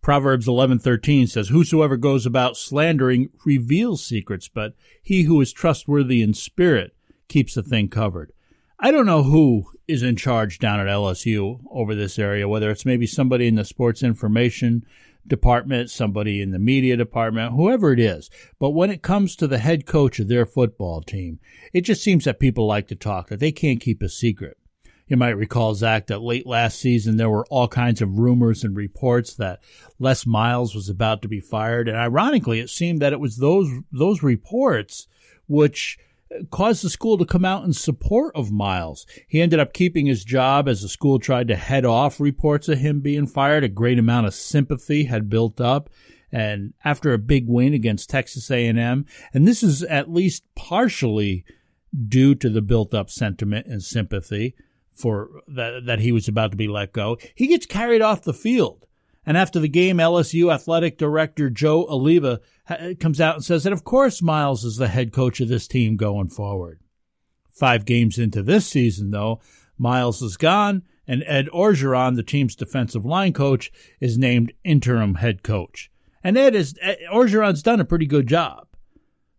Proverbs 0.00 0.48
11:13 0.48 1.26
says 1.26 1.48
whosoever 1.48 1.98
goes 1.98 2.24
about 2.24 2.56
slandering 2.56 3.28
reveals 3.44 4.02
secrets, 4.02 4.48
but 4.48 4.74
he 5.02 5.24
who 5.24 5.38
is 5.42 5.52
trustworthy 5.52 6.22
in 6.22 6.32
spirit 6.32 6.96
keeps 7.28 7.54
a 7.58 7.62
thing 7.62 7.88
covered. 7.88 8.32
I 8.78 8.90
don't 8.90 9.06
know 9.06 9.22
who 9.22 9.64
is 9.88 10.02
in 10.02 10.16
charge 10.16 10.58
down 10.58 10.80
at 10.80 10.86
LSU 10.86 11.60
over 11.70 11.94
this 11.94 12.18
area, 12.18 12.46
whether 12.46 12.70
it's 12.70 12.84
maybe 12.84 13.06
somebody 13.06 13.46
in 13.46 13.54
the 13.54 13.64
sports 13.64 14.02
information 14.02 14.84
department, 15.26 15.90
somebody 15.90 16.42
in 16.42 16.50
the 16.50 16.58
media 16.58 16.96
department, 16.96 17.54
whoever 17.54 17.92
it 17.92 17.98
is. 17.98 18.28
But 18.58 18.70
when 18.70 18.90
it 18.90 19.02
comes 19.02 19.34
to 19.36 19.46
the 19.46 19.58
head 19.58 19.86
coach 19.86 20.18
of 20.18 20.28
their 20.28 20.44
football 20.44 21.00
team, 21.00 21.40
it 21.72 21.82
just 21.82 22.02
seems 22.02 22.24
that 22.24 22.38
people 22.38 22.66
like 22.66 22.88
to 22.88 22.94
talk, 22.94 23.28
that 23.28 23.40
they 23.40 23.50
can't 23.50 23.80
keep 23.80 24.02
a 24.02 24.10
secret. 24.10 24.58
You 25.08 25.16
might 25.16 25.38
recall, 25.38 25.74
Zach, 25.74 26.08
that 26.08 26.20
late 26.20 26.46
last 26.46 26.78
season 26.78 27.16
there 27.16 27.30
were 27.30 27.46
all 27.46 27.68
kinds 27.68 28.02
of 28.02 28.18
rumors 28.18 28.62
and 28.62 28.76
reports 28.76 29.34
that 29.36 29.62
Les 29.98 30.26
Miles 30.26 30.74
was 30.74 30.88
about 30.88 31.22
to 31.22 31.28
be 31.28 31.40
fired. 31.40 31.88
And 31.88 31.96
ironically, 31.96 32.60
it 32.60 32.70
seemed 32.70 33.00
that 33.00 33.12
it 33.12 33.20
was 33.20 33.38
those, 33.38 33.70
those 33.90 34.22
reports 34.22 35.06
which 35.48 35.96
caused 36.50 36.82
the 36.82 36.90
school 36.90 37.18
to 37.18 37.24
come 37.24 37.44
out 37.44 37.64
in 37.64 37.72
support 37.72 38.34
of 38.34 38.52
Miles. 38.52 39.06
He 39.28 39.40
ended 39.40 39.60
up 39.60 39.72
keeping 39.72 40.06
his 40.06 40.24
job 40.24 40.68
as 40.68 40.82
the 40.82 40.88
school 40.88 41.18
tried 41.18 41.48
to 41.48 41.56
head 41.56 41.84
off 41.84 42.20
reports 42.20 42.68
of 42.68 42.78
him 42.78 43.00
being 43.00 43.26
fired. 43.26 43.64
A 43.64 43.68
great 43.68 43.98
amount 43.98 44.26
of 44.26 44.34
sympathy 44.34 45.04
had 45.04 45.30
built 45.30 45.60
up. 45.60 45.90
And 46.32 46.74
after 46.84 47.12
a 47.12 47.18
big 47.18 47.48
win 47.48 47.72
against 47.72 48.10
Texas 48.10 48.50
A&M, 48.50 49.06
and 49.32 49.48
this 49.48 49.62
is 49.62 49.82
at 49.84 50.12
least 50.12 50.42
partially 50.54 51.44
due 52.08 52.34
to 52.34 52.50
the 52.50 52.62
built 52.62 52.92
up 52.92 53.10
sentiment 53.10 53.66
and 53.66 53.82
sympathy 53.82 54.54
for 54.92 55.42
that, 55.48 55.84
that 55.86 56.00
he 56.00 56.12
was 56.12 56.26
about 56.28 56.50
to 56.50 56.56
be 56.56 56.68
let 56.68 56.92
go, 56.92 57.16
he 57.34 57.46
gets 57.46 57.66
carried 57.66 58.02
off 58.02 58.22
the 58.22 58.34
field. 58.34 58.85
And 59.26 59.36
after 59.36 59.58
the 59.58 59.68
game, 59.68 59.96
LSU 59.96 60.54
athletic 60.54 60.96
director 60.96 61.50
Joe 61.50 61.84
Alleva 61.86 62.38
comes 63.00 63.20
out 63.20 63.34
and 63.34 63.44
says 63.44 63.64
that, 63.64 63.72
of 63.72 63.82
course, 63.82 64.22
Miles 64.22 64.64
is 64.64 64.76
the 64.76 64.88
head 64.88 65.12
coach 65.12 65.40
of 65.40 65.48
this 65.48 65.66
team 65.66 65.96
going 65.96 66.28
forward. 66.28 66.80
Five 67.50 67.84
games 67.84 68.18
into 68.18 68.42
this 68.42 68.66
season, 68.66 69.10
though, 69.10 69.40
Miles 69.76 70.22
is 70.22 70.36
gone, 70.36 70.84
and 71.08 71.24
Ed 71.26 71.48
Orgeron, 71.52 72.14
the 72.14 72.22
team's 72.22 72.54
defensive 72.54 73.04
line 73.04 73.32
coach, 73.32 73.72
is 74.00 74.16
named 74.16 74.52
interim 74.62 75.16
head 75.16 75.42
coach. 75.42 75.90
And 76.22 76.38
Ed 76.38 76.54
is 76.54 76.74
Orgeron's 77.10 77.62
done 77.62 77.80
a 77.80 77.84
pretty 77.84 78.06
good 78.06 78.26
job. 78.26 78.68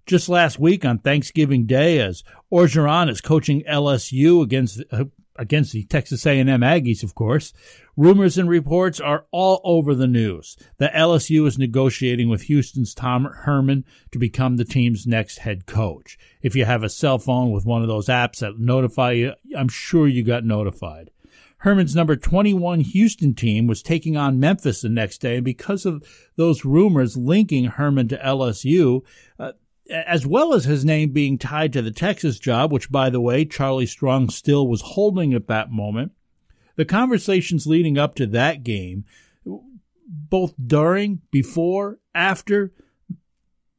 Just 0.05 0.29
last 0.29 0.57
week 0.57 0.85
on 0.85 0.99
Thanksgiving 0.99 1.65
Day, 1.65 1.99
as 1.99 2.23
Orgeron 2.51 3.09
is 3.09 3.19
coaching 3.19 3.63
LSU 3.63 4.41
against 4.41 4.81
uh, 4.91 5.05
against 5.37 5.71
the 5.71 5.83
Texas 5.83 6.25
A&M 6.25 6.47
Aggies, 6.47 7.03
of 7.03 7.15
course, 7.15 7.53
Rumors 7.97 8.37
and 8.37 8.47
reports 8.47 8.99
are 8.99 9.25
all 9.31 9.59
over 9.63 9.95
the 9.95 10.05
news 10.05 10.55
that 10.77 10.93
LSU 10.93 11.47
is 11.47 11.57
negotiating 11.57 12.29
with 12.29 12.43
Houston's 12.43 12.93
Tom 12.93 13.25
Herman 13.25 13.85
to 14.11 14.19
become 14.19 14.57
the 14.57 14.65
team's 14.65 15.07
next 15.07 15.39
head 15.39 15.65
coach. 15.65 16.15
If 16.43 16.55
you 16.55 16.65
have 16.65 16.83
a 16.83 16.89
cell 16.89 17.17
phone 17.17 17.49
with 17.49 17.65
one 17.65 17.81
of 17.81 17.87
those 17.87 18.05
apps 18.05 18.37
that 18.41 18.59
notify 18.59 19.13
you, 19.13 19.33
I'm 19.57 19.67
sure 19.67 20.07
you 20.07 20.23
got 20.23 20.45
notified. 20.45 21.09
Herman's 21.61 21.95
number 21.95 22.15
21 22.15 22.81
Houston 22.81 23.33
team 23.33 23.65
was 23.65 23.81
taking 23.81 24.15
on 24.15 24.39
Memphis 24.39 24.81
the 24.81 24.89
next 24.89 25.17
day, 25.17 25.37
and 25.37 25.43
because 25.43 25.83
of 25.83 26.03
those 26.35 26.63
rumors 26.63 27.17
linking 27.17 27.65
Herman 27.65 28.09
to 28.09 28.17
LSU, 28.19 29.01
uh, 29.39 29.53
as 29.89 30.25
well 30.25 30.53
as 30.53 30.65
his 30.65 30.85
name 30.85 31.11
being 31.11 31.37
tied 31.37 31.73
to 31.73 31.81
the 31.81 31.91
Texas 31.91 32.39
job, 32.39 32.71
which, 32.71 32.91
by 32.91 33.09
the 33.09 33.21
way, 33.21 33.45
Charlie 33.45 33.85
Strong 33.85 34.29
still 34.29 34.67
was 34.67 34.81
holding 34.81 35.33
at 35.33 35.47
that 35.47 35.71
moment, 35.71 36.11
the 36.75 36.85
conversations 36.85 37.67
leading 37.67 37.97
up 37.97 38.15
to 38.15 38.27
that 38.27 38.63
game, 38.63 39.05
both 40.07 40.53
during, 40.63 41.21
before, 41.31 41.99
after, 42.13 42.71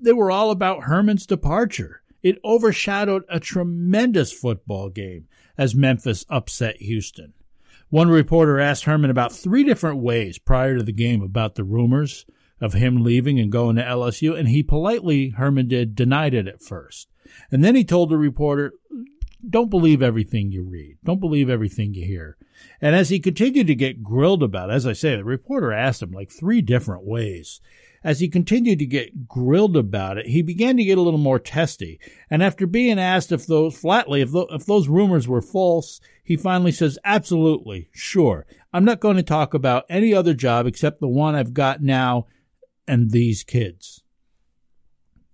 they 0.01 0.13
were 0.13 0.31
all 0.31 0.51
about 0.51 0.85
Herman's 0.85 1.27
departure. 1.27 2.03
It 2.23 2.39
overshadowed 2.45 3.25
a 3.29 3.41
tremendous 3.41 4.33
football 4.33 4.91
game 4.91 5.29
as 5.57 5.75
Memphis 5.75 6.25
upset 6.29 6.77
Houston. 6.77 7.33
One 7.91 8.09
reporter 8.09 8.61
asked 8.61 8.85
Herman 8.85 9.11
about 9.11 9.33
three 9.33 9.65
different 9.65 9.99
ways 9.99 10.39
prior 10.39 10.77
to 10.77 10.83
the 10.83 10.93
game 10.93 11.23
about 11.23 11.55
the 11.55 11.65
rumors 11.65 12.27
of 12.61 12.75
him 12.75 13.03
leaving 13.03 13.39
and 13.39 13.53
going 13.53 13.77
to 13.77 13.83
LSU, 13.83 14.39
and 14.39 14.49
he 14.49 14.63
politely, 14.63 15.31
Herman 15.31 15.69
did, 15.69 15.95
denied 15.95 16.35
it 16.35 16.49
at 16.49 16.63
first. 16.63 17.09
And 17.51 17.65
then 17.65 17.75
he 17.75 17.85
told 17.85 18.11
the 18.11 18.19
reporter, 18.19 18.73
don't 19.49 19.71
believe 19.71 20.03
everything 20.03 20.51
you 20.51 20.65
read. 20.65 20.99
Don't 21.05 21.21
believe 21.21 21.49
everything 21.49 21.95
you 21.95 22.05
hear. 22.05 22.37
And 22.81 22.97
as 22.97 23.09
he 23.09 23.21
continued 23.21 23.69
to 23.69 23.75
get 23.75 24.03
grilled 24.03 24.43
about, 24.43 24.71
it, 24.71 24.75
as 24.75 24.87
I 24.87 24.93
say, 24.93 25.15
the 25.17 25.25
reporter 25.25 25.73
asked 25.73 26.03
him 26.03 26.11
like 26.11 26.31
three 26.31 26.61
different 26.61 27.05
ways. 27.05 27.61
As 28.05 28.21
he 28.21 28.29
continued 28.29 28.79
to 28.79 28.87
get 28.87 29.27
grilled 29.27 29.77
about 29.77 30.19
it, 30.19 30.27
he 30.27 30.41
began 30.43 30.77
to 30.77 30.85
get 30.85 30.99
a 30.99 31.03
little 31.03 31.19
more 31.19 31.39
testy. 31.39 31.99
And 32.31 32.43
after 32.43 32.67
being 32.67 32.99
asked 32.99 33.33
if 33.33 33.47
those 33.47 33.77
flatly, 33.77 34.21
if, 34.21 34.31
if 34.35 34.67
those 34.67 34.89
rumors 34.89 35.27
were 35.27 35.43
false, 35.43 36.01
he 36.23 36.37
finally 36.37 36.73
says, 36.73 36.99
absolutely, 37.05 37.89
sure. 37.93 38.47
I'm 38.73 38.85
not 38.85 39.01
going 39.01 39.17
to 39.17 39.23
talk 39.23 39.53
about 39.55 39.85
any 39.89 40.15
other 40.15 40.35
job 40.35 40.67
except 40.67 41.01
the 41.01 41.09
one 41.09 41.35
I've 41.35 41.55
got 41.55 41.83
now 41.83 42.27
and 42.89 43.11
these 43.11 43.45
kids. 43.45 44.03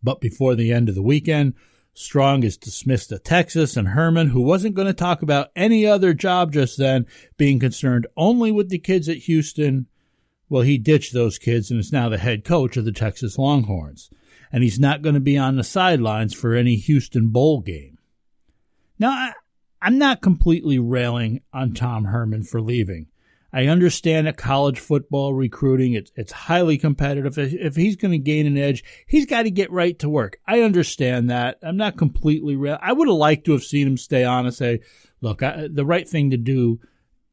But 0.03 0.21
before 0.21 0.55
the 0.55 0.73
end 0.73 0.89
of 0.89 0.95
the 0.95 1.03
weekend, 1.03 1.55
Strong 1.97 2.43
is 2.43 2.57
dismissed 2.57 3.11
to 3.11 3.21
Texas, 3.21 3.77
and 3.77 3.89
Herman, 3.89 4.29
who 4.29 4.43
wasn't 4.43 4.75
going 4.75 4.89
to 4.89 4.93
talk 4.93 5.23
about 5.23 5.53
any 5.55 5.87
other 5.87 6.13
job 6.13 6.53
just 6.53 6.77
then, 6.77 7.07
being 7.37 7.61
concerned 7.61 8.09
only 8.17 8.51
with 8.51 8.69
the 8.69 8.81
kids 8.81 9.09
at 9.09 9.19
Houston, 9.19 9.87
well, 10.49 10.63
he 10.63 10.77
ditched 10.77 11.15
those 11.15 11.39
kids 11.39 11.71
and 11.71 11.79
is 11.79 11.93
now 11.93 12.09
the 12.09 12.19
head 12.19 12.45
coach 12.45 12.77
of 12.77 12.85
the 12.85 12.93
Texas 12.93 13.39
Longhorns. 13.39 14.11
and 14.53 14.63
he's 14.63 14.79
not 14.79 15.03
going 15.03 15.15
to 15.15 15.21
be 15.21 15.37
on 15.37 15.57
the 15.57 15.65
sidelines 15.65 16.33
for 16.33 16.55
any 16.55 16.77
Houston 16.77 17.31
Bowl 17.31 17.61
game. 17.61 17.99
Now, 19.01 19.11
I, 19.11 19.33
I'm 19.83 19.99
not 19.99 20.23
completely 20.23 20.79
railing 20.79 21.43
on 21.53 21.75
Tom 21.75 22.05
Herman 22.05 22.45
for 22.45 22.61
leaving. 22.61 23.09
I 23.55 23.69
understand 23.69 24.27
that 24.27 24.37
college 24.37 24.81
football 24.81 25.33
recruiting, 25.33 25.93
it's, 25.93 26.11
it's 26.17 26.33
highly 26.33 26.77
competitive. 26.77 27.39
If, 27.39 27.77
he's 27.77 27.95
going 27.95 28.11
to 28.11 28.19
gain 28.19 28.47
an 28.47 28.59
edge, 28.59 28.83
he's 29.07 29.27
got 29.27 29.43
to 29.43 29.51
get 29.51 29.71
right 29.71 29.97
to 30.01 30.09
work. 30.09 30.39
I 30.45 30.63
understand 30.63 31.31
that. 31.31 31.59
I'm 31.63 31.77
not 31.77 31.97
completely 31.97 32.57
real. 32.57 32.79
I 32.83 32.93
would 32.93 33.07
have 33.07 33.17
liked 33.17 33.45
to 33.47 33.53
have 33.53 33.63
seen 33.63 33.87
him 33.87 33.97
stay 33.97 34.25
on 34.25 34.45
and 34.45 34.53
say, 34.53 34.81
look, 35.21 35.41
I, 35.41 35.69
the 35.71 35.87
right 35.87 36.09
thing 36.09 36.31
to 36.31 36.37
do, 36.37 36.81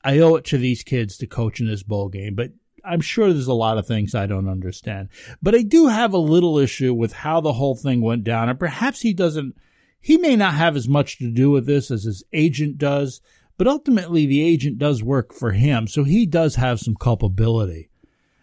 I 0.03 0.19
owe 0.19 0.35
it 0.35 0.45
to 0.45 0.59
these 0.59 0.83
kids 0.83 1.17
to 1.17 1.25
coach 1.25 1.59
in 1.59 1.65
this 1.65 1.81
bowl 1.81 2.07
game, 2.07 2.35
but 2.35 2.51
I'm 2.85 3.01
sure 3.01 3.33
there's 3.33 3.47
a 3.47 3.53
lot 3.53 3.79
of 3.79 3.87
things 3.87 4.13
I 4.13 4.27
don't 4.27 4.47
understand. 4.47 5.09
But 5.41 5.55
I 5.55 5.63
do 5.63 5.87
have 5.87 6.13
a 6.13 6.19
little 6.19 6.59
issue 6.59 6.93
with 6.93 7.13
how 7.13 7.41
the 7.41 7.53
whole 7.53 7.75
thing 7.75 7.99
went 7.99 8.25
down. 8.25 8.47
And 8.47 8.59
perhaps 8.59 9.01
he 9.01 9.15
doesn't, 9.15 9.55
he 9.99 10.17
may 10.17 10.35
not 10.35 10.53
have 10.53 10.75
as 10.75 10.87
much 10.87 11.17
to 11.17 11.31
do 11.31 11.49
with 11.49 11.65
this 11.65 11.89
as 11.89 12.03
his 12.03 12.23
agent 12.31 12.77
does. 12.77 13.21
But 13.61 13.67
ultimately, 13.67 14.25
the 14.25 14.41
agent 14.41 14.79
does 14.79 15.03
work 15.03 15.35
for 15.35 15.51
him, 15.51 15.85
so 15.85 16.03
he 16.03 16.25
does 16.25 16.55
have 16.55 16.79
some 16.79 16.95
culpability. 16.95 17.91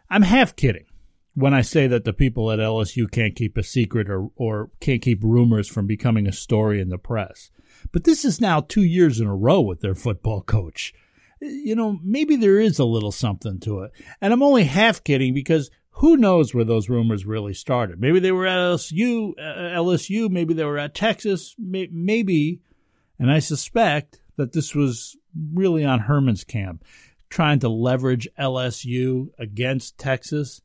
I'm 0.09 0.23
half 0.23 0.55
kidding 0.55 0.85
when 1.35 1.53
I 1.53 1.61
say 1.61 1.89
that 1.89 2.05
the 2.05 2.12
people 2.12 2.53
at 2.53 2.61
LSU 2.61 3.11
can't 3.11 3.35
keep 3.35 3.57
a 3.59 3.64
secret 3.64 4.09
or, 4.09 4.31
or 4.37 4.71
can't 4.79 5.03
keep 5.03 5.25
rumors 5.25 5.66
from 5.66 5.89
becoming 5.89 6.29
a 6.29 6.33
story 6.33 6.81
in 6.81 6.89
the 6.89 6.99
press. 6.99 7.51
But 7.91 8.05
this 8.05 8.25
is 8.25 8.41
now 8.41 8.61
two 8.61 8.85
years 8.85 9.19
in 9.19 9.27
a 9.27 9.35
row 9.35 9.61
with 9.61 9.81
their 9.81 9.97
football 9.97 10.41
coach. 10.41 10.95
You 11.41 11.75
know, 11.75 11.99
maybe 12.01 12.37
there 12.37 12.61
is 12.61 12.79
a 12.79 12.85
little 12.85 13.11
something 13.11 13.59
to 13.62 13.81
it. 13.81 13.91
And 14.21 14.33
I'm 14.33 14.45
only 14.45 14.66
half 14.66 15.03
kidding 15.03 15.35
because 15.35 15.69
who 15.95 16.16
knows 16.16 16.55
where 16.55 16.62
those 16.64 16.89
rumors 16.89 17.27
really 17.27 17.55
started? 17.55 18.01
Maybe 18.01 18.21
they 18.21 18.31
were 18.31 18.47
at 18.47 18.57
LSU, 18.57 19.33
uh, 19.37 19.81
LSU, 19.81 20.31
maybe 20.31 20.55
they 20.55 20.64
were 20.64 20.79
at 20.79 20.95
Texas, 20.95 21.57
maybe, 21.59 22.61
and 23.19 23.33
I 23.33 23.41
suspect 23.41 24.21
that 24.39 24.53
this 24.53 24.74
was 24.74 25.16
really 25.53 25.84
on 25.84 26.01
Herman's 26.01 26.45
camp, 26.45 26.84
trying 27.28 27.59
to 27.59 27.68
leverage 27.68 28.26
LSU 28.39 29.28
against 29.39 29.99
Texas. 29.99 30.62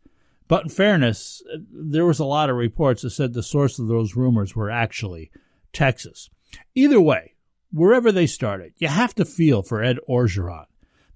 But 0.48 0.64
in 0.64 0.70
fairness, 0.70 1.44
there 1.72 2.06
was 2.06 2.20
a 2.20 2.26
lot 2.26 2.50
of 2.50 2.56
reports 2.56 3.02
that 3.02 3.10
said 3.10 3.34
the 3.34 3.44
source 3.44 3.80
of 3.80 3.88
those 3.88 4.16
rumors 4.16 4.56
were 4.56 4.72
actually 4.72 5.32
Texas. 5.74 6.30
Either 6.76 7.02
way, 7.02 7.34
wherever 7.72 8.12
they 8.12 8.28
started, 8.28 8.74
you 8.78 8.88
have 8.88 9.16
to 9.16 9.26
feel 9.26 9.64
for 9.64 9.84
Ed 9.84 9.98
Orgeron. 10.08 10.66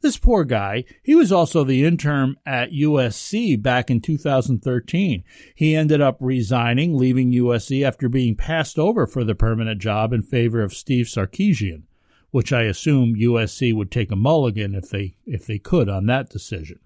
This 0.01 0.17
poor 0.17 0.43
guy, 0.43 0.83
he 1.01 1.15
was 1.15 1.31
also 1.31 1.63
the 1.63 1.83
intern 1.83 2.35
at 2.45 2.71
USC 2.71 3.61
back 3.61 3.89
in 3.89 3.99
2013. 3.99 5.23
He 5.55 5.75
ended 5.75 6.01
up 6.01 6.17
resigning, 6.19 6.95
leaving 6.95 7.31
USC 7.31 7.83
after 7.83 8.07
being 8.07 8.35
passed 8.35 8.77
over 8.77 9.07
for 9.07 9.23
the 9.23 9.33
permanent 9.35 9.81
job 9.81 10.13
in 10.13 10.21
favor 10.21 10.61
of 10.61 10.73
Steve 10.73 11.07
Sarkisian 11.07 11.83
which 12.31 12.51
I 12.53 12.63
assume 12.63 13.15
USC 13.15 13.73
would 13.73 13.91
take 13.91 14.11
a 14.11 14.15
mulligan 14.15 14.75
if 14.75 14.89
they 14.89 15.15
if 15.25 15.45
they 15.45 15.59
could 15.59 15.89
on 15.89 16.05
that 16.07 16.29
decision. 16.29 16.79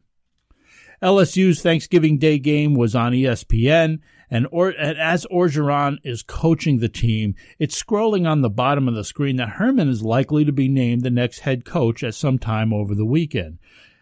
LSU's 1.01 1.63
Thanksgiving 1.63 2.19
Day 2.19 2.37
game 2.37 2.75
was 2.75 2.93
on 2.93 3.11
ESPN, 3.11 3.99
and, 4.29 4.47
or, 4.51 4.69
and 4.69 4.99
as 4.99 5.25
Orgeron 5.31 5.97
is 6.03 6.21
coaching 6.21 6.77
the 6.77 6.89
team, 6.89 7.33
it's 7.57 7.81
scrolling 7.81 8.29
on 8.29 8.41
the 8.41 8.51
bottom 8.51 8.87
of 8.87 8.93
the 8.93 9.03
screen 9.03 9.37
that 9.37 9.49
Herman 9.49 9.89
is 9.89 10.03
likely 10.03 10.45
to 10.45 10.51
be 10.51 10.67
named 10.67 11.01
the 11.01 11.09
next 11.09 11.39
head 11.39 11.65
coach 11.65 12.03
at 12.03 12.13
some 12.13 12.37
time 12.37 12.71
over 12.71 12.93
the 12.93 13.05
weekend. 13.05 13.57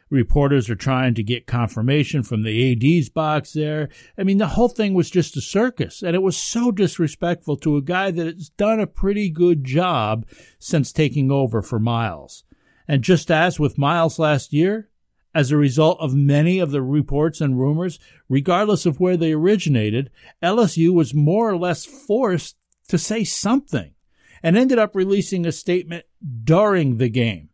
Reporters 0.09 0.69
are 0.71 0.75
trying 0.75 1.13
to 1.13 1.23
get 1.23 1.45
confirmation 1.45 2.23
from 2.23 2.41
the 2.41 2.71
AD's 2.71 3.09
box 3.09 3.53
there. 3.53 3.89
I 4.17 4.23
mean, 4.23 4.39
the 4.39 4.47
whole 4.47 4.69
thing 4.69 4.95
was 4.95 5.11
just 5.11 5.37
a 5.37 5.41
circus, 5.41 6.01
and 6.01 6.15
it 6.15 6.23
was 6.23 6.35
so 6.35 6.71
disrespectful 6.71 7.57
to 7.57 7.77
a 7.77 7.81
guy 7.81 8.09
that 8.09 8.25
has 8.25 8.49
done 8.49 8.79
a 8.79 8.87
pretty 8.87 9.29
good 9.29 9.63
job 9.63 10.25
since 10.57 10.91
taking 10.91 11.29
over 11.29 11.61
for 11.61 11.79
Miles. 11.79 12.43
And 12.87 13.03
just 13.03 13.29
as 13.29 13.59
with 13.59 13.77
Miles 13.77 14.17
last 14.17 14.51
year, 14.51 14.89
as 15.35 15.51
a 15.51 15.57
result 15.57 15.99
of 15.99 16.15
many 16.15 16.57
of 16.57 16.71
the 16.71 16.81
reports 16.81 17.39
and 17.39 17.59
rumors, 17.59 17.99
regardless 18.27 18.87
of 18.87 18.99
where 18.99 19.15
they 19.15 19.31
originated, 19.31 20.09
LSU 20.41 20.91
was 20.91 21.13
more 21.13 21.49
or 21.49 21.57
less 21.57 21.85
forced 21.85 22.57
to 22.87 22.97
say 22.97 23.23
something 23.23 23.93
and 24.41 24.57
ended 24.57 24.79
up 24.79 24.95
releasing 24.95 25.45
a 25.45 25.51
statement 25.51 26.05
during 26.43 26.97
the 26.97 27.09
game. 27.09 27.49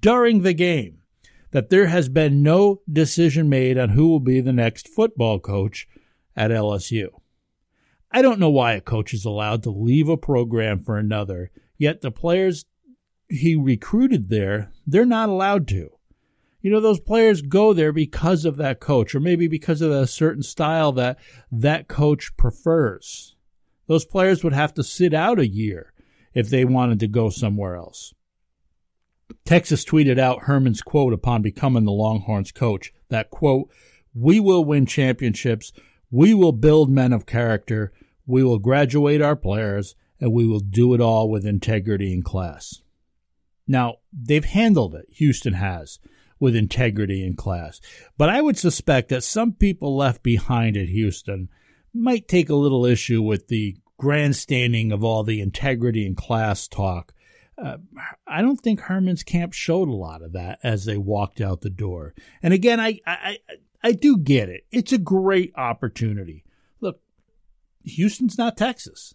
During 0.00 0.42
the 0.42 0.54
game 0.54 0.97
that 1.50 1.70
there 1.70 1.86
has 1.86 2.08
been 2.08 2.42
no 2.42 2.82
decision 2.90 3.48
made 3.48 3.78
on 3.78 3.90
who 3.90 4.08
will 4.08 4.20
be 4.20 4.40
the 4.40 4.52
next 4.52 4.88
football 4.88 5.38
coach 5.38 5.88
at 6.36 6.50
LSU. 6.50 7.08
I 8.10 8.22
don't 8.22 8.40
know 8.40 8.50
why 8.50 8.72
a 8.72 8.80
coach 8.80 9.12
is 9.12 9.24
allowed 9.24 9.62
to 9.64 9.70
leave 9.70 10.08
a 10.08 10.16
program 10.16 10.82
for 10.82 10.96
another, 10.96 11.50
yet 11.76 12.00
the 12.00 12.10
players 12.10 12.64
he 13.28 13.54
recruited 13.54 14.28
there, 14.28 14.72
they're 14.86 15.04
not 15.04 15.28
allowed 15.28 15.68
to. 15.68 15.90
You 16.60 16.70
know, 16.70 16.80
those 16.80 17.00
players 17.00 17.42
go 17.42 17.72
there 17.72 17.92
because 17.92 18.44
of 18.44 18.56
that 18.56 18.80
coach, 18.80 19.14
or 19.14 19.20
maybe 19.20 19.46
because 19.46 19.80
of 19.80 19.90
a 19.90 20.06
certain 20.06 20.42
style 20.42 20.92
that 20.92 21.18
that 21.52 21.88
coach 21.88 22.36
prefers. 22.36 23.36
Those 23.86 24.04
players 24.04 24.42
would 24.42 24.52
have 24.52 24.74
to 24.74 24.82
sit 24.82 25.14
out 25.14 25.38
a 25.38 25.46
year 25.46 25.92
if 26.34 26.50
they 26.50 26.64
wanted 26.64 27.00
to 27.00 27.08
go 27.08 27.30
somewhere 27.30 27.76
else. 27.76 28.12
Texas 29.44 29.84
tweeted 29.84 30.18
out 30.18 30.42
Herman's 30.42 30.82
quote 30.82 31.12
upon 31.12 31.42
becoming 31.42 31.84
the 31.84 31.92
Longhorns 31.92 32.52
coach 32.52 32.92
that 33.08 33.30
quote, 33.30 33.68
we 34.14 34.40
will 34.40 34.64
win 34.64 34.86
championships. 34.86 35.72
We 36.10 36.34
will 36.34 36.52
build 36.52 36.90
men 36.90 37.12
of 37.12 37.26
character. 37.26 37.92
We 38.26 38.42
will 38.42 38.58
graduate 38.58 39.22
our 39.22 39.36
players 39.36 39.94
and 40.20 40.32
we 40.32 40.46
will 40.46 40.60
do 40.60 40.94
it 40.94 41.00
all 41.00 41.30
with 41.30 41.46
integrity 41.46 42.12
and 42.12 42.24
class. 42.24 42.82
Now, 43.66 43.96
they've 44.12 44.44
handled 44.44 44.94
it. 44.94 45.06
Houston 45.12 45.54
has 45.54 45.98
with 46.40 46.56
integrity 46.56 47.24
and 47.26 47.36
class. 47.36 47.80
But 48.16 48.28
I 48.28 48.40
would 48.40 48.56
suspect 48.56 49.08
that 49.10 49.24
some 49.24 49.52
people 49.52 49.96
left 49.96 50.22
behind 50.22 50.76
at 50.76 50.88
Houston 50.88 51.48
might 51.92 52.28
take 52.28 52.48
a 52.48 52.54
little 52.54 52.86
issue 52.86 53.22
with 53.22 53.48
the 53.48 53.76
grandstanding 53.98 54.92
of 54.92 55.02
all 55.02 55.24
the 55.24 55.40
integrity 55.40 56.06
and 56.06 56.16
class 56.16 56.68
talk 56.68 57.12
uh, 57.60 57.78
I 58.26 58.42
don't 58.42 58.60
think 58.60 58.80
Herman's 58.80 59.22
camp 59.22 59.52
showed 59.52 59.88
a 59.88 59.94
lot 59.94 60.22
of 60.22 60.32
that 60.32 60.58
as 60.62 60.84
they 60.84 60.96
walked 60.96 61.40
out 61.40 61.60
the 61.60 61.70
door. 61.70 62.14
And 62.42 62.54
again, 62.54 62.80
I, 62.80 63.00
I, 63.06 63.38
I 63.82 63.92
do 63.92 64.16
get 64.16 64.48
it. 64.48 64.64
It's 64.70 64.92
a 64.92 64.98
great 64.98 65.52
opportunity. 65.56 66.44
Look, 66.80 67.00
Houston's 67.84 68.38
not 68.38 68.56
Texas. 68.56 69.14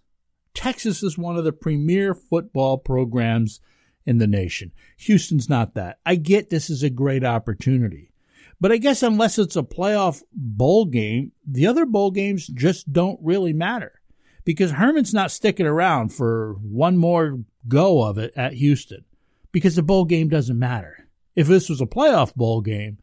Texas 0.54 1.04
is 1.04 1.18
one 1.18 1.38
of 1.38 1.44
the 1.44 1.54
premier 1.54 2.14
football 2.14 2.78
programs 2.78 3.60
in 4.06 4.18
the 4.18 4.28
nation. 4.28 4.72
Houston's 4.98 5.50
not 5.50 5.74
that. 5.76 6.00
I 6.06 6.16
get 6.16 6.50
this 6.50 6.70
is 6.70 6.84
a 6.84 6.90
great 6.90 7.24
opportunity. 7.24 8.12
But 8.60 8.72
I 8.72 8.78
guess 8.78 9.04
unless 9.04 9.40
it's 9.40 9.56
a 9.56 9.64
playoff 9.64 10.22
bowl 10.32 10.86
game, 10.86 11.32
the 11.46 11.68
other 11.68 11.86
bowl 11.86 12.12
games 12.12 12.48
just 12.48 12.92
don't 12.94 13.20
really 13.22 13.52
matter 13.52 14.02
because 14.46 14.72
Herman's 14.72 15.14
not 15.14 15.32
sticking 15.32 15.66
around 15.66 16.10
for 16.10 16.54
one 16.62 16.98
more 16.98 17.40
go 17.68 18.04
of 18.04 18.18
it 18.18 18.34
at 18.36 18.54
Houston 18.54 19.06
because 19.52 19.76
the 19.76 19.84
bowl 19.84 20.06
game 20.06 20.28
doesn't 20.28 20.60
matter. 20.60 21.08
If 21.36 21.48
this 21.48 21.70
was 21.70 21.82
a 21.82 21.86
playoff 21.86 22.36
bowl 22.36 22.62
game, 22.62 22.98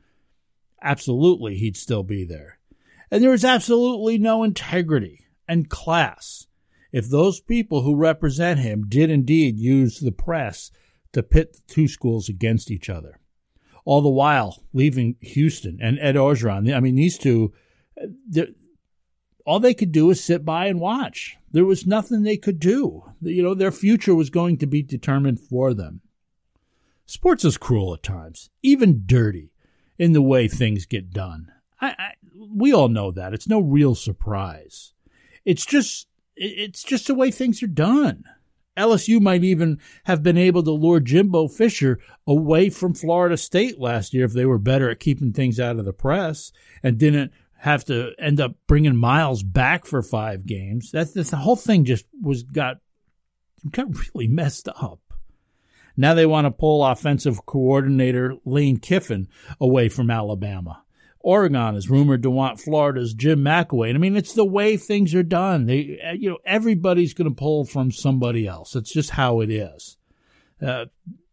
absolutely 0.82 1.56
he'd 1.56 1.76
still 1.76 2.02
be 2.02 2.24
there. 2.24 2.58
And 3.10 3.22
there 3.22 3.32
is 3.32 3.44
absolutely 3.44 4.18
no 4.18 4.44
integrity 4.44 5.26
and 5.48 5.68
class 5.68 6.46
if 6.92 7.08
those 7.08 7.40
people 7.40 7.82
who 7.82 7.96
represent 7.96 8.60
him 8.60 8.86
did 8.88 9.10
indeed 9.10 9.58
use 9.58 9.98
the 9.98 10.12
press 10.12 10.70
to 11.12 11.22
pit 11.22 11.54
the 11.54 11.72
two 11.72 11.88
schools 11.88 12.28
against 12.28 12.70
each 12.70 12.88
other. 12.88 13.20
All 13.84 14.02
the 14.02 14.08
while 14.08 14.62
leaving 14.72 15.16
Houston 15.20 15.78
and 15.80 15.98
Ed 15.98 16.14
Orgeron. 16.14 16.72
I 16.74 16.80
mean, 16.80 16.96
these 16.96 17.18
two, 17.18 17.52
all 19.46 19.60
they 19.60 19.74
could 19.74 19.92
do 19.92 20.10
is 20.10 20.22
sit 20.22 20.44
by 20.44 20.66
and 20.66 20.80
watch. 20.80 21.36
There 21.50 21.64
was 21.64 21.86
nothing 21.86 22.22
they 22.22 22.36
could 22.36 22.60
do. 22.60 23.12
You 23.20 23.42
know, 23.42 23.54
their 23.54 23.72
future 23.72 24.14
was 24.14 24.30
going 24.30 24.58
to 24.58 24.66
be 24.66 24.82
determined 24.82 25.40
for 25.40 25.74
them. 25.74 26.00
Sports 27.06 27.44
is 27.44 27.58
cruel 27.58 27.94
at 27.94 28.02
times, 28.02 28.50
even 28.62 29.02
dirty 29.06 29.52
in 29.98 30.12
the 30.12 30.22
way 30.22 30.46
things 30.46 30.86
get 30.86 31.10
done. 31.10 31.50
I, 31.80 31.88
I, 31.88 32.12
we 32.38 32.72
all 32.72 32.88
know 32.88 33.10
that. 33.10 33.34
It's 33.34 33.48
no 33.48 33.60
real 33.60 33.94
surprise. 33.94 34.92
It's 35.44 35.66
just 35.66 36.06
it's 36.36 36.82
just 36.82 37.06
the 37.06 37.14
way 37.14 37.30
things 37.30 37.62
are 37.62 37.66
done. 37.68 38.24
LSU 38.76 39.20
might 39.20 39.44
even 39.44 39.78
have 40.04 40.22
been 40.22 40.38
able 40.38 40.62
to 40.62 40.70
lure 40.70 41.00
Jimbo 41.00 41.48
Fisher 41.48 41.98
away 42.26 42.70
from 42.70 42.94
Florida 42.94 43.36
State 43.36 43.78
last 43.78 44.14
year 44.14 44.24
if 44.24 44.32
they 44.32 44.46
were 44.46 44.58
better 44.58 44.88
at 44.88 45.00
keeping 45.00 45.32
things 45.32 45.60
out 45.60 45.78
of 45.78 45.84
the 45.84 45.92
press 45.92 46.52
and 46.82 46.96
didn't 46.96 47.32
have 47.60 47.84
to 47.84 48.12
end 48.18 48.40
up 48.40 48.54
bringing 48.66 48.96
Miles 48.96 49.42
back 49.42 49.84
for 49.84 50.02
five 50.02 50.46
games. 50.46 50.90
That's 50.90 51.12
the 51.12 51.36
whole 51.36 51.56
thing 51.56 51.84
just 51.84 52.06
was 52.20 52.42
got 52.42 52.78
got 53.70 53.86
really 54.14 54.28
messed 54.28 54.68
up. 54.68 55.00
Now 55.94 56.14
they 56.14 56.24
want 56.24 56.46
to 56.46 56.50
pull 56.50 56.84
offensive 56.84 57.44
coordinator 57.44 58.36
Lane 58.46 58.78
Kiffin 58.78 59.28
away 59.60 59.90
from 59.90 60.10
Alabama. 60.10 60.82
Oregon 61.18 61.74
is 61.74 61.90
rumored 61.90 62.22
to 62.22 62.30
want 62.30 62.60
Florida's 62.60 63.12
Jim 63.12 63.40
McElwain. 63.40 63.94
I 63.94 63.98
mean, 63.98 64.16
it's 64.16 64.32
the 64.32 64.44
way 64.44 64.78
things 64.78 65.14
are 65.14 65.22
done. 65.22 65.66
They, 65.66 66.00
uh, 66.02 66.12
you 66.12 66.30
know, 66.30 66.38
everybody's 66.46 67.12
going 67.12 67.28
to 67.28 67.34
pull 67.34 67.66
from 67.66 67.92
somebody 67.92 68.46
else. 68.46 68.74
It's 68.74 68.90
just 68.90 69.10
how 69.10 69.40
it 69.40 69.50
is. 69.50 69.98
Uh, 70.62 70.86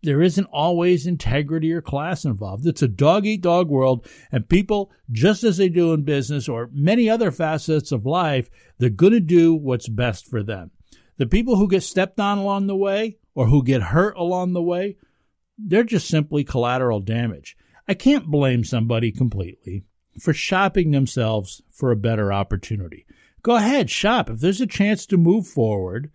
there 0.04 0.22
isn't 0.22 0.48
always 0.52 1.08
integrity 1.08 1.72
or 1.74 1.82
class 1.82 2.24
involved. 2.24 2.66
It's 2.66 2.82
a 2.82 2.88
dog 2.88 3.26
eat 3.26 3.42
dog 3.42 3.70
world, 3.70 4.08
and 4.32 4.48
people, 4.48 4.92
just 5.12 5.44
as 5.44 5.58
they 5.58 5.70
do 5.70 5.94
in 5.94 6.04
business 6.04 6.48
or 6.48 6.70
many 6.72 7.10
other 7.10 7.32
facets 7.32 7.92
of 7.92 8.06
life, 8.06 8.50
they're 8.78 8.90
going 8.90 9.14
to 9.14 9.20
do 9.20 9.56
what's 9.56 9.90
best 9.90 10.28
for 10.28 10.44
them. 10.44 10.72
The 11.18 11.26
people 11.26 11.56
who 11.56 11.68
get 11.68 11.84
stepped 11.84 12.20
on 12.20 12.38
along 12.38 12.68
the 12.68 12.76
way 12.76 13.18
or 13.34 13.48
who 13.48 13.64
get 13.64 13.82
hurt 13.82 14.16
along 14.18 14.54
the 14.54 14.62
way, 14.62 14.98
they're 15.58 15.84
just 15.84 16.08
simply 16.08 16.44
collateral 16.44 17.00
damage. 17.00 17.58
I 17.88 17.96
can't 17.96 18.28
blame 18.28 18.64
somebody 18.64 19.12
completely 19.12 19.84
for 20.20 20.34
shopping 20.34 20.92
themselves 20.92 21.62
for 21.72 21.92
a 21.92 21.96
better 21.96 22.32
opportunity. 22.32 23.06
Go 23.42 23.56
ahead, 23.56 23.90
shop. 23.90 24.30
If 24.30 24.40
there's 24.40 24.62
a 24.62 24.68
chance 24.68 25.06
to 25.08 25.18
move 25.18 25.48
forward, 25.48 26.12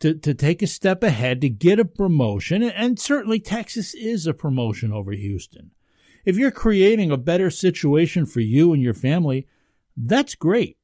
to, 0.00 0.14
to 0.14 0.34
take 0.34 0.62
a 0.62 0.66
step 0.66 1.02
ahead, 1.02 1.40
to 1.40 1.48
get 1.48 1.78
a 1.78 1.84
promotion, 1.84 2.62
and 2.62 2.98
certainly 2.98 3.38
Texas 3.38 3.94
is 3.94 4.26
a 4.26 4.34
promotion 4.34 4.92
over 4.92 5.12
Houston. 5.12 5.70
If 6.24 6.36
you're 6.36 6.50
creating 6.50 7.10
a 7.10 7.16
better 7.16 7.50
situation 7.50 8.26
for 8.26 8.40
you 8.40 8.72
and 8.72 8.82
your 8.82 8.94
family, 8.94 9.46
that's 9.96 10.34
great. 10.34 10.76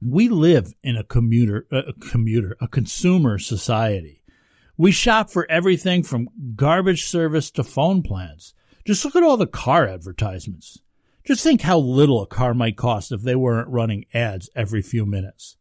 We 0.00 0.28
live 0.28 0.74
in 0.82 0.96
a 0.96 1.04
commuter, 1.04 1.66
a 1.72 1.92
commuter, 1.94 2.56
a 2.60 2.68
consumer 2.68 3.38
society. 3.38 4.22
We 4.76 4.92
shop 4.92 5.30
for 5.30 5.50
everything 5.50 6.02
from 6.02 6.28
garbage 6.54 7.06
service 7.06 7.50
to 7.52 7.64
phone 7.64 8.02
plans. 8.02 8.54
Just 8.86 9.04
look 9.04 9.16
at 9.16 9.22
all 9.22 9.38
the 9.38 9.46
car 9.46 9.88
advertisements. 9.88 10.78
Just 11.26 11.42
think 11.42 11.62
how 11.62 11.78
little 11.78 12.22
a 12.22 12.26
car 12.26 12.52
might 12.52 12.76
cost 12.76 13.10
if 13.10 13.22
they 13.22 13.34
weren't 13.34 13.68
running 13.68 14.04
ads 14.12 14.50
every 14.54 14.82
few 14.82 15.06
minutes. 15.06 15.56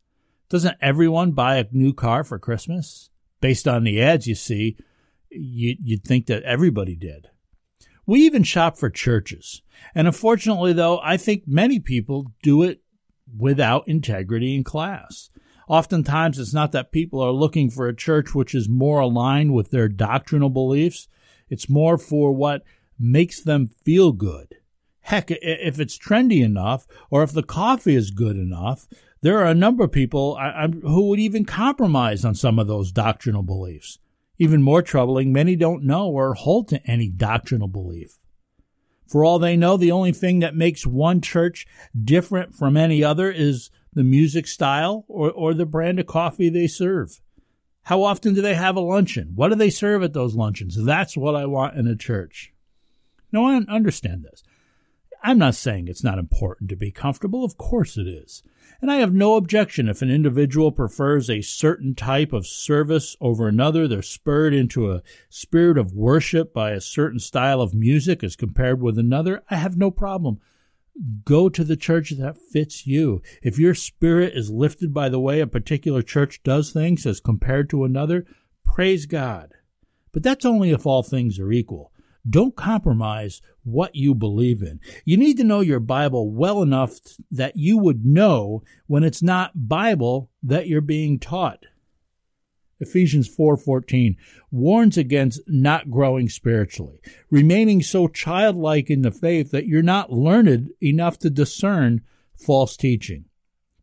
Doesn't 0.50 0.78
everyone 0.82 1.32
buy 1.32 1.58
a 1.58 1.66
new 1.72 1.94
car 1.94 2.24
for 2.24 2.38
Christmas? 2.38 3.10
Based 3.42 3.68
on 3.68 3.84
the 3.84 4.02
ads 4.02 4.28
you 4.28 4.36
see, 4.36 4.78
you, 5.30 5.76
would 5.88 6.04
think 6.04 6.28
that 6.28 6.44
everybody 6.44 6.96
did. 6.96 7.30
We 8.06 8.22
even 8.22 8.44
shop 8.44 8.78
for 8.78 8.90
churches. 8.90 9.62
And 9.94 10.08
unfortunately, 10.08 10.74
though, 10.74 11.00
I 11.04 11.18
think 11.18 11.44
many 11.48 11.80
people 11.80 12.32
do 12.44 12.64
it 12.64 12.82
without 13.36 13.88
integrity 13.88 14.56
and 14.56 14.64
class. 14.64 15.30
Oftentimes, 15.68 16.38
it's 16.38 16.54
not 16.54 16.72
that 16.74 16.92
people 16.92 17.20
are 17.22 17.32
looking 17.32 17.72
for 17.72 17.88
a 17.88 17.96
church 17.96 18.36
which 18.36 18.54
is 18.54 18.70
more 18.70 19.00
aligned 19.00 19.54
with 19.54 19.72
their 19.72 19.88
doctrinal 19.88 20.50
beliefs. 20.50 21.08
It's 21.50 21.68
more 21.68 21.98
for 21.98 22.32
what 22.32 22.64
makes 23.00 23.42
them 23.42 23.68
feel 23.68 24.12
good. 24.12 24.56
Heck, 25.02 25.30
if 25.30 25.80
it's 25.80 25.98
trendy 25.98 26.44
enough, 26.44 26.88
or 27.10 27.24
if 27.24 27.32
the 27.32 27.44
coffee 27.44 27.96
is 27.96 28.12
good 28.12 28.36
enough, 28.38 28.88
there 29.26 29.40
are 29.40 29.48
a 29.48 29.56
number 29.56 29.84
of 29.84 29.92
people 29.92 30.38
I, 30.40 30.68
who 30.68 31.10
would 31.10 31.20
even 31.20 31.46
compromise 31.46 32.24
on 32.24 32.36
some 32.36 32.60
of 32.60 32.68
those 32.68 32.92
doctrinal 32.92 33.42
beliefs. 33.42 33.98
Even 34.38 34.62
more 34.62 34.84
troubling, 34.84 35.34
many 35.34 35.56
don't 35.56 35.84
know 35.84 36.10
or 36.10 36.36
hold 36.36 36.68
to 36.68 36.86
any 36.86 37.10
doctrinal 37.10 37.68
belief. 37.68 38.20
For 39.08 39.26
all 39.26 39.40
they 39.40 39.58
know, 39.58 39.78
the 39.78 39.92
only 39.92 40.12
thing 40.12 40.42
that 40.42 40.56
makes 40.56 40.86
one 40.86 41.22
church 41.22 41.66
different 42.00 42.54
from 42.54 42.78
any 42.78 43.04
other 43.04 43.32
is 43.32 43.72
the 43.94 44.04
music 44.04 44.46
style 44.46 45.06
or, 45.08 45.32
or 45.32 45.56
the 45.56 45.66
brand 45.66 46.00
of 46.00 46.06
coffee 46.06 46.50
they 46.50 46.68
serve. 46.68 47.20
How 47.82 48.04
often 48.04 48.36
do 48.36 48.44
they 48.44 48.54
have 48.54 48.76
a 48.76 48.80
luncheon? 48.80 49.32
What 49.34 49.50
do 49.50 49.56
they 49.56 49.72
serve 49.72 50.04
at 50.04 50.14
those 50.14 50.36
luncheons? 50.36 50.76
That's 50.86 51.18
what 51.18 51.36
I 51.36 51.48
want 51.48 51.78
in 51.78 51.88
a 51.88 51.96
church. 51.96 52.54
No, 53.32 53.48
I 53.48 53.56
understand 53.56 54.24
this. 54.24 54.44
I'm 55.28 55.40
not 55.40 55.56
saying 55.56 55.88
it's 55.88 56.04
not 56.04 56.20
important 56.20 56.70
to 56.70 56.76
be 56.76 56.92
comfortable. 56.92 57.44
Of 57.44 57.58
course 57.58 57.98
it 57.98 58.08
is. 58.08 58.44
And 58.80 58.92
I 58.92 58.98
have 58.98 59.12
no 59.12 59.38
objection 59.38 59.90
if 59.90 60.04
an 60.04 60.12
individual 60.12 60.72
prefers 60.72 61.32
a 61.32 61.42
certain 61.42 61.96
type 61.96 62.32
of 62.32 62.46
service 62.46 63.18
over 63.20 63.48
another. 63.48 63.88
They're 63.88 64.04
spurred 64.04 64.54
into 64.54 64.92
a 64.92 65.02
spirit 65.28 65.80
of 65.80 65.96
worship 65.96 66.54
by 66.54 66.72
a 66.72 66.80
certain 66.80 67.18
style 67.18 67.60
of 67.60 67.74
music 67.74 68.24
as 68.24 68.36
compared 68.36 68.84
with 68.84 69.00
another. 69.00 69.42
I 69.50 69.56
have 69.56 69.78
no 69.78 69.90
problem. 69.90 70.42
Go 71.24 71.50
to 71.50 71.64
the 71.64 71.76
church 71.76 72.12
that 72.12 72.38
fits 72.38 72.86
you. 72.86 73.24
If 73.42 73.58
your 73.58 73.74
spirit 73.74 74.34
is 74.36 74.52
lifted 74.52 74.94
by 74.94 75.10
the 75.10 75.20
way 75.20 75.40
a 75.40 75.48
particular 75.48 76.04
church 76.04 76.44
does 76.44 76.72
things 76.72 77.04
as 77.08 77.20
compared 77.20 77.68
to 77.72 77.84
another, 77.84 78.28
praise 78.64 79.08
God. 79.08 79.56
But 80.12 80.22
that's 80.22 80.46
only 80.46 80.70
if 80.70 80.86
all 80.86 81.02
things 81.02 81.40
are 81.40 81.52
equal. 81.52 81.92
Don't 82.28 82.56
compromise 82.56 83.42
what 83.64 83.96
you 83.96 84.16
believe 84.16 84.62
in. 84.62 84.80
You 85.04 85.18
need 85.18 85.38
to 85.38 85.44
know 85.44 85.60
your 85.60 85.80
Bible 85.80 86.32
well 86.32 86.62
enough 86.62 87.00
that 87.32 87.56
you 87.56 87.78
would 87.78 88.06
know 88.06 88.64
when 88.88 89.04
it's 89.04 89.22
not 89.22 89.68
Bible 89.68 90.32
that 90.42 90.68
you're 90.68 90.82
being 90.82 91.20
taught. 91.20 91.66
Ephesians 92.80 93.30
4:14 93.30 94.18
warns 94.52 94.98
against 94.98 95.42
not 95.48 95.90
growing 95.90 96.28
spiritually, 96.28 97.00
remaining 97.30 97.82
so 97.82 98.08
childlike 98.08 98.90
in 98.90 99.02
the 99.02 99.12
faith 99.12 99.52
that 99.52 99.68
you're 99.68 99.82
not 99.82 100.12
learned 100.12 100.70
enough 100.82 101.18
to 101.20 101.30
discern 101.30 102.02
false 102.36 102.76
teaching. 102.76 103.26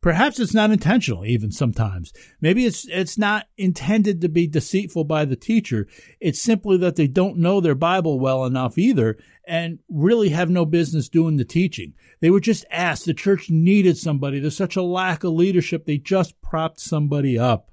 Perhaps 0.02 0.40
it's 0.40 0.52
not 0.52 0.72
intentional, 0.72 1.24
even 1.24 1.52
sometimes. 1.52 2.12
Maybe 2.40 2.66
it's 2.66 2.86
it's 2.88 3.16
not 3.16 3.46
intended 3.56 4.20
to 4.20 4.28
be 4.28 4.48
deceitful 4.48 5.04
by 5.04 5.24
the 5.24 5.36
teacher. 5.36 5.86
It's 6.20 6.42
simply 6.42 6.76
that 6.78 6.96
they 6.96 7.06
don't 7.06 7.38
know 7.38 7.60
their 7.60 7.76
Bible 7.76 8.18
well 8.18 8.44
enough 8.44 8.76
either, 8.76 9.16
and 9.46 9.78
really 9.88 10.30
have 10.30 10.50
no 10.50 10.64
business 10.64 11.08
doing 11.08 11.36
the 11.36 11.44
teaching. 11.44 11.94
They 12.20 12.30
were 12.30 12.40
just 12.40 12.64
asked. 12.68 13.04
The 13.04 13.14
church 13.14 13.48
needed 13.48 13.96
somebody. 13.96 14.40
There's 14.40 14.56
such 14.56 14.74
a 14.74 14.82
lack 14.82 15.22
of 15.22 15.34
leadership. 15.34 15.86
They 15.86 15.98
just 15.98 16.40
propped 16.42 16.80
somebody 16.80 17.38
up. 17.38 17.70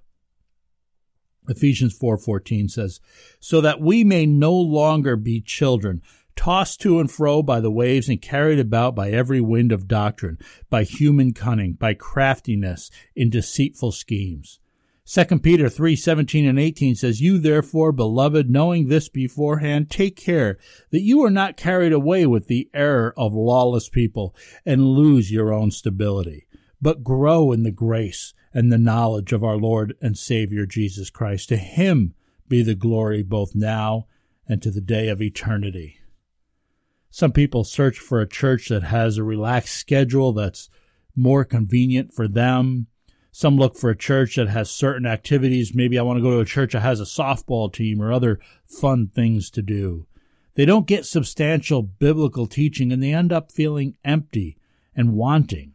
Ephesians 1.49 1.97
4:14 1.97 2.69
says, 2.69 2.99
"So 3.39 3.59
that 3.59 3.82
we 3.82 4.03
may 4.03 4.27
no 4.27 4.53
longer 4.53 5.15
be 5.15 5.41
children, 5.41 6.03
tossed 6.39 6.79
to 6.79 7.01
and 7.01 7.11
fro 7.11 7.43
by 7.43 7.59
the 7.59 7.69
waves 7.69 8.07
and 8.07 8.21
carried 8.21 8.59
about 8.59 8.95
by 8.95 9.11
every 9.11 9.41
wind 9.41 9.73
of 9.73 9.89
doctrine, 9.89 10.37
by 10.69 10.85
human 10.85 11.33
cunning, 11.33 11.73
by 11.73 11.93
craftiness 11.93 12.89
in 13.13 13.29
deceitful 13.29 13.91
schemes. 13.91 14.61
2 15.03 15.39
Peter 15.39 15.65
3:17 15.65 16.47
and 16.47 16.57
18 16.57 16.95
says, 16.95 17.19
You 17.19 17.39
therefore, 17.39 17.91
beloved, 17.91 18.49
knowing 18.49 18.87
this 18.87 19.09
beforehand, 19.09 19.89
take 19.89 20.15
care 20.15 20.57
that 20.91 21.01
you 21.01 21.21
are 21.25 21.29
not 21.29 21.57
carried 21.57 21.91
away 21.91 22.25
with 22.25 22.47
the 22.47 22.69
error 22.73 23.13
of 23.17 23.33
lawless 23.33 23.89
people 23.89 24.33
and 24.65 24.81
lose 24.81 25.33
your 25.33 25.51
own 25.51 25.71
stability, 25.71 26.47
but 26.81 27.03
grow 27.03 27.51
in 27.51 27.63
the 27.63 27.71
grace 27.71 28.33
and 28.53 28.71
the 28.71 28.77
knowledge 28.77 29.33
of 29.33 29.43
our 29.43 29.57
Lord 29.57 29.93
and 30.01 30.17
Savior 30.17 30.65
Jesus 30.65 31.09
Christ. 31.09 31.49
To 31.49 31.57
him 31.57 32.13
be 32.47 32.61
the 32.61 32.75
glory 32.75 33.23
both 33.23 33.55
now 33.55 34.07
and 34.47 34.61
to 34.61 34.71
the 34.71 34.79
day 34.79 35.09
of 35.09 35.21
eternity. 35.21 35.97
Some 37.10 37.32
people 37.32 37.64
search 37.64 37.99
for 37.99 38.22
a 38.22 38.28
church 38.28 38.70
that 38.70 38.84
has 38.84 39.18
a 39.18 39.24
relaxed 39.24 39.76
schedule 39.76 40.34
that's 40.34 40.70
more 41.16 41.43
convenient 41.43 42.14
for 42.14 42.28
them. 42.28 42.88
Some 43.32 43.57
look 43.57 43.76
for 43.76 43.89
a 43.89 43.97
church 43.97 44.36
that 44.36 44.49
has 44.49 44.70
certain 44.70 45.05
activities. 45.05 45.74
Maybe 45.74 45.97
I 45.97 46.03
want 46.03 46.18
to 46.18 46.24
go 46.24 46.32
to 46.32 46.39
a 46.39 46.45
church 46.45 46.74
that 46.74 46.82
has 46.82 46.99
a 46.99 47.03
softball 47.03 47.72
team 47.72 48.01
or 48.01 48.12
other 48.12 48.39
fun 48.66 49.07
things 49.07 49.49
to 49.51 49.62
do. 49.62 50.07
They 50.55 50.66
don't 50.66 50.88
get 50.88 51.05
substantial 51.05 51.82
biblical 51.82 52.47
teaching 52.47 52.91
and 52.91 53.01
they 53.01 53.14
end 53.14 53.32
up 53.32 53.51
feeling 53.51 53.95
empty 54.03 54.57
and 54.95 55.14
wanting. 55.14 55.74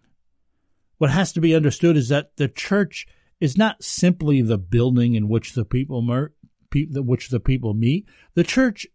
What 0.99 1.11
has 1.11 1.33
to 1.33 1.41
be 1.41 1.55
understood 1.55 1.97
is 1.97 2.09
that 2.09 2.37
the 2.37 2.49
church 2.49 3.07
is 3.41 3.57
not 3.57 3.83
simply 3.83 4.43
the 4.43 4.59
building 4.59 5.15
in 5.15 5.29
which 5.29 5.55
the 5.55 5.65
people 5.65 6.03
mer- 6.03 6.33
which 6.73 7.29
the 7.29 7.41
people 7.41 7.73
meet. 7.73 8.07
The 8.35 8.45
church 8.45 8.87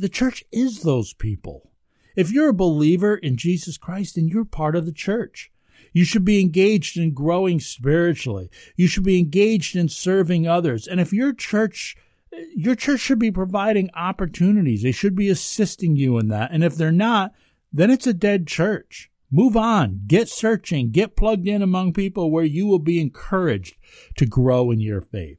the 0.00 0.08
church 0.08 0.44
is 0.50 0.82
those 0.82 1.12
people. 1.12 1.70
If 2.16 2.32
you're 2.32 2.48
a 2.48 2.54
believer 2.54 3.16
in 3.16 3.36
Jesus 3.36 3.76
Christ, 3.76 4.14
then 4.14 4.28
you're 4.28 4.44
part 4.44 4.74
of 4.74 4.86
the 4.86 4.92
church. 4.92 5.52
You 5.92 6.04
should 6.04 6.24
be 6.24 6.40
engaged 6.40 6.96
in 6.96 7.12
growing 7.12 7.60
spiritually. 7.60 8.50
You 8.76 8.86
should 8.86 9.04
be 9.04 9.18
engaged 9.18 9.76
in 9.76 9.88
serving 9.88 10.46
others. 10.46 10.86
And 10.86 11.00
if 11.00 11.12
your 11.12 11.32
church, 11.32 11.96
your 12.54 12.74
church 12.74 13.00
should 13.00 13.18
be 13.18 13.30
providing 13.30 13.90
opportunities. 13.94 14.82
They 14.82 14.92
should 14.92 15.14
be 15.14 15.28
assisting 15.28 15.96
you 15.96 16.18
in 16.18 16.28
that. 16.28 16.50
And 16.52 16.64
if 16.64 16.76
they're 16.76 16.92
not, 16.92 17.32
then 17.72 17.90
it's 17.90 18.06
a 18.06 18.14
dead 18.14 18.46
church. 18.46 19.10
Move 19.30 19.56
on. 19.56 20.02
Get 20.06 20.28
searching. 20.28 20.90
Get 20.90 21.16
plugged 21.16 21.46
in 21.46 21.62
among 21.62 21.92
people 21.92 22.30
where 22.30 22.44
you 22.44 22.66
will 22.66 22.80
be 22.80 23.00
encouraged 23.00 23.76
to 24.16 24.26
grow 24.26 24.70
in 24.70 24.80
your 24.80 25.00
faith. 25.00 25.38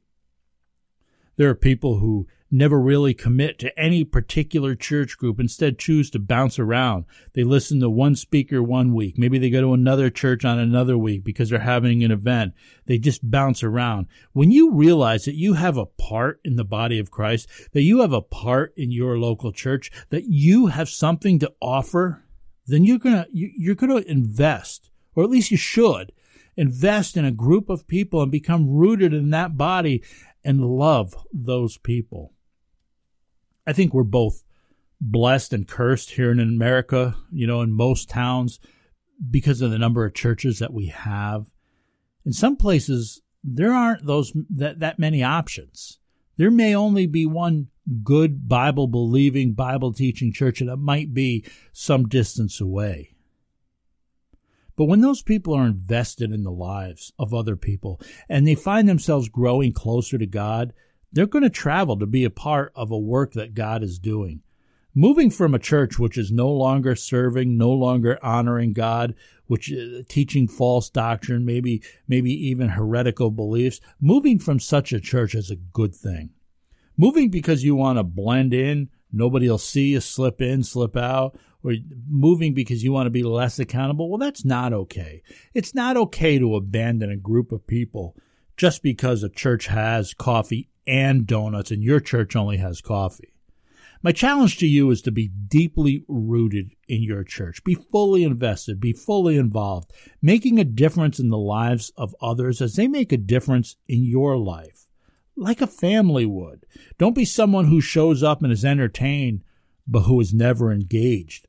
There 1.36 1.48
are 1.48 1.54
people 1.54 1.98
who 1.98 2.26
never 2.52 2.80
really 2.80 3.14
commit 3.14 3.58
to 3.58 3.78
any 3.78 4.04
particular 4.04 4.74
church 4.74 5.16
group, 5.16 5.40
instead 5.40 5.78
choose 5.78 6.10
to 6.10 6.18
bounce 6.18 6.58
around. 6.58 7.06
They 7.32 7.42
listen 7.42 7.80
to 7.80 7.88
one 7.90 8.14
speaker 8.14 8.62
one 8.62 8.94
week. 8.94 9.16
Maybe 9.16 9.38
they 9.38 9.50
go 9.50 9.62
to 9.62 9.72
another 9.72 10.10
church 10.10 10.44
on 10.44 10.58
another 10.58 10.98
week 10.98 11.24
because 11.24 11.50
they're 11.50 11.60
having 11.60 12.04
an 12.04 12.10
event. 12.10 12.52
They 12.86 12.98
just 12.98 13.28
bounce 13.28 13.62
around. 13.62 14.06
When 14.32 14.50
you 14.50 14.72
realize 14.72 15.24
that 15.24 15.34
you 15.34 15.54
have 15.54 15.76
a 15.76 15.86
part 15.86 16.40
in 16.44 16.56
the 16.56 16.64
body 16.64 16.98
of 16.98 17.10
Christ, 17.10 17.48
that 17.72 17.82
you 17.82 18.00
have 18.00 18.12
a 18.12 18.22
part 18.22 18.74
in 18.76 18.90
your 18.92 19.18
local 19.18 19.50
church, 19.50 19.90
that 20.10 20.24
you 20.26 20.66
have 20.66 20.88
something 20.88 21.38
to 21.38 21.52
offer, 21.60 22.24
then 22.66 22.84
you're 22.84 22.98
gonna 22.98 23.26
you're 23.32 23.74
gonna 23.74 23.96
invest, 23.96 24.90
or 25.14 25.24
at 25.24 25.30
least 25.30 25.50
you 25.50 25.56
should, 25.56 26.12
invest 26.56 27.16
in 27.16 27.24
a 27.24 27.32
group 27.32 27.68
of 27.68 27.86
people 27.86 28.22
and 28.22 28.30
become 28.30 28.68
rooted 28.68 29.14
in 29.14 29.30
that 29.30 29.56
body 29.56 30.02
and 30.44 30.64
love 30.64 31.16
those 31.32 31.78
people. 31.78 32.31
I 33.66 33.72
think 33.72 33.92
we're 33.92 34.02
both 34.04 34.42
blessed 35.00 35.52
and 35.52 35.66
cursed 35.66 36.12
here 36.12 36.30
in 36.30 36.40
America, 36.40 37.16
you 37.30 37.46
know, 37.46 37.60
in 37.60 37.72
most 37.72 38.08
towns 38.08 38.60
because 39.30 39.60
of 39.60 39.70
the 39.70 39.78
number 39.78 40.04
of 40.04 40.14
churches 40.14 40.58
that 40.58 40.72
we 40.72 40.86
have. 40.86 41.46
In 42.24 42.32
some 42.32 42.56
places, 42.56 43.20
there 43.42 43.72
aren't 43.72 44.06
those 44.06 44.32
that, 44.50 44.80
that 44.80 44.98
many 44.98 45.22
options. 45.22 45.98
There 46.36 46.50
may 46.50 46.74
only 46.74 47.06
be 47.06 47.26
one 47.26 47.68
good 48.02 48.48
Bible 48.48 48.86
believing, 48.86 49.54
Bible 49.54 49.92
teaching 49.92 50.32
church 50.32 50.60
and 50.60 50.70
it 50.70 50.76
might 50.76 51.12
be 51.12 51.44
some 51.72 52.08
distance 52.08 52.60
away. 52.60 53.14
But 54.76 54.86
when 54.86 55.00
those 55.00 55.22
people 55.22 55.54
are 55.54 55.66
invested 55.66 56.32
in 56.32 56.44
the 56.44 56.52
lives 56.52 57.12
of 57.18 57.34
other 57.34 57.56
people 57.56 58.00
and 58.28 58.46
they 58.46 58.54
find 58.54 58.88
themselves 58.88 59.28
growing 59.28 59.72
closer 59.72 60.16
to 60.16 60.26
God, 60.26 60.72
they're 61.12 61.26
going 61.26 61.42
to 61.42 61.50
travel 61.50 61.98
to 61.98 62.06
be 62.06 62.24
a 62.24 62.30
part 62.30 62.72
of 62.74 62.90
a 62.90 62.98
work 62.98 63.32
that 63.34 63.54
God 63.54 63.82
is 63.82 63.98
doing. 63.98 64.42
Moving 64.94 65.30
from 65.30 65.54
a 65.54 65.58
church 65.58 65.98
which 65.98 66.18
is 66.18 66.30
no 66.30 66.50
longer 66.50 66.94
serving, 66.94 67.56
no 67.56 67.70
longer 67.70 68.18
honoring 68.22 68.72
God, 68.74 69.14
which 69.46 69.70
is 69.70 70.00
uh, 70.00 70.02
teaching 70.08 70.46
false 70.46 70.90
doctrine, 70.90 71.46
maybe 71.46 71.82
maybe 72.06 72.30
even 72.48 72.70
heretical 72.70 73.30
beliefs, 73.30 73.80
moving 74.00 74.38
from 74.38 74.60
such 74.60 74.92
a 74.92 75.00
church 75.00 75.34
is 75.34 75.50
a 75.50 75.56
good 75.56 75.94
thing. 75.94 76.30
Moving 76.98 77.30
because 77.30 77.64
you 77.64 77.74
want 77.74 77.98
to 77.98 78.02
blend 78.02 78.52
in, 78.52 78.90
nobody 79.10 79.48
will 79.48 79.56
see 79.56 79.92
you 79.92 80.00
slip 80.00 80.42
in, 80.42 80.62
slip 80.62 80.94
out, 80.94 81.38
or 81.64 81.74
moving 82.08 82.52
because 82.52 82.82
you 82.82 82.92
want 82.92 83.06
to 83.06 83.10
be 83.10 83.22
less 83.22 83.58
accountable, 83.58 84.10
well, 84.10 84.18
that's 84.18 84.44
not 84.44 84.72
okay. 84.72 85.22
It's 85.54 85.74
not 85.74 85.96
okay 85.96 86.38
to 86.38 86.56
abandon 86.56 87.10
a 87.10 87.16
group 87.16 87.52
of 87.52 87.66
people 87.66 88.16
just 88.56 88.82
because 88.82 89.22
a 89.22 89.28
church 89.28 89.66
has 89.66 90.14
coffee 90.14 90.68
and 90.86 91.26
donuts 91.26 91.70
and 91.70 91.82
your 91.82 92.00
church 92.00 92.36
only 92.36 92.56
has 92.58 92.80
coffee. 92.80 93.32
My 94.04 94.10
challenge 94.10 94.58
to 94.58 94.66
you 94.66 94.90
is 94.90 95.00
to 95.02 95.12
be 95.12 95.28
deeply 95.28 96.04
rooted 96.08 96.72
in 96.88 97.04
your 97.04 97.22
church. 97.22 97.62
Be 97.62 97.74
fully 97.74 98.24
invested, 98.24 98.80
be 98.80 98.92
fully 98.92 99.36
involved, 99.36 99.92
making 100.20 100.58
a 100.58 100.64
difference 100.64 101.20
in 101.20 101.28
the 101.28 101.38
lives 101.38 101.92
of 101.96 102.16
others 102.20 102.60
as 102.60 102.74
they 102.74 102.88
make 102.88 103.12
a 103.12 103.16
difference 103.16 103.76
in 103.86 104.04
your 104.04 104.36
life, 104.36 104.88
like 105.36 105.60
a 105.60 105.68
family 105.68 106.26
would. 106.26 106.66
Don't 106.98 107.14
be 107.14 107.24
someone 107.24 107.66
who 107.66 107.80
shows 107.80 108.24
up 108.24 108.42
and 108.42 108.52
is 108.52 108.64
entertained, 108.64 109.44
but 109.86 110.00
who 110.00 110.20
is 110.20 110.34
never 110.34 110.72
engaged. 110.72 111.46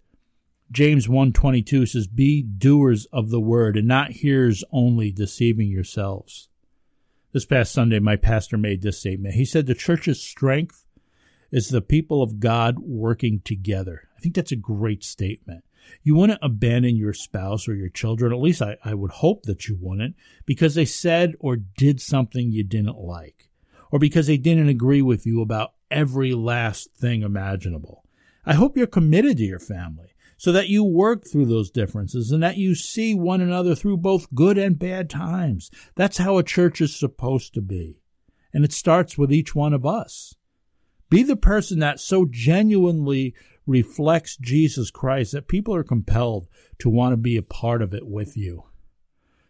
James 0.71 1.07
1:22 1.07 1.87
says 1.87 2.05
be 2.05 2.43
doers 2.43 3.05
of 3.05 3.31
the 3.31 3.41
word 3.41 3.77
and 3.77 3.87
not 3.87 4.11
hearers 4.11 4.63
only 4.71 5.11
deceiving 5.11 5.69
yourselves. 5.69 6.49
This 7.33 7.45
past 7.45 7.73
Sunday 7.73 7.97
my 7.97 8.15
pastor 8.15 8.59
made 8.59 8.83
this 8.83 8.99
statement. 8.99 9.33
He 9.33 9.43
said 9.43 9.65
the 9.65 9.73
church's 9.73 10.21
strength 10.21 10.85
is 11.51 11.69
the 11.69 11.81
people 11.81 12.21
of 12.21 12.39
God 12.39 12.77
working 12.77 13.41
together. 13.43 14.07
I 14.15 14.21
think 14.21 14.35
that's 14.35 14.51
a 14.51 14.55
great 14.55 15.03
statement. 15.03 15.63
You 16.03 16.13
wouldn't 16.13 16.39
abandon 16.43 16.95
your 16.95 17.13
spouse 17.13 17.67
or 17.67 17.73
your 17.73 17.89
children, 17.89 18.31
at 18.31 18.39
least 18.39 18.61
I, 18.61 18.77
I 18.85 18.93
would 18.93 19.09
hope 19.09 19.43
that 19.43 19.67
you 19.67 19.75
wouldn't, 19.81 20.15
because 20.45 20.75
they 20.75 20.85
said 20.85 21.33
or 21.39 21.55
did 21.55 21.99
something 21.99 22.51
you 22.51 22.63
didn't 22.63 22.99
like, 22.99 23.49
or 23.91 23.97
because 23.97 24.27
they 24.27 24.37
didn't 24.37 24.69
agree 24.69 25.01
with 25.01 25.25
you 25.25 25.41
about 25.41 25.73
every 25.89 26.33
last 26.33 26.93
thing 26.95 27.23
imaginable. 27.23 28.05
I 28.45 28.53
hope 28.53 28.77
you're 28.77 28.85
committed 28.85 29.37
to 29.37 29.43
your 29.43 29.59
family 29.59 30.12
so 30.43 30.51
that 30.51 30.67
you 30.67 30.83
work 30.83 31.23
through 31.25 31.45
those 31.45 31.71
differences 31.71 32.29
and 32.29 32.43
that 32.43 32.57
you 32.57 32.75
see 32.75 33.15
one 33.15 33.39
another 33.39 33.73
through 33.73 33.95
both 33.95 34.27
good 34.35 34.57
and 34.57 34.77
bad 34.77 35.09
times. 35.09 35.71
That's 35.95 36.17
how 36.17 36.37
a 36.37 36.43
church 36.43 36.81
is 36.81 36.93
supposed 36.93 37.53
to 37.53 37.61
be. 37.61 38.01
And 38.53 38.65
it 38.65 38.73
starts 38.73 39.17
with 39.17 39.31
each 39.31 39.55
one 39.55 39.71
of 39.71 39.85
us. 39.85 40.35
Be 41.09 41.23
the 41.23 41.37
person 41.37 41.79
that 41.79 42.01
so 42.01 42.27
genuinely 42.29 43.33
reflects 43.65 44.35
Jesus 44.35 44.91
Christ 44.91 45.31
that 45.31 45.47
people 45.47 45.73
are 45.73 45.81
compelled 45.81 46.49
to 46.79 46.89
want 46.89 47.13
to 47.13 47.17
be 47.17 47.37
a 47.37 47.41
part 47.41 47.81
of 47.81 47.93
it 47.93 48.05
with 48.05 48.35
you. 48.35 48.65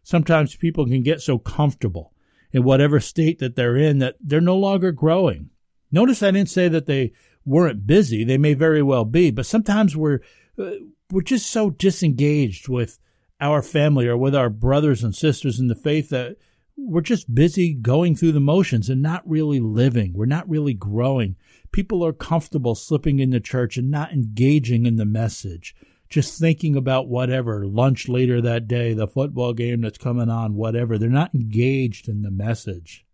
Sometimes 0.03 0.55
people 0.55 0.85
can 0.85 1.01
get 1.01 1.21
so 1.21 1.39
comfortable 1.39 2.13
in 2.51 2.63
whatever 2.63 2.99
state 2.99 3.39
that 3.39 3.55
they're 3.55 3.77
in 3.77 3.97
that 3.97 4.17
they're 4.21 4.39
no 4.39 4.57
longer 4.57 4.91
growing. 4.91 5.49
Notice 5.91 6.21
I 6.21 6.29
didn't 6.29 6.51
say 6.51 6.67
that 6.67 6.85
they 6.85 7.13
weren't 7.45 7.87
busy. 7.87 8.23
They 8.23 8.37
may 8.37 8.53
very 8.53 8.83
well 8.83 9.05
be, 9.05 9.31
but 9.31 9.47
sometimes 9.47 9.97
we're 9.97 10.19
we're 10.57 11.21
just 11.23 11.49
so 11.49 11.69
disengaged 11.69 12.67
with 12.67 12.99
our 13.39 13.61
family 13.61 14.07
or 14.07 14.17
with 14.17 14.35
our 14.35 14.49
brothers 14.49 15.03
and 15.03 15.15
sisters 15.15 15.59
in 15.59 15.67
the 15.67 15.75
faith 15.75 16.09
that 16.09 16.37
we're 16.75 17.01
just 17.01 17.33
busy 17.33 17.73
going 17.73 18.15
through 18.15 18.31
the 18.31 18.39
motions 18.39 18.89
and 18.89 19.01
not 19.01 19.27
really 19.27 19.59
living. 19.59 20.13
We're 20.13 20.25
not 20.25 20.49
really 20.49 20.73
growing. 20.73 21.35
People 21.71 22.05
are 22.05 22.13
comfortable 22.13 22.75
slipping 22.75 23.19
into 23.19 23.39
church 23.39 23.77
and 23.77 23.91
not 23.91 24.11
engaging 24.11 24.85
in 24.85 24.95
the 24.95 25.05
message, 25.05 25.75
just 26.09 26.39
thinking 26.39 26.75
about 26.75 27.07
whatever, 27.07 27.65
lunch 27.65 28.07
later 28.07 28.41
that 28.41 28.67
day, 28.67 28.93
the 28.93 29.07
football 29.07 29.53
game 29.53 29.81
that's 29.81 29.97
coming 29.97 30.29
on, 30.29 30.55
whatever. 30.55 30.97
They're 30.97 31.09
not 31.09 31.35
engaged 31.35 32.07
in 32.07 32.21
the 32.21 32.31
message. 32.31 33.05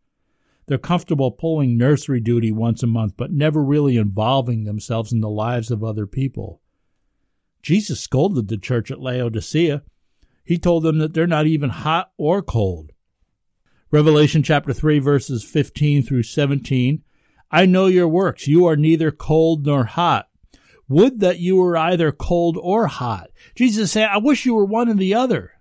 They're 0.68 0.78
comfortable 0.78 1.32
pulling 1.32 1.78
nursery 1.78 2.20
duty 2.20 2.52
once 2.52 2.84
a 2.84 2.88
month, 2.88 3.16
but 3.18 3.32
never 3.32 3.64
really 3.64 3.98
involving 3.98 4.66
themselves 4.66 5.12
in 5.12 5.20
the 5.20 5.30
lives 5.30 5.72
of 5.72 5.84
other 5.84 6.06
people. 6.06 6.62
Jesus 7.62 8.00
scolded 8.00 8.48
the 8.48 8.58
church 8.58 8.92
at 8.92 9.02
Laodicea. 9.02 9.84
He 10.44 10.58
told 10.58 10.84
them 10.84 11.00
that 11.00 11.14
they're 11.14 11.28
not 11.28 11.46
even 11.46 11.70
hot 11.70 12.12
or 12.18 12.42
cold. 12.42 12.92
Revelation 13.92 14.44
chapter 14.44 14.74
3 14.74 15.00
verses 15.00 15.44
15 15.44 16.04
through 16.04 16.24
17. 16.24 17.04
I 17.52 17.66
know 17.66 17.88
your 17.88 18.08
works. 18.08 18.48
You 18.48 18.66
are 18.66 18.76
neither 18.76 19.12
cold 19.12 19.66
nor 19.66 19.86
hot. 19.86 20.30
Would 20.88 21.20
that 21.20 21.40
you 21.40 21.58
were 21.58 21.78
either 21.78 22.12
cold 22.12 22.58
or 22.60 22.88
hot. 22.88 23.30
Jesus 23.56 23.92
said, 23.92 24.10
I 24.10 24.18
wish 24.18 24.46
you 24.46 24.56
were 24.56 24.66
one 24.66 24.90
and 24.90 25.00
the 25.00 25.14
other. 25.14 25.52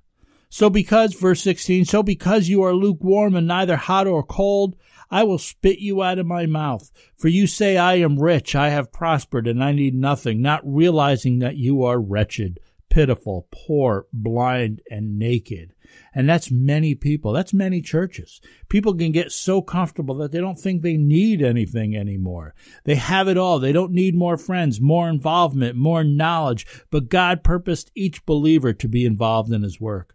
So 0.51 0.71
because, 0.71 1.13
verse 1.15 1.43
16, 1.43 1.85
so 1.85 2.03
because 2.03 2.49
you 2.49 2.63
are 2.63 2.73
lukewarm 2.73 3.35
and 3.35 3.47
neither 3.47 3.77
hot 3.77 4.07
or 4.07 4.23
cold, 4.23 4.77
I 5.11 5.25
will 5.25 5.39
spit 5.39 5.79
you 5.79 6.03
out 6.03 6.19
of 6.19 6.27
my 6.27 6.47
mouth. 6.47 6.91
For 7.17 7.29
you 7.29 7.47
say, 7.47 7.77
I 7.77 7.95
am 7.95 8.19
rich, 8.19 8.55
I 8.55 8.69
have 8.71 8.93
prospered, 8.93 9.47
and 9.47 9.63
I 9.63 9.73
need 9.73 9.95
nothing, 9.95 10.43
not 10.43 10.61
realizing 10.65 11.39
that 11.39 11.57
you 11.57 11.83
are 11.85 12.01
wretched, 12.01 12.61
pitiful, 12.91 13.49
poor, 13.51 14.07
blind, 14.13 14.83
and 14.91 15.19
naked. 15.19 15.75
And 16.15 16.29
that's 16.29 16.51
many 16.51 16.95
people. 16.95 17.33
That's 17.33 17.55
many 17.55 17.81
churches. 17.81 18.41
People 18.69 18.95
can 18.95 19.13
get 19.13 19.33
so 19.33 19.63
comfortable 19.63 20.15
that 20.17 20.33
they 20.33 20.41
don't 20.41 20.59
think 20.59 20.83
they 20.83 20.97
need 20.97 21.41
anything 21.41 21.97
anymore. 21.97 22.55
They 22.85 22.97
have 22.97 23.29
it 23.29 23.39
all. 23.39 23.59
They 23.59 23.73
don't 23.73 23.93
need 23.93 24.15
more 24.15 24.37
friends, 24.37 24.81
more 24.81 25.09
involvement, 25.09 25.77
more 25.77 26.05
knowledge. 26.05 26.67
But 26.91 27.09
God 27.09 27.43
purposed 27.43 27.91
each 27.95 28.27
believer 28.27 28.75
to 28.75 28.89
be 28.89 29.07
involved 29.07 29.53
in 29.53 29.63
his 29.63 29.81
work. 29.81 30.15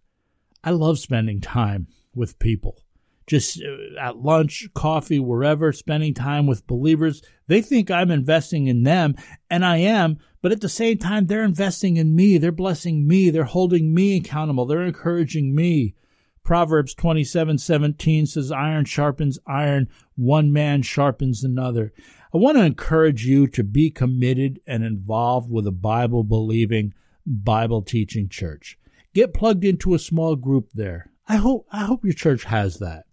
I 0.64 0.72
love 0.72 1.00
spending 1.00 1.42
time 1.42 1.88
with 2.14 2.38
people. 2.38 2.83
Just 3.28 3.62
uh, 3.62 4.00
at 4.00 4.18
lunch, 4.18 4.68
coffee, 4.74 5.20
wherever, 5.20 5.72
spending 5.72 6.14
time 6.14 6.48
with 6.48 6.68
believers. 6.68 7.22
They 7.48 7.62
think 7.62 7.90
I'm 7.90 8.12
investing 8.12 8.68
in 8.68 8.84
them, 8.84 9.16
and 9.50 9.66
I 9.66 9.78
am, 9.78 10.18
but 10.42 10.52
at 10.52 10.62
the 10.62 10.70
same 10.70 10.98
time, 10.98 11.28
they're 11.28 11.44
investing 11.44 11.98
in 11.98 12.16
me. 12.16 12.38
They're 12.38 12.52
blessing 12.52 13.08
me. 13.08 13.30
They're 13.30 13.46
holding 13.46 13.94
me 13.94 14.18
accountable. 14.18 14.66
They're 14.66 14.84
encouraging 14.84 15.56
me. 15.56 15.96
Proverbs 16.44 16.94
27 16.94 17.58
17 17.58 18.26
says, 18.26 18.52
Iron 18.52 18.84
sharpens 18.84 19.40
iron, 19.48 19.88
one 20.16 20.52
man 20.52 20.82
sharpens 20.82 21.44
another. 21.44 21.94
I 22.34 22.38
want 22.38 22.58
to 22.58 22.66
encourage 22.66 23.26
you 23.26 23.48
to 23.48 23.64
be 23.64 23.90
committed 23.90 24.60
and 24.68 24.84
involved 24.84 25.50
with 25.50 25.66
a 25.66 25.72
Bible 25.72 26.24
believing, 26.24 26.94
Bible 27.26 27.82
teaching 27.82 28.28
church. 28.28 28.78
Get 29.14 29.34
plugged 29.34 29.64
into 29.64 29.94
a 29.94 30.00
small 30.00 30.36
group 30.36 30.72
there. 30.74 31.12
I 31.28 31.38
hope, 31.38 31.68
I 31.72 31.86
hope 31.86 32.04
your 32.04 32.14
church 32.14 32.44
has 32.46 32.80
that. 32.80 33.06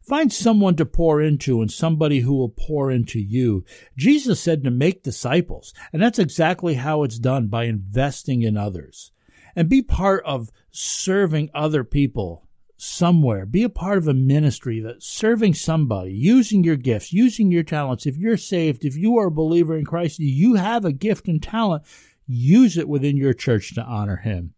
Find 0.00 0.32
someone 0.32 0.76
to 0.76 0.86
pour 0.86 1.20
into 1.20 1.60
and 1.60 1.70
somebody 1.70 2.20
who 2.20 2.34
will 2.34 2.48
pour 2.48 2.90
into 2.90 3.20
you. 3.20 3.64
Jesus 3.96 4.40
said 4.40 4.64
to 4.64 4.70
make 4.70 5.02
disciples, 5.02 5.74
and 5.92 6.02
that's 6.02 6.18
exactly 6.18 6.74
how 6.74 7.02
it's 7.02 7.18
done 7.18 7.48
by 7.48 7.64
investing 7.64 8.42
in 8.42 8.56
others. 8.56 9.12
And 9.54 9.68
be 9.68 9.82
part 9.82 10.24
of 10.24 10.50
serving 10.70 11.50
other 11.54 11.84
people 11.84 12.48
somewhere. 12.76 13.44
Be 13.44 13.62
a 13.62 13.68
part 13.68 13.98
of 13.98 14.08
a 14.08 14.14
ministry 14.14 14.80
that's 14.80 15.06
serving 15.06 15.54
somebody, 15.54 16.12
using 16.12 16.64
your 16.64 16.76
gifts, 16.76 17.12
using 17.12 17.52
your 17.52 17.62
talents. 17.62 18.06
If 18.06 18.16
you're 18.16 18.36
saved, 18.36 18.84
if 18.84 18.96
you 18.96 19.18
are 19.18 19.26
a 19.26 19.32
believer 19.32 19.76
in 19.76 19.84
Christ, 19.84 20.18
you 20.18 20.54
have 20.54 20.84
a 20.84 20.92
gift 20.92 21.28
and 21.28 21.42
talent, 21.42 21.84
use 22.26 22.78
it 22.78 22.88
within 22.88 23.16
your 23.16 23.34
church 23.34 23.74
to 23.74 23.82
honor 23.82 24.16
Him. 24.16 24.54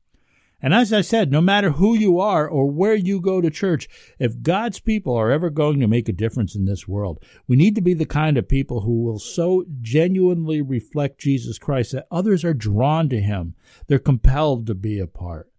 And 0.63 0.73
as 0.73 0.93
I 0.93 1.01
said, 1.01 1.33
no 1.33 1.41
matter 1.41 1.73
who 1.73 1.95
you 1.95 2.21
are 2.21 2.49
or 2.49 2.71
where 2.71 2.95
you 2.95 3.21
go 3.21 3.41
to 3.41 3.51
church, 3.51 3.89
if 4.21 4.43
God's 4.43 4.79
people 4.79 5.17
are 5.17 5.33
ever 5.33 5.51
going 5.51 5.81
to 5.81 5.89
make 5.89 6.09
a 6.09 6.13
difference 6.13 6.55
in 6.55 6.65
this 6.65 6.87
world, 6.87 7.23
we 7.49 7.57
need 7.57 7.75
to 7.75 7.81
be 7.81 7.95
the 7.95 8.07
kind 8.07 8.39
of 8.39 8.49
people 8.49 8.83
who 8.83 9.03
will 9.03 9.19
so 9.19 9.65
genuinely 9.81 10.63
reflect 10.63 11.19
Jesus 11.19 11.59
Christ 11.59 11.93
that 11.93 12.07
others 12.11 12.45
are 12.45 12.55
drawn 12.55 13.09
to 13.09 13.21
him. 13.21 13.55
They're 13.89 13.99
compelled 13.99 14.69
to 14.69 14.75
be 14.75 15.01
a 15.01 15.09
part. 15.09 15.51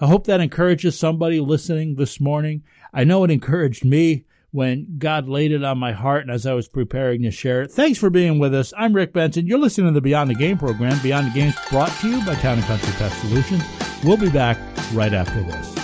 I 0.00 0.06
hope 0.06 0.26
that 0.26 0.40
encourages 0.40 0.98
somebody 0.98 1.40
listening 1.40 1.96
this 1.96 2.20
morning. 2.20 2.62
I 2.92 3.04
know 3.04 3.24
it 3.24 3.30
encouraged 3.30 3.84
me 3.84 4.24
when 4.50 4.96
God 4.98 5.28
laid 5.28 5.52
it 5.52 5.64
on 5.64 5.76
my 5.76 5.92
heart 5.92 6.22
and 6.22 6.30
as 6.30 6.46
I 6.46 6.54
was 6.54 6.68
preparing 6.68 7.22
to 7.22 7.30
share 7.30 7.62
it. 7.62 7.72
Thanks 7.72 7.98
for 7.98 8.08
being 8.08 8.38
with 8.38 8.54
us. 8.54 8.72
I'm 8.78 8.94
Rick 8.94 9.12
Benson. 9.12 9.46
You're 9.46 9.58
listening 9.58 9.88
to 9.88 9.94
the 9.94 10.00
Beyond 10.00 10.30
the 10.30 10.34
Game 10.34 10.56
program. 10.56 10.98
Beyond 11.02 11.26
the 11.26 11.34
Game 11.34 11.48
is 11.48 11.58
brought 11.68 11.92
to 12.00 12.08
you 12.08 12.24
by 12.24 12.34
Town 12.36 12.58
and 12.58 12.66
Country 12.66 12.92
Pest 12.92 13.20
Solutions. 13.20 13.87
We'll 14.04 14.16
be 14.16 14.30
back 14.30 14.58
right 14.92 15.12
after 15.12 15.42
this. 15.42 15.74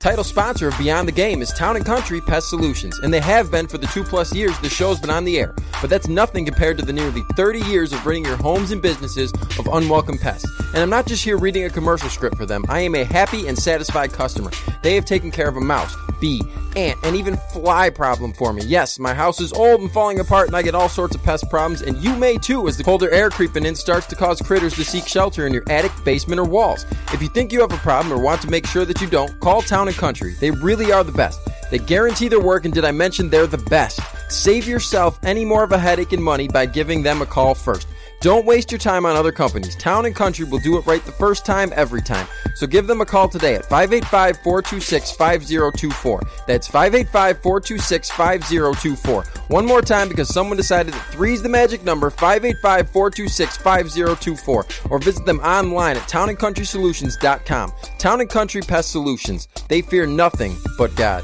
Title 0.00 0.24
sponsor 0.24 0.68
of 0.68 0.78
Beyond 0.78 1.08
the 1.08 1.12
Game 1.12 1.42
is 1.42 1.52
Town 1.52 1.76
and 1.76 1.84
Country 1.84 2.20
Pest 2.20 2.48
Solutions, 2.48 2.98
and 3.00 3.12
they 3.12 3.20
have 3.20 3.50
been 3.50 3.66
for 3.66 3.78
the 3.78 3.88
two 3.88 4.04
plus 4.04 4.32
years 4.34 4.58
the 4.60 4.68
show's 4.68 5.00
been 5.00 5.10
on 5.10 5.24
the 5.24 5.38
air. 5.38 5.54
But 5.80 5.90
that's 5.90 6.08
nothing 6.08 6.44
compared 6.44 6.78
to 6.78 6.84
the 6.84 6.92
nearly 6.92 7.22
30 7.34 7.60
years 7.66 7.92
of 7.92 8.06
ridding 8.06 8.24
your 8.24 8.36
homes 8.36 8.70
and 8.70 8.80
businesses 8.80 9.32
of 9.58 9.66
unwelcome 9.66 10.18
pests. 10.18 10.48
And 10.72 10.78
I'm 10.78 10.88
not 10.88 11.06
just 11.06 11.24
here 11.24 11.36
reading 11.36 11.64
a 11.64 11.70
commercial 11.70 12.08
script 12.08 12.36
for 12.36 12.46
them, 12.46 12.64
I 12.68 12.80
am 12.80 12.94
a 12.94 13.04
happy 13.04 13.48
and 13.48 13.58
satisfied 13.58 14.12
customer. 14.12 14.50
They 14.82 14.94
have 14.94 15.04
taken 15.04 15.30
care 15.30 15.48
of 15.48 15.56
a 15.56 15.60
mouse, 15.60 15.94
bee, 16.20 16.42
ant, 16.76 16.98
and 17.02 17.16
even 17.16 17.36
fly 17.52 17.90
problem 17.90 18.32
for 18.32 18.52
me. 18.52 18.62
Yes, 18.64 18.98
my 18.98 19.14
house 19.14 19.40
is 19.40 19.52
old 19.52 19.80
and 19.80 19.90
falling 19.90 20.20
apart, 20.20 20.46
and 20.46 20.56
I 20.56 20.62
get 20.62 20.74
all 20.74 20.88
sorts 20.88 21.14
of 21.14 21.22
pest 21.22 21.48
problems, 21.50 21.82
and 21.82 21.96
you 21.98 22.14
may 22.16 22.38
too 22.38 22.68
as 22.68 22.76
the 22.76 22.84
colder 22.84 23.10
air 23.10 23.30
creeping 23.30 23.64
in 23.64 23.74
starts 23.74 24.06
to 24.06 24.16
cause 24.16 24.40
critters 24.40 24.74
to 24.74 24.84
seek 24.84 25.06
shelter 25.06 25.46
in 25.46 25.52
your 25.52 25.64
attic, 25.68 25.92
basement, 26.04 26.40
or 26.40 26.44
walls. 26.44 26.86
If 27.12 27.22
you 27.22 27.28
think 27.28 27.52
you 27.52 27.60
have 27.60 27.72
a 27.72 27.78
problem 27.78 28.12
or 28.12 28.20
want 28.20 28.42
to 28.42 28.50
make 28.50 28.66
sure 28.66 28.84
that 28.84 29.00
you 29.00 29.08
don't, 29.08 29.38
call 29.40 29.62
Town 29.62 29.88
and 29.88 29.96
Country. 29.96 30.34
They 30.40 30.50
really 30.50 30.92
are 30.92 31.04
the 31.04 31.12
best. 31.12 31.40
They 31.70 31.78
guarantee 31.78 32.28
their 32.28 32.40
work, 32.40 32.64
and 32.64 32.72
did 32.72 32.84
I 32.84 32.92
mention 32.92 33.28
they're 33.28 33.46
the 33.46 33.58
best? 33.58 34.00
Save 34.30 34.66
yourself 34.66 35.18
any 35.22 35.44
more 35.44 35.62
of 35.64 35.72
a 35.72 35.78
headache 35.78 36.12
and 36.12 36.22
money 36.22 36.48
by 36.48 36.66
giving 36.66 37.02
them 37.02 37.22
a 37.22 37.26
call 37.26 37.54
first. 37.54 37.88
Don't 38.20 38.46
waste 38.46 38.72
your 38.72 38.80
time 38.80 39.06
on 39.06 39.14
other 39.14 39.30
companies. 39.30 39.76
Town 39.76 40.04
and 40.04 40.14
Country 40.14 40.44
will 40.44 40.58
do 40.58 40.76
it 40.76 40.86
right 40.86 41.04
the 41.04 41.12
first 41.12 41.46
time, 41.46 41.72
every 41.76 42.02
time. 42.02 42.26
So 42.56 42.66
give 42.66 42.88
them 42.88 43.00
a 43.00 43.06
call 43.06 43.28
today 43.28 43.54
at 43.54 43.64
585 43.64 44.38
426 44.42 45.12
5024. 45.12 46.20
That's 46.48 46.66
585 46.66 47.42
426 47.42 48.10
5024. 48.10 49.22
One 49.48 49.66
more 49.66 49.82
time 49.82 50.08
because 50.08 50.32
someone 50.34 50.56
decided 50.56 50.94
that 50.94 51.06
three 51.12 51.34
is 51.34 51.42
the 51.42 51.48
magic 51.48 51.84
number 51.84 52.10
585 52.10 52.90
426 52.90 53.56
5024. 53.58 54.66
Or 54.90 54.98
visit 54.98 55.24
them 55.24 55.38
online 55.40 55.96
at 55.96 56.02
townandcountrysolutions.com. 56.08 57.72
Town 57.98 58.20
and 58.20 58.30
Country 58.30 58.62
Pest 58.62 58.90
Solutions. 58.90 59.46
They 59.68 59.80
fear 59.80 60.06
nothing 60.06 60.56
but 60.76 60.94
God. 60.96 61.22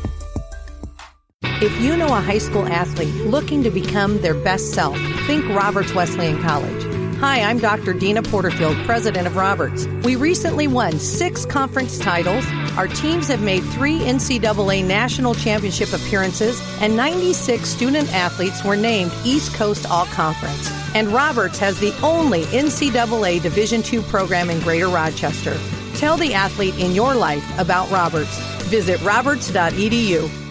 If 1.63 1.81
you 1.81 1.97
know 1.97 2.09
a 2.09 2.21
high 2.21 2.39
school 2.39 2.67
athlete 2.67 3.15
looking 3.27 3.63
to 3.63 3.71
become 3.71 4.21
their 4.21 4.35
best 4.35 4.73
self, 4.73 4.99
think 5.27 5.49
Roberts 5.49 5.95
Wesleyan 5.95 6.41
College. 6.43 6.95
Hi, 7.19 7.41
I'm 7.41 7.59
Dr. 7.59 7.95
Deana 7.95 8.23
Porterfield, 8.23 8.77
president 8.85 9.27
of 9.27 9.37
Roberts. 9.37 9.87
We 10.03 10.17
recently 10.17 10.69
won 10.69 10.99
six 10.99 11.47
conference 11.47 11.99
titles. 11.99 12.45
Our 12.77 12.89
teams 12.89 13.29
have 13.29 13.41
made 13.41 13.63
three 13.63 14.01
NCAA 14.01 14.85
national 14.85 15.35
championship 15.35 15.93
appearances, 15.93 16.61
and 16.83 16.97
96 16.97 17.67
student 17.67 18.13
athletes 18.13 18.63
were 18.63 18.77
named 18.77 19.13
East 19.25 19.55
Coast 19.55 19.89
All 19.91 20.07
Conference. 20.07 20.71
And 20.95 21.09
Roberts 21.09 21.59
has 21.61 21.79
the 21.81 21.99
only 22.03 22.43
NCAA 22.47 23.41
Division 23.41 23.83
II 23.91 24.03
program 24.03 24.51
in 24.51 24.61
Greater 24.61 24.89
Rochester. 24.89 25.59
Tell 25.95 26.17
the 26.17 26.35
athlete 26.35 26.79
in 26.79 26.95
your 26.95 27.15
life 27.15 27.59
about 27.59 27.91
Roberts. 27.91 28.37
Visit 28.65 29.01
roberts.edu. 29.03 30.44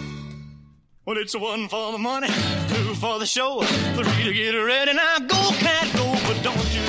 Well, 1.06 1.18
it's 1.18 1.36
one 1.36 1.68
for 1.68 1.91
the 1.91 1.97
money, 1.97 2.28
two 2.28 2.95
for 2.95 3.20
the 3.20 3.26
show, 3.26 3.62
three 3.62 4.24
to 4.24 4.34
get 4.34 4.51
ready. 4.51 4.93
Now 4.93 5.20
go, 5.20 5.49
cat, 5.58 5.93
go, 5.93 6.14
but 6.26 6.41
don't 6.41 6.74
you 6.74 6.82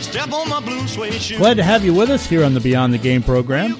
step 0.00 0.32
on 0.32 0.48
my 0.48 0.60
blue 0.60 0.86
suede 0.86 1.14
shoe. 1.14 1.38
Glad 1.38 1.56
to 1.56 1.64
have 1.64 1.84
you 1.84 1.92
with 1.92 2.10
us 2.10 2.26
here 2.26 2.44
on 2.44 2.54
the 2.54 2.60
Beyond 2.60 2.94
the 2.94 2.98
Game 2.98 3.24
program. 3.24 3.76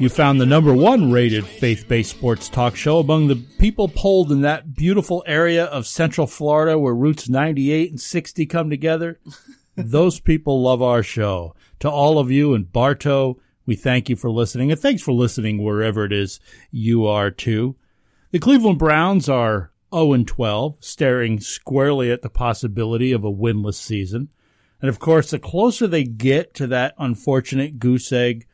You 0.00 0.08
found 0.08 0.40
the 0.40 0.46
number 0.46 0.74
one 0.74 1.12
rated 1.12 1.46
faith 1.46 1.86
based 1.86 2.10
sports 2.10 2.48
talk 2.48 2.74
show 2.74 2.98
among 2.98 3.28
the 3.28 3.36
people 3.60 3.86
polled 3.86 4.32
in 4.32 4.40
that 4.40 4.74
beautiful 4.74 5.22
area 5.24 5.66
of 5.66 5.86
Central 5.86 6.26
Florida 6.26 6.76
where 6.76 6.94
Routes 6.96 7.28
98 7.28 7.90
and 7.90 8.00
60 8.00 8.44
come 8.46 8.70
together. 8.70 9.20
Those 9.76 10.18
people 10.18 10.62
love 10.62 10.82
our 10.82 11.04
show. 11.04 11.54
To 11.78 11.88
all 11.88 12.18
of 12.18 12.32
you 12.32 12.54
in 12.54 12.64
Bartow, 12.64 13.38
we 13.66 13.76
thank 13.76 14.08
you 14.08 14.16
for 14.16 14.30
listening, 14.30 14.72
and 14.72 14.80
thanks 14.80 15.02
for 15.02 15.12
listening 15.12 15.62
wherever 15.62 16.04
it 16.04 16.12
is 16.12 16.40
you 16.72 17.06
are 17.06 17.30
too. 17.30 17.76
The 18.30 18.38
Cleveland 18.38 18.78
Browns 18.78 19.26
are 19.26 19.72
0 19.94 20.24
12, 20.24 20.76
staring 20.80 21.40
squarely 21.40 22.10
at 22.10 22.20
the 22.20 22.28
possibility 22.28 23.12
of 23.12 23.24
a 23.24 23.32
winless 23.32 23.76
season. 23.76 24.28
And 24.82 24.90
of 24.90 24.98
course, 24.98 25.30
the 25.30 25.38
closer 25.38 25.86
they 25.86 26.04
get 26.04 26.52
to 26.54 26.66
that 26.66 26.94
unfortunate 26.98 27.78
goose 27.78 28.12
egg 28.12 28.46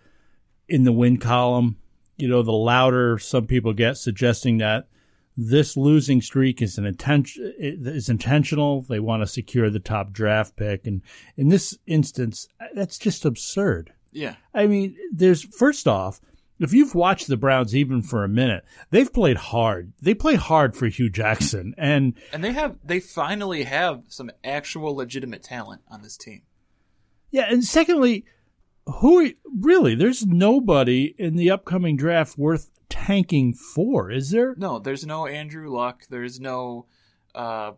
in 0.68 0.85
the 0.85 0.93
win 0.93 1.18
column, 1.18 1.79
you 2.16 2.29
know, 2.29 2.43
the 2.43 2.53
louder 2.53 3.18
some 3.18 3.47
people 3.47 3.72
get 3.72 3.97
suggesting 3.97 4.59
that 4.59 4.87
this 5.37 5.77
losing 5.77 6.22
streak 6.22 6.62
is 6.62 6.79
an 6.79 6.87
intention 6.87 7.53
is 7.59 8.09
intentional. 8.09 8.83
They 8.83 9.01
want 9.01 9.25
to 9.25 9.27
secure 9.27 9.70
the 9.70 9.81
top 9.81 10.12
draft 10.12 10.55
pick, 10.55 10.87
and 10.87 11.03
in 11.37 11.49
this 11.49 11.77
instance, 11.87 12.47
that's 12.75 12.97
just 12.97 13.25
absurd. 13.25 13.93
Yeah, 14.12 14.37
I 14.55 14.68
mean, 14.68 14.97
there's 15.11 15.43
first 15.43 15.89
off, 15.89 16.20
if 16.61 16.72
you've 16.72 16.94
watched 16.94 17.26
the 17.26 17.36
Browns 17.36 17.74
even 17.74 18.02
for 18.02 18.24
a 18.24 18.28
minute, 18.28 18.64
they've 18.90 19.12
played 19.12 19.36
hard. 19.36 19.92
They 20.00 20.14
play 20.14 20.34
hard 20.36 20.76
for 20.76 20.86
Hue 20.86 21.11
Jackson, 21.11 21.74
and 21.76 22.14
and 22.32 22.44
they 22.44 22.52
have 22.52 22.76
they 22.84 23.00
finally 23.00 23.64
have 23.64 24.02
some 24.09 24.30
actual 24.42 24.94
legitimate 24.94 25.42
talent 25.42 25.82
on 25.88 26.02
this 26.02 26.16
team. 26.16 26.42
Yeah, 27.30 27.46
and 27.50 27.64
secondly, 27.64 28.24
who 28.86 29.32
really? 29.59 29.94
There's 29.94 30.26
nobody 30.26 31.14
in 31.18 31.36
the 31.36 31.50
upcoming 31.50 31.96
draft 31.96 32.38
worth 32.38 32.70
tanking 32.88 33.52
for, 33.52 34.11
is 34.11 34.30
there? 34.30 34.55
No, 34.57 34.78
there's 34.78 35.05
no 35.05 35.26
Andrew 35.26 35.68
Luck. 35.68 36.05
There's 36.09 36.38
no, 36.38 36.86
uh, 37.34 37.72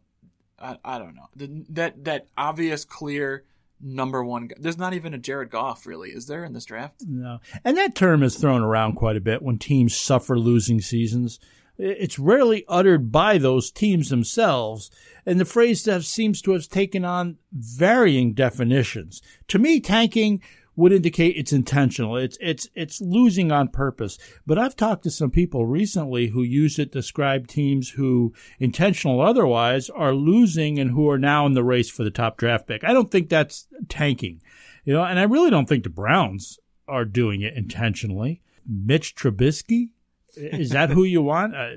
I, 0.59 0.77
I 0.85 0.99
don't 0.99 1.15
know 1.15 1.29
the, 1.35 1.65
that 1.71 2.05
that 2.05 2.27
obvious 2.37 2.85
clear 2.85 3.45
number 3.81 4.25
one. 4.25 4.51
There's 4.59 4.79
not 4.79 4.95
even 4.95 5.15
a 5.15 5.19
Jared 5.19 5.51
Goff, 5.51 5.87
really, 5.87 6.11
is 6.11 6.27
there 6.27 6.45
in 6.45 6.53
this 6.53 6.65
draft? 6.65 7.03
No. 7.07 7.41
And 7.65 7.77
that 7.77 7.95
term 7.95 8.23
is 8.23 8.37
thrown 8.37 8.63
around 8.63 8.95
quite 8.95 9.17
a 9.17 9.21
bit 9.21 9.43
when 9.43 9.59
teams 9.59 9.97
suffer 9.97 10.39
losing 10.39 10.81
seasons. 10.81 11.39
It's 11.79 12.19
rarely 12.19 12.65
uttered 12.69 13.13
by 13.13 13.37
those 13.37 13.71
teams 13.71 14.09
themselves, 14.09 14.91
and 15.27 15.39
the 15.39 15.45
phrase 15.45 15.87
seems 16.07 16.41
to 16.41 16.53
have 16.53 16.69
taken 16.69 17.05
on 17.05 17.37
varying 17.53 18.33
definitions. 18.33 19.21
To 19.49 19.59
me, 19.59 19.81
tanking 19.81 20.41
would 20.77 20.93
indicate 20.93 21.37
it's 21.37 21.53
intentional. 21.53 22.17
It's 22.17 22.39
it's 22.41 22.69
it's 22.75 23.01
losing 23.01 23.51
on 23.51 23.69
purpose. 23.69 24.19
But 24.47 24.59
I've 24.59 24.77
talked 24.77 25.03
to 25.05 25.11
some 25.11 25.31
people 25.31 25.67
recently 25.67 26.29
who 26.29 26.43
use 26.43 26.79
it 26.79 26.93
to 26.93 26.99
describe 26.99 27.49
teams 27.49 27.91
who, 27.91 28.35
intentional 28.61 29.21
otherwise, 29.21 29.91
are 29.91 30.15
losing 30.15 30.79
and 30.79 30.91
who 30.91 31.09
are 31.09 31.19
now 31.19 31.47
in 31.47 31.55
the 31.55 31.65
race 31.65 31.91
for 31.91 32.05
the 32.05 32.11
top 32.11 32.37
draft 32.37 32.67
pick. 32.69 32.85
I 32.85 32.93
don't 32.93 33.11
think 33.11 33.29
that's 33.29 33.67
tanking, 33.89 34.43
you 34.85 34.93
know, 34.93 35.03
and 35.03 35.19
I 35.19 35.25
really 35.25 35.51
don't 35.51 35.69
think 35.69 35.85
the 35.85 35.91
Browns 35.91 36.59
are 36.87 37.05
doing 37.05 37.41
it 37.41 37.55
intentionally. 37.55 38.43
Mitch 38.69 39.15
Trubisky, 39.15 39.91
is 40.37 40.71
that 40.71 40.91
who 40.91 41.05
you 41.05 41.23
want? 41.23 41.55
Uh, 41.55 41.71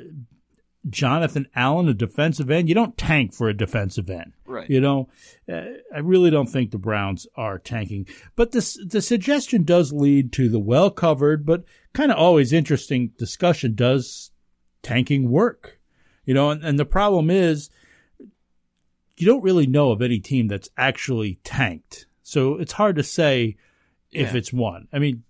Jonathan 0.90 1.48
Allen, 1.56 1.90
a 1.90 1.94
defensive 1.94 2.50
end. 2.50 2.70
You 2.70 2.76
don't 2.76 2.98
tank 2.98 3.34
for 3.34 3.50
a 3.50 3.54
defensive 3.58 4.10
end. 4.10 4.34
Right. 4.46 4.70
You 4.70 4.80
know, 4.80 5.10
uh, 5.52 5.64
I 5.94 6.00
really 6.00 6.30
don't 6.30 6.48
think 6.48 6.72
the 6.72 6.78
Browns 6.78 7.28
are 7.36 7.60
tanking. 7.60 8.08
But 8.36 8.52
this, 8.52 8.80
the 8.88 9.02
suggestion 9.02 9.64
does 9.64 9.92
lead 9.92 10.32
to 10.34 10.48
the 10.50 10.60
well 10.60 10.90
covered, 10.90 11.46
but 11.46 11.64
kind 11.94 12.12
of 12.12 12.18
always 12.18 12.54
interesting 12.54 13.12
discussion 13.18 13.76
does 13.76 14.32
tanking 14.82 15.30
work? 15.30 15.80
You 16.26 16.34
know, 16.34 16.50
and, 16.52 16.64
and 16.64 16.80
the 16.80 16.86
problem 16.86 17.30
is 17.30 17.70
you 19.18 19.26
don't 19.26 19.44
really 19.44 19.68
know 19.68 19.92
of 19.92 20.02
any 20.02 20.20
team 20.20 20.48
that's 20.48 20.70
actually 20.78 21.40
tanked. 21.44 22.06
So 22.24 22.56
it's 22.56 22.74
hard 22.74 22.96
to 22.96 23.04
say 23.04 23.58
if 24.12 24.32
Yeah. 24.32 24.38
it's 24.38 24.54
one. 24.54 24.88
I 24.94 25.00
mean, 25.00 25.24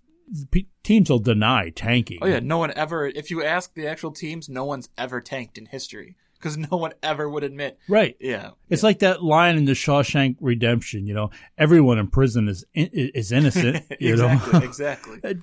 teams 0.82 1.10
will 1.10 1.18
deny 1.18 1.70
tanking. 1.70 2.18
Oh 2.22 2.26
yeah, 2.26 2.40
no 2.40 2.58
one 2.58 2.72
ever. 2.74 3.06
If 3.06 3.30
you 3.30 3.42
ask 3.42 3.74
the 3.74 3.86
actual 3.86 4.12
teams, 4.12 4.48
no 4.48 4.64
one's 4.64 4.88
ever 4.96 5.20
tanked 5.20 5.58
in 5.58 5.66
history 5.66 6.16
because 6.40 6.56
no 6.56 6.76
one 6.78 6.94
ever 7.02 7.28
would 7.28 7.44
admit. 7.44 7.78
Right. 7.86 8.16
Yeah. 8.18 8.52
It's 8.70 8.82
like 8.82 9.00
that 9.00 9.22
line 9.22 9.56
in 9.56 9.66
the 9.66 9.72
Shawshank 9.72 10.36
Redemption. 10.40 11.06
You 11.06 11.12
know, 11.14 11.30
everyone 11.58 11.98
in 11.98 12.08
prison 12.08 12.48
is 12.48 12.64
is 12.74 13.30
innocent. 13.30 13.84
You 14.00 14.14
exactly. 14.14 14.58
know, 14.58 14.64
exactly. 14.64 15.20
Uh, 15.24 15.34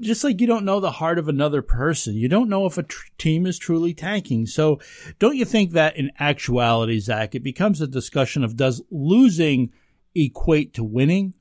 just 0.00 0.24
like 0.24 0.40
you 0.40 0.46
don't 0.46 0.64
know 0.64 0.80
the 0.80 0.92
heart 0.92 1.18
of 1.18 1.28
another 1.28 1.60
person, 1.60 2.14
you 2.14 2.28
don't 2.28 2.48
know 2.48 2.64
if 2.64 2.78
a 2.78 2.82
tr- 2.82 3.08
team 3.18 3.44
is 3.44 3.58
truly 3.58 3.92
tanking. 3.92 4.46
So, 4.46 4.80
don't 5.18 5.36
you 5.36 5.44
think 5.44 5.72
that 5.72 5.96
in 5.96 6.10
actuality, 6.18 6.98
Zach, 7.00 7.34
it 7.34 7.42
becomes 7.42 7.80
a 7.80 7.86
discussion 7.86 8.42
of 8.42 8.56
does 8.56 8.80
losing 8.90 9.72
equate 10.14 10.72
to 10.74 10.84
winning, 10.84 11.34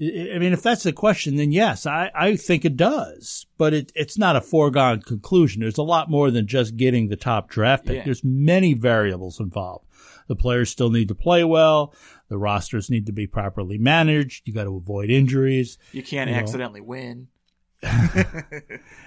I 0.00 0.38
mean, 0.38 0.52
if 0.52 0.62
that's 0.62 0.84
the 0.84 0.92
question, 0.92 1.34
then 1.36 1.50
yes, 1.50 1.84
I, 1.84 2.10
I 2.14 2.36
think 2.36 2.64
it 2.64 2.76
does. 2.76 3.46
But 3.56 3.74
it, 3.74 3.92
it's 3.96 4.16
not 4.16 4.36
a 4.36 4.40
foregone 4.40 5.02
conclusion. 5.02 5.60
There's 5.60 5.76
a 5.78 5.82
lot 5.82 6.08
more 6.08 6.30
than 6.30 6.46
just 6.46 6.76
getting 6.76 7.08
the 7.08 7.16
top 7.16 7.48
draft 7.50 7.86
pick. 7.86 7.96
Yeah. 7.96 8.04
There's 8.04 8.22
many 8.22 8.74
variables 8.74 9.40
involved. 9.40 9.86
The 10.28 10.36
players 10.36 10.70
still 10.70 10.90
need 10.90 11.08
to 11.08 11.14
play 11.16 11.42
well. 11.42 11.92
The 12.28 12.38
rosters 12.38 12.90
need 12.90 13.06
to 13.06 13.12
be 13.12 13.26
properly 13.26 13.76
managed. 13.78 14.46
You 14.46 14.54
got 14.54 14.64
to 14.64 14.76
avoid 14.76 15.10
injuries. 15.10 15.78
You 15.92 16.02
can't 16.04 16.28
You 16.30 16.36
know. 16.36 16.42
accidentally 16.42 16.80
win. 16.82 17.28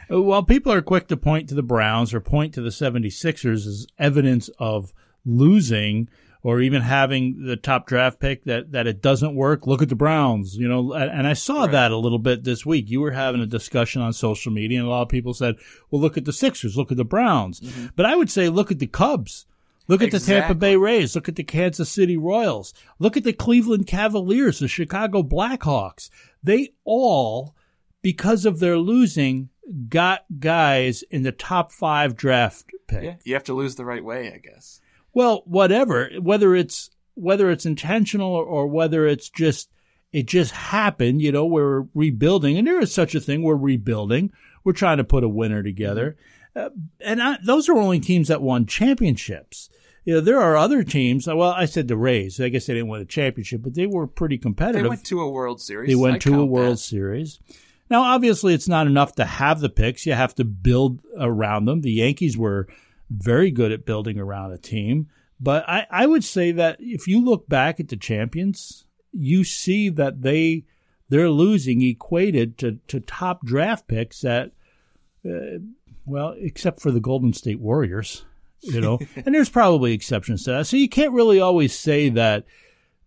Well, 0.10 0.44
people 0.44 0.74
are 0.74 0.82
quick 0.82 1.08
to 1.08 1.16
point 1.18 1.48
to 1.50 1.56
the 1.56 1.64
Browns 1.64 2.14
or 2.14 2.20
point 2.20 2.54
to 2.56 2.62
the 2.62 2.70
76ers 2.70 3.66
as 3.66 3.88
evidence 3.98 4.50
of 4.60 4.92
losing 5.26 6.10
or 6.44 6.62
even 6.62 6.82
having 6.82 7.46
the 7.46 7.56
top 7.56 7.88
draft 7.88 8.20
pick 8.20 8.44
that, 8.46 8.72
that 8.72 8.88
it 8.88 9.02
doesn't 9.02 9.36
work. 9.36 9.68
Look 9.68 9.82
at 9.82 9.90
the 9.90 9.96
Browns, 9.96 10.56
you 10.56 10.68
know, 10.68 10.94
and 10.94 11.10
and 11.12 11.28
I 11.28 11.34
saw 11.34 11.68
that 11.68 11.92
a 11.92 11.98
little 11.98 12.20
bit 12.20 12.44
this 12.44 12.66
week. 12.66 12.90
You 12.90 13.02
were 13.02 13.12
having 13.12 13.42
a 13.42 13.46
discussion 13.46 14.02
on 14.02 14.14
social 14.14 14.52
media 14.52 14.80
and 14.80 14.88
a 14.88 14.92
lot 14.92 15.04
of 15.04 15.10
people 15.10 15.34
said, 15.34 15.56
well, 15.90 16.02
look 16.02 16.18
at 16.18 16.26
the 16.26 16.34
Sixers, 16.34 16.78
look 16.78 16.92
at 16.92 16.98
the 16.98 17.06
Browns. 17.06 17.60
Mm-hmm. 17.60 17.88
But 17.96 18.06
I 18.06 18.16
would 18.16 18.30
say, 18.30 18.50
look 18.50 18.72
at 18.72 18.80
the 18.80 18.88
Cubs. 18.88 19.46
Look 19.88 20.04
at 20.04 20.12
the 20.12 20.20
Tampa 20.20 20.56
Bay 20.56 20.78
Rays. 20.78 21.16
Look 21.16 21.28
at 21.28 21.36
the 21.36 21.44
Kansas 21.44 21.90
City 21.90 22.16
Royals. 22.16 22.74
Look 22.98 23.18
at 23.18 23.26
the 23.26 23.34
Cleveland 23.34 23.88
Cavaliers, 23.88 24.60
the 24.60 24.70
Chicago 24.70 25.22
Blackhawks. 25.22 26.10
They 26.42 26.70
all, 26.86 27.56
because 28.02 28.46
of 28.46 28.60
their 28.60 28.78
losing, 28.78 29.50
got 29.90 30.26
guys 30.40 31.04
in 31.04 31.24
the 31.24 31.32
top 31.32 31.72
five 31.72 32.16
draft 32.16 32.72
pick. 32.88 33.04
Yeah, 33.04 33.16
you 33.24 33.34
have 33.34 33.44
to 33.46 33.54
lose 33.54 33.76
the 33.76 33.86
right 33.86 34.04
way, 34.04 34.32
I 34.34 34.38
guess. 34.38 34.81
Well, 35.14 35.44
whatever, 35.46 36.10
whether 36.20 36.56
it's 36.56 36.90
whether 37.16 37.50
it's 37.50 37.66
intentional 37.66 38.34
or, 38.34 38.46
or 38.46 38.68
whether 38.68 39.06
it's 39.06 39.30
just 39.30 39.70
it 40.12 40.26
just 40.26 40.52
happened, 40.52 41.22
you 41.22 41.32
know, 41.32 41.46
we're 41.46 41.86
rebuilding, 41.94 42.58
and 42.58 42.68
there 42.68 42.82
is 42.82 42.94
such 42.94 43.16
a 43.16 43.20
thing. 43.20 43.44
We're 43.44 43.56
rebuilding. 43.56 44.32
We're 44.64 44.74
trying 44.74 44.98
to 44.98 45.04
put 45.04 45.24
a 45.24 45.30
winner 45.30 45.64
together, 45.64 46.18
uh, 46.56 46.70
and 47.00 47.22
I, 47.22 47.38
those 47.44 47.70
are 47.70 47.78
only 47.78 48.00
teams 48.00 48.28
that 48.28 48.42
won 48.42 48.66
championships. 48.66 49.70
You 50.04 50.16
know, 50.16 50.22
there 50.22 50.42
are 50.42 50.58
other 50.58 50.84
teams. 50.84 51.28
Well, 51.28 51.44
I 51.44 51.66
said 51.66 51.88
the 51.88 51.98
Rays. 51.98 52.40
I 52.40 52.50
guess 52.50 52.66
they 52.66 52.74
didn't 52.74 52.90
win 52.90 53.02
a 53.02 53.06
championship, 53.06 53.62
but 53.62 53.76
they 53.76 53.86
were 53.86 54.08
pretty 54.08 54.38
competitive. 54.38 54.84
They 54.84 54.90
went 54.90 55.06
to 55.06 55.22
a 55.22 55.30
World 55.30 55.62
Series. 55.62 55.90
They 55.90 55.96
went 55.96 56.16
I 56.16 56.20
to 56.20 56.42
a 56.42 56.46
World 56.46 56.74
that. 56.74 56.80
Series. 56.80 57.40
Now, 57.90 58.04
obviously, 58.04 58.54
it's 58.54 58.70
not 58.70 58.88
enough 58.88 59.16
to 59.16 59.26
have 59.26 59.60
the 59.60 59.70
picks. 59.70 60.06
You 60.06 60.14
have 60.14 60.34
to 60.36 60.46
build 60.46 61.02
around 61.20 61.66
them. 61.66 61.82
The 61.82 61.92
Yankees 61.92 62.38
were 62.38 62.68
very 63.12 63.52
good 63.52 63.72
at 63.72 63.86
building 63.86 64.18
around 64.18 64.52
a 64.52 64.58
team. 64.58 65.08
But 65.40 65.68
I, 65.68 65.88
I 65.90 66.06
would 66.06 66.24
say 66.24 66.52
that 66.54 66.78
if 66.80 67.08
you 67.08 67.24
look 67.24 67.50
back 67.50 67.80
at 67.80 67.90
the 67.90 67.98
champions, 67.98 68.86
you 69.12 69.44
see 69.44 69.90
that 69.90 70.22
they 70.22 70.66
they're 71.10 71.30
losing 71.30 71.82
equated 71.82 72.58
to, 72.60 72.80
to 72.88 73.02
top 73.02 73.46
draft 73.46 73.86
picks 73.88 74.22
that, 74.22 74.52
uh, 75.30 75.60
well, 76.06 76.34
except 76.38 76.80
for 76.80 76.90
the 76.90 77.02
Golden 77.02 77.34
State 77.34 77.60
Warriors, 77.60 78.24
you 78.62 78.80
know, 78.80 78.98
and 79.18 79.36
there's 79.36 79.50
probably 79.50 79.92
exceptions 79.92 80.46
to 80.46 80.52
that. 80.52 80.68
So 80.68 80.78
you 80.78 80.88
can't 80.88 81.12
really 81.12 81.42
always 81.42 81.78
say 81.78 82.08
that 82.10 82.46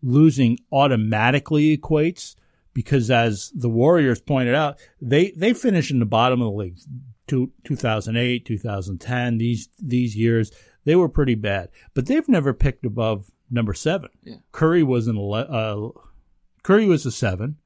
losing 0.03 0.59
automatically 0.71 1.75
equates 1.79 2.37
because 2.75 3.11
as 3.11 3.51
the 3.55 3.71
Warriors 3.71 4.21
pointed 4.21 4.55
out, 4.55 4.79
they, 5.01 5.31
they 5.31 5.55
finished 5.55 5.91
in 5.91 5.99
the 5.99 6.05
bottom 6.05 6.43
of 6.43 6.47
the 6.53 6.59
league. 6.59 6.79
Two, 7.27 7.53
2008, 7.65 8.45
2010, 8.45 9.39
these, 9.39 9.69
these 9.83 10.17
years, 10.17 10.53
they 10.85 10.95
were 10.95 11.09
pretty 11.09 11.35
bad, 11.35 11.71
but 11.95 12.07
they've 12.07 12.29
never 12.29 12.53
picked 12.53 12.85
above 12.85 13.31
number 13.51 13.73
seven. 13.73 14.11
Yeah. 14.23 14.37
Curry 14.53 14.83
was 14.83 15.07
an, 15.07 15.17
ele- 15.17 15.35
uh, 15.35 16.01
Curry 16.63 16.87
was 16.87 17.07
a 17.07 17.11
seven. 17.11 17.57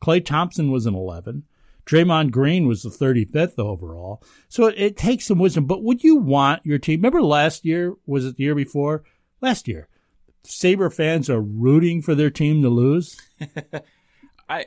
Klay 0.00 0.24
Thompson 0.24 0.70
was 0.70 0.86
an 0.86 0.94
11. 0.94 1.44
Draymond 1.86 2.30
Green 2.30 2.66
was 2.66 2.82
the 2.82 2.90
35th 2.90 3.58
overall. 3.58 4.22
So 4.48 4.66
it, 4.66 4.74
it 4.78 4.96
takes 4.96 5.26
some 5.26 5.38
wisdom. 5.38 5.66
But 5.66 5.82
would 5.82 6.04
you 6.04 6.16
want 6.16 6.64
your 6.64 6.78
team? 6.78 7.00
Remember 7.00 7.22
last 7.22 7.64
year? 7.64 7.94
Was 8.06 8.24
it 8.24 8.36
the 8.36 8.44
year 8.44 8.54
before? 8.54 9.02
Last 9.40 9.66
year. 9.66 9.88
Sabre 10.44 10.90
fans 10.90 11.28
are 11.28 11.40
rooting 11.40 12.00
for 12.00 12.14
their 12.14 12.30
team 12.30 12.62
to 12.62 12.68
lose. 12.68 13.20
I 14.48 14.66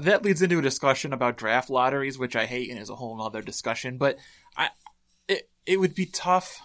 that 0.00 0.24
leads 0.24 0.42
into 0.42 0.58
a 0.58 0.62
discussion 0.62 1.12
about 1.12 1.36
draft 1.36 1.70
lotteries, 1.70 2.18
which 2.18 2.36
I 2.36 2.46
hate 2.46 2.70
and 2.70 2.78
is 2.78 2.90
a 2.90 2.96
whole 2.96 3.20
other 3.20 3.42
discussion. 3.42 3.98
But 3.98 4.18
I 4.56 4.68
it 5.28 5.48
it 5.64 5.80
would 5.80 5.94
be 5.94 6.06
tough 6.06 6.60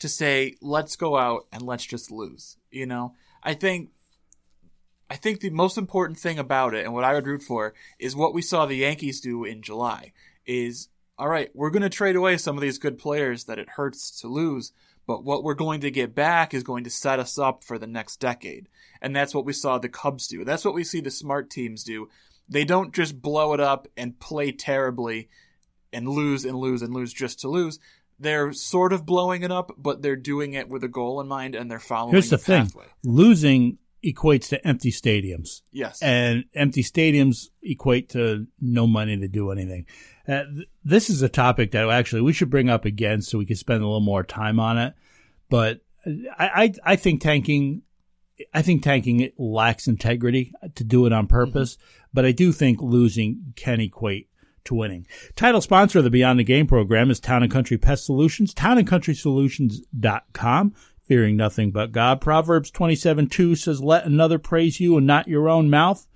to 0.00 0.08
say 0.08 0.56
let's 0.60 0.96
go 0.96 1.16
out 1.16 1.46
and 1.52 1.62
let's 1.62 1.86
just 1.86 2.10
lose. 2.10 2.56
You 2.70 2.86
know, 2.86 3.14
I 3.42 3.54
think 3.54 3.90
I 5.08 5.16
think 5.16 5.40
the 5.40 5.50
most 5.50 5.78
important 5.78 6.18
thing 6.18 6.38
about 6.38 6.74
it 6.74 6.84
and 6.84 6.94
what 6.94 7.04
I 7.04 7.14
would 7.14 7.26
root 7.26 7.42
for 7.42 7.74
is 7.98 8.16
what 8.16 8.34
we 8.34 8.42
saw 8.42 8.66
the 8.66 8.76
Yankees 8.76 9.20
do 9.20 9.44
in 9.44 9.62
July. 9.62 10.12
Is 10.46 10.88
all 11.18 11.28
right, 11.28 11.50
we're 11.54 11.70
going 11.70 11.82
to 11.82 11.90
trade 11.90 12.16
away 12.16 12.38
some 12.38 12.56
of 12.56 12.62
these 12.62 12.78
good 12.78 12.98
players 12.98 13.44
that 13.44 13.58
it 13.58 13.68
hurts 13.68 14.20
to 14.22 14.26
lose, 14.26 14.72
but 15.06 15.22
what 15.22 15.44
we're 15.44 15.54
going 15.54 15.82
to 15.82 15.90
get 15.90 16.14
back 16.14 16.54
is 16.54 16.62
going 16.62 16.84
to 16.84 16.90
set 16.90 17.18
us 17.18 17.38
up 17.38 17.62
for 17.62 17.78
the 17.78 17.86
next 17.86 18.20
decade. 18.20 18.68
And 19.02 19.14
that's 19.14 19.34
what 19.34 19.44
we 19.44 19.52
saw 19.52 19.78
the 19.78 19.88
Cubs 19.88 20.28
do. 20.28 20.44
That's 20.44 20.64
what 20.64 20.72
we 20.72 20.82
see 20.82 21.00
the 21.00 21.10
smart 21.10 21.50
teams 21.50 21.84
do. 21.84 22.08
They 22.50 22.64
don't 22.64 22.92
just 22.92 23.22
blow 23.22 23.54
it 23.54 23.60
up 23.60 23.88
and 23.96 24.18
play 24.18 24.52
terribly 24.52 25.28
and 25.92 26.08
lose 26.08 26.44
and 26.44 26.56
lose 26.58 26.82
and 26.82 26.92
lose 26.92 27.12
just 27.12 27.40
to 27.40 27.48
lose. 27.48 27.78
They're 28.18 28.52
sort 28.52 28.92
of 28.92 29.06
blowing 29.06 29.42
it 29.44 29.50
up, 29.52 29.72
but 29.78 30.02
they're 30.02 30.16
doing 30.16 30.52
it 30.52 30.68
with 30.68 30.84
a 30.84 30.88
goal 30.88 31.20
in 31.20 31.28
mind 31.28 31.54
and 31.54 31.70
they're 31.70 31.78
following 31.78 32.12
Here's 32.12 32.28
the 32.30 32.36
thing 32.38 32.64
pathway. 32.64 32.84
losing 33.02 33.78
equates 34.04 34.48
to 34.48 34.66
empty 34.66 34.90
stadiums. 34.90 35.62
Yes. 35.72 36.02
And 36.02 36.44
empty 36.54 36.82
stadiums 36.82 37.48
equate 37.62 38.10
to 38.10 38.46
no 38.60 38.86
money 38.86 39.16
to 39.16 39.28
do 39.28 39.50
anything. 39.50 39.86
Uh, 40.26 40.44
th- 40.44 40.68
this 40.84 41.08
is 41.10 41.22
a 41.22 41.28
topic 41.28 41.70
that 41.72 41.88
actually 41.88 42.22
we 42.22 42.32
should 42.32 42.50
bring 42.50 42.68
up 42.68 42.84
again 42.84 43.22
so 43.22 43.38
we 43.38 43.46
can 43.46 43.56
spend 43.56 43.82
a 43.82 43.86
little 43.86 44.00
more 44.00 44.22
time 44.24 44.58
on 44.60 44.76
it. 44.78 44.94
But 45.48 45.80
I, 46.06 46.48
I, 46.64 46.72
I 46.84 46.96
think 46.96 47.20
tanking, 47.20 47.82
I 48.52 48.62
think 48.62 48.82
tanking 48.82 49.20
it 49.20 49.38
lacks 49.38 49.88
integrity 49.88 50.52
to 50.74 50.84
do 50.84 51.06
it 51.06 51.12
on 51.12 51.24
mm-hmm. 51.24 51.34
purpose. 51.34 51.78
But 52.12 52.24
I 52.24 52.32
do 52.32 52.50
think 52.52 52.82
losing 52.82 53.52
can 53.56 53.80
equate 53.80 54.28
to 54.64 54.74
winning. 54.74 55.06
Title 55.36 55.60
sponsor 55.60 55.98
of 55.98 56.04
the 56.04 56.10
Beyond 56.10 56.38
the 56.38 56.44
Game 56.44 56.66
program 56.66 57.10
is 57.10 57.20
Town 57.20 57.42
and 57.42 57.52
Country 57.52 57.76
Pest 57.78 58.06
Solutions, 58.06 58.54
townandcountrysolutions.com. 58.54 60.74
Fearing 61.04 61.36
nothing 61.36 61.72
but 61.72 61.90
God. 61.90 62.20
Proverbs 62.20 62.70
27 62.70 63.26
2 63.26 63.56
says, 63.56 63.82
Let 63.82 64.06
another 64.06 64.38
praise 64.38 64.78
you 64.78 64.96
and 64.96 65.08
not 65.08 65.26
your 65.26 65.48
own 65.48 65.68
mouth. 65.68 66.06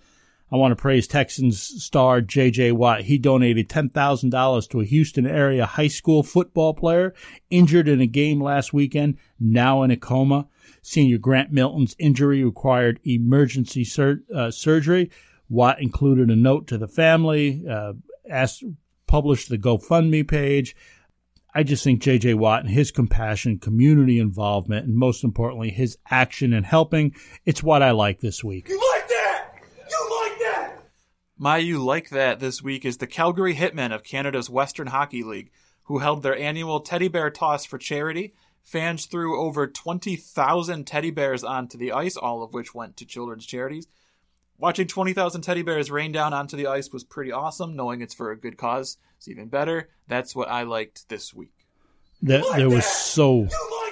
I 0.53 0.57
want 0.57 0.71
to 0.71 0.81
praise 0.81 1.09
Texans 1.09 1.61
star 1.83 2.21
J.J. 2.21 2.71
Watt. 2.71 3.01
He 3.01 3.19
donated 3.19 3.69
$10,000 3.69 4.69
to 4.69 4.81
a 4.81 4.85
Houston 4.85 5.27
area 5.27 5.67
high 5.67 5.89
school 5.89 6.23
football 6.23 6.75
player 6.75 7.13
injured 7.51 7.89
in 7.89 8.01
a 8.01 8.07
game 8.07 8.41
last 8.41 8.73
weekend, 8.73 9.19
now 9.41 9.83
in 9.83 9.91
a 9.91 9.97
coma. 9.97 10.47
Senior 10.85 11.17
Grant 11.17 11.51
Milton's 11.51 11.97
injury 11.99 12.45
required 12.45 13.01
emergency 13.05 13.85
sur- 13.85 14.21
uh, 14.35 14.51
surgery. 14.51 15.11
Watt 15.49 15.81
included 15.81 16.31
a 16.31 16.37
note 16.37 16.67
to 16.67 16.77
the 16.77 16.87
family, 16.87 17.65
uh, 17.69 17.95
asked, 18.29 18.63
published 19.07 19.49
the 19.49 19.57
GoFundMe 19.57 20.29
page. 20.29 20.77
I 21.55 21.63
just 21.63 21.85
think 21.85 22.03
J.J. 22.03 22.35
Watt 22.35 22.65
and 22.65 22.71
his 22.71 22.91
compassion, 22.91 23.59
community 23.59 24.19
involvement, 24.19 24.87
and 24.87 24.95
most 24.95 25.25
importantly, 25.25 25.71
his 25.71 25.97
action 26.11 26.53
in 26.53 26.65
helping, 26.65 27.15
it's 27.47 27.63
what 27.63 27.83
I 27.83 27.93
like 27.93 28.21
this 28.21 28.45
week. 28.45 28.69
You 28.69 28.77
like 28.77 29.09
that? 29.09 29.53
You 29.89 30.21
like 30.21 30.39
that? 30.41 30.73
My 31.39 31.57
You 31.57 31.83
Like 31.83 32.11
That 32.11 32.41
this 32.41 32.63
week 32.63 32.85
is 32.85 32.99
the 32.99 33.07
Calgary 33.07 33.55
Hitmen 33.55 33.95
of 33.95 34.05
Canada's 34.05 34.51
Western 34.51 34.89
Hockey 34.89 35.23
League, 35.23 35.51
who 35.85 35.99
held 35.99 36.23
their 36.23 36.37
annual 36.37 36.81
teddy 36.81 37.09
bear 37.09 37.31
toss 37.31 37.65
for 37.65 37.79
charity. 37.79 38.35
Fans 38.65 39.05
threw 39.05 39.41
over 39.41 39.67
20,000 39.67 40.87
teddy 40.87 41.11
bears 41.11 41.45
onto 41.45 41.77
the 41.77 41.93
ice, 41.93 42.17
all 42.17 42.43
of 42.43 42.55
which 42.55 42.75
went 42.75 42.97
to 42.97 43.05
children's 43.05 43.45
charities. 43.45 43.87
Watching 44.59 44.87
20,000 44.87 45.43
teddy 45.43 45.63
bears 45.63 45.91
rain 45.91 46.13
down 46.13 46.33
onto 46.33 46.57
the 46.57 46.67
ice 46.67 46.91
was 46.91 47.05
pretty 47.05 47.31
awesome. 47.31 47.77
Knowing 47.77 48.01
it's 48.01 48.15
for 48.15 48.31
a 48.31 48.37
good 48.37 48.57
cause 48.57 48.97
is 49.21 49.29
even 49.29 49.49
better. 49.49 49.91
That's 50.09 50.35
what 50.35 50.49
I 50.49 50.63
liked 50.63 51.09
this 51.11 51.35
week. 51.35 51.53
That, 52.23 52.45
there 52.57 52.71
was 52.71 52.87
so 52.87 53.49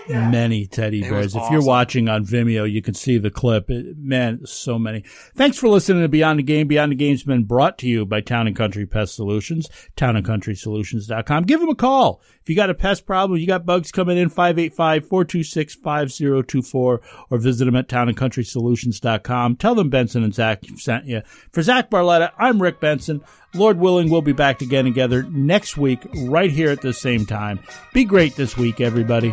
many 0.08 0.66
teddy 0.66 1.02
bears. 1.02 1.34
was 1.34 1.44
If 1.44 1.50
you're 1.50 1.64
watching 1.64 2.08
on 2.08 2.24
Vimeo, 2.24 2.70
you 2.70 2.82
can 2.82 2.94
see 2.94 3.18
the 3.18 3.30
clip. 3.30 3.70
It, 3.70 3.96
man, 3.98 4.46
so 4.46 4.78
many. 4.78 5.04
Thanks 5.34 5.58
for 5.58 5.68
listening 5.68 6.02
to 6.02 6.08
Beyond 6.08 6.38
the 6.38 6.42
Game. 6.42 6.68
Beyond 6.68 6.92
the 6.92 6.96
Game's 6.96 7.22
been 7.22 7.44
brought 7.44 7.78
to 7.78 7.86
you 7.86 8.06
by 8.06 8.20
Town 8.20 8.46
and 8.46 8.56
Country 8.56 8.86
Pest 8.86 9.14
Solutions, 9.14 9.68
townandcountrysolutions.com. 9.96 11.44
Give 11.44 11.60
them 11.60 11.68
a 11.68 11.74
call. 11.74 12.22
If 12.42 12.48
you 12.48 12.56
got 12.56 12.70
a 12.70 12.74
pest 12.74 13.06
problem, 13.06 13.38
you 13.38 13.46
got 13.46 13.64
bugs 13.64 13.92
coming 13.92 14.18
in, 14.18 14.30
585-426-5024, 14.30 16.74
or 16.74 17.38
visit 17.38 17.64
them 17.64 17.76
at 17.76 17.88
townandcountrysolutions.com. 17.88 19.56
Tell 19.56 19.74
them 19.74 19.90
Benson 19.90 20.24
and 20.24 20.34
Zach 20.34 20.64
sent 20.76 21.06
you. 21.06 21.22
For 21.52 21.62
Zach 21.62 21.90
Barletta, 21.90 22.32
I'm 22.38 22.60
Rick 22.60 22.80
Benson. 22.80 23.22
Lord 23.54 23.78
willing, 23.78 24.10
we'll 24.10 24.22
be 24.22 24.32
back 24.32 24.62
again 24.62 24.86
together 24.86 25.24
next 25.24 25.76
week, 25.76 26.00
right 26.14 26.50
here 26.50 26.70
at 26.70 26.80
the 26.80 26.92
same 26.92 27.26
time. 27.26 27.60
Be 27.92 28.04
great 28.04 28.34
this 28.34 28.56
week, 28.56 28.80
everybody. 28.80 29.32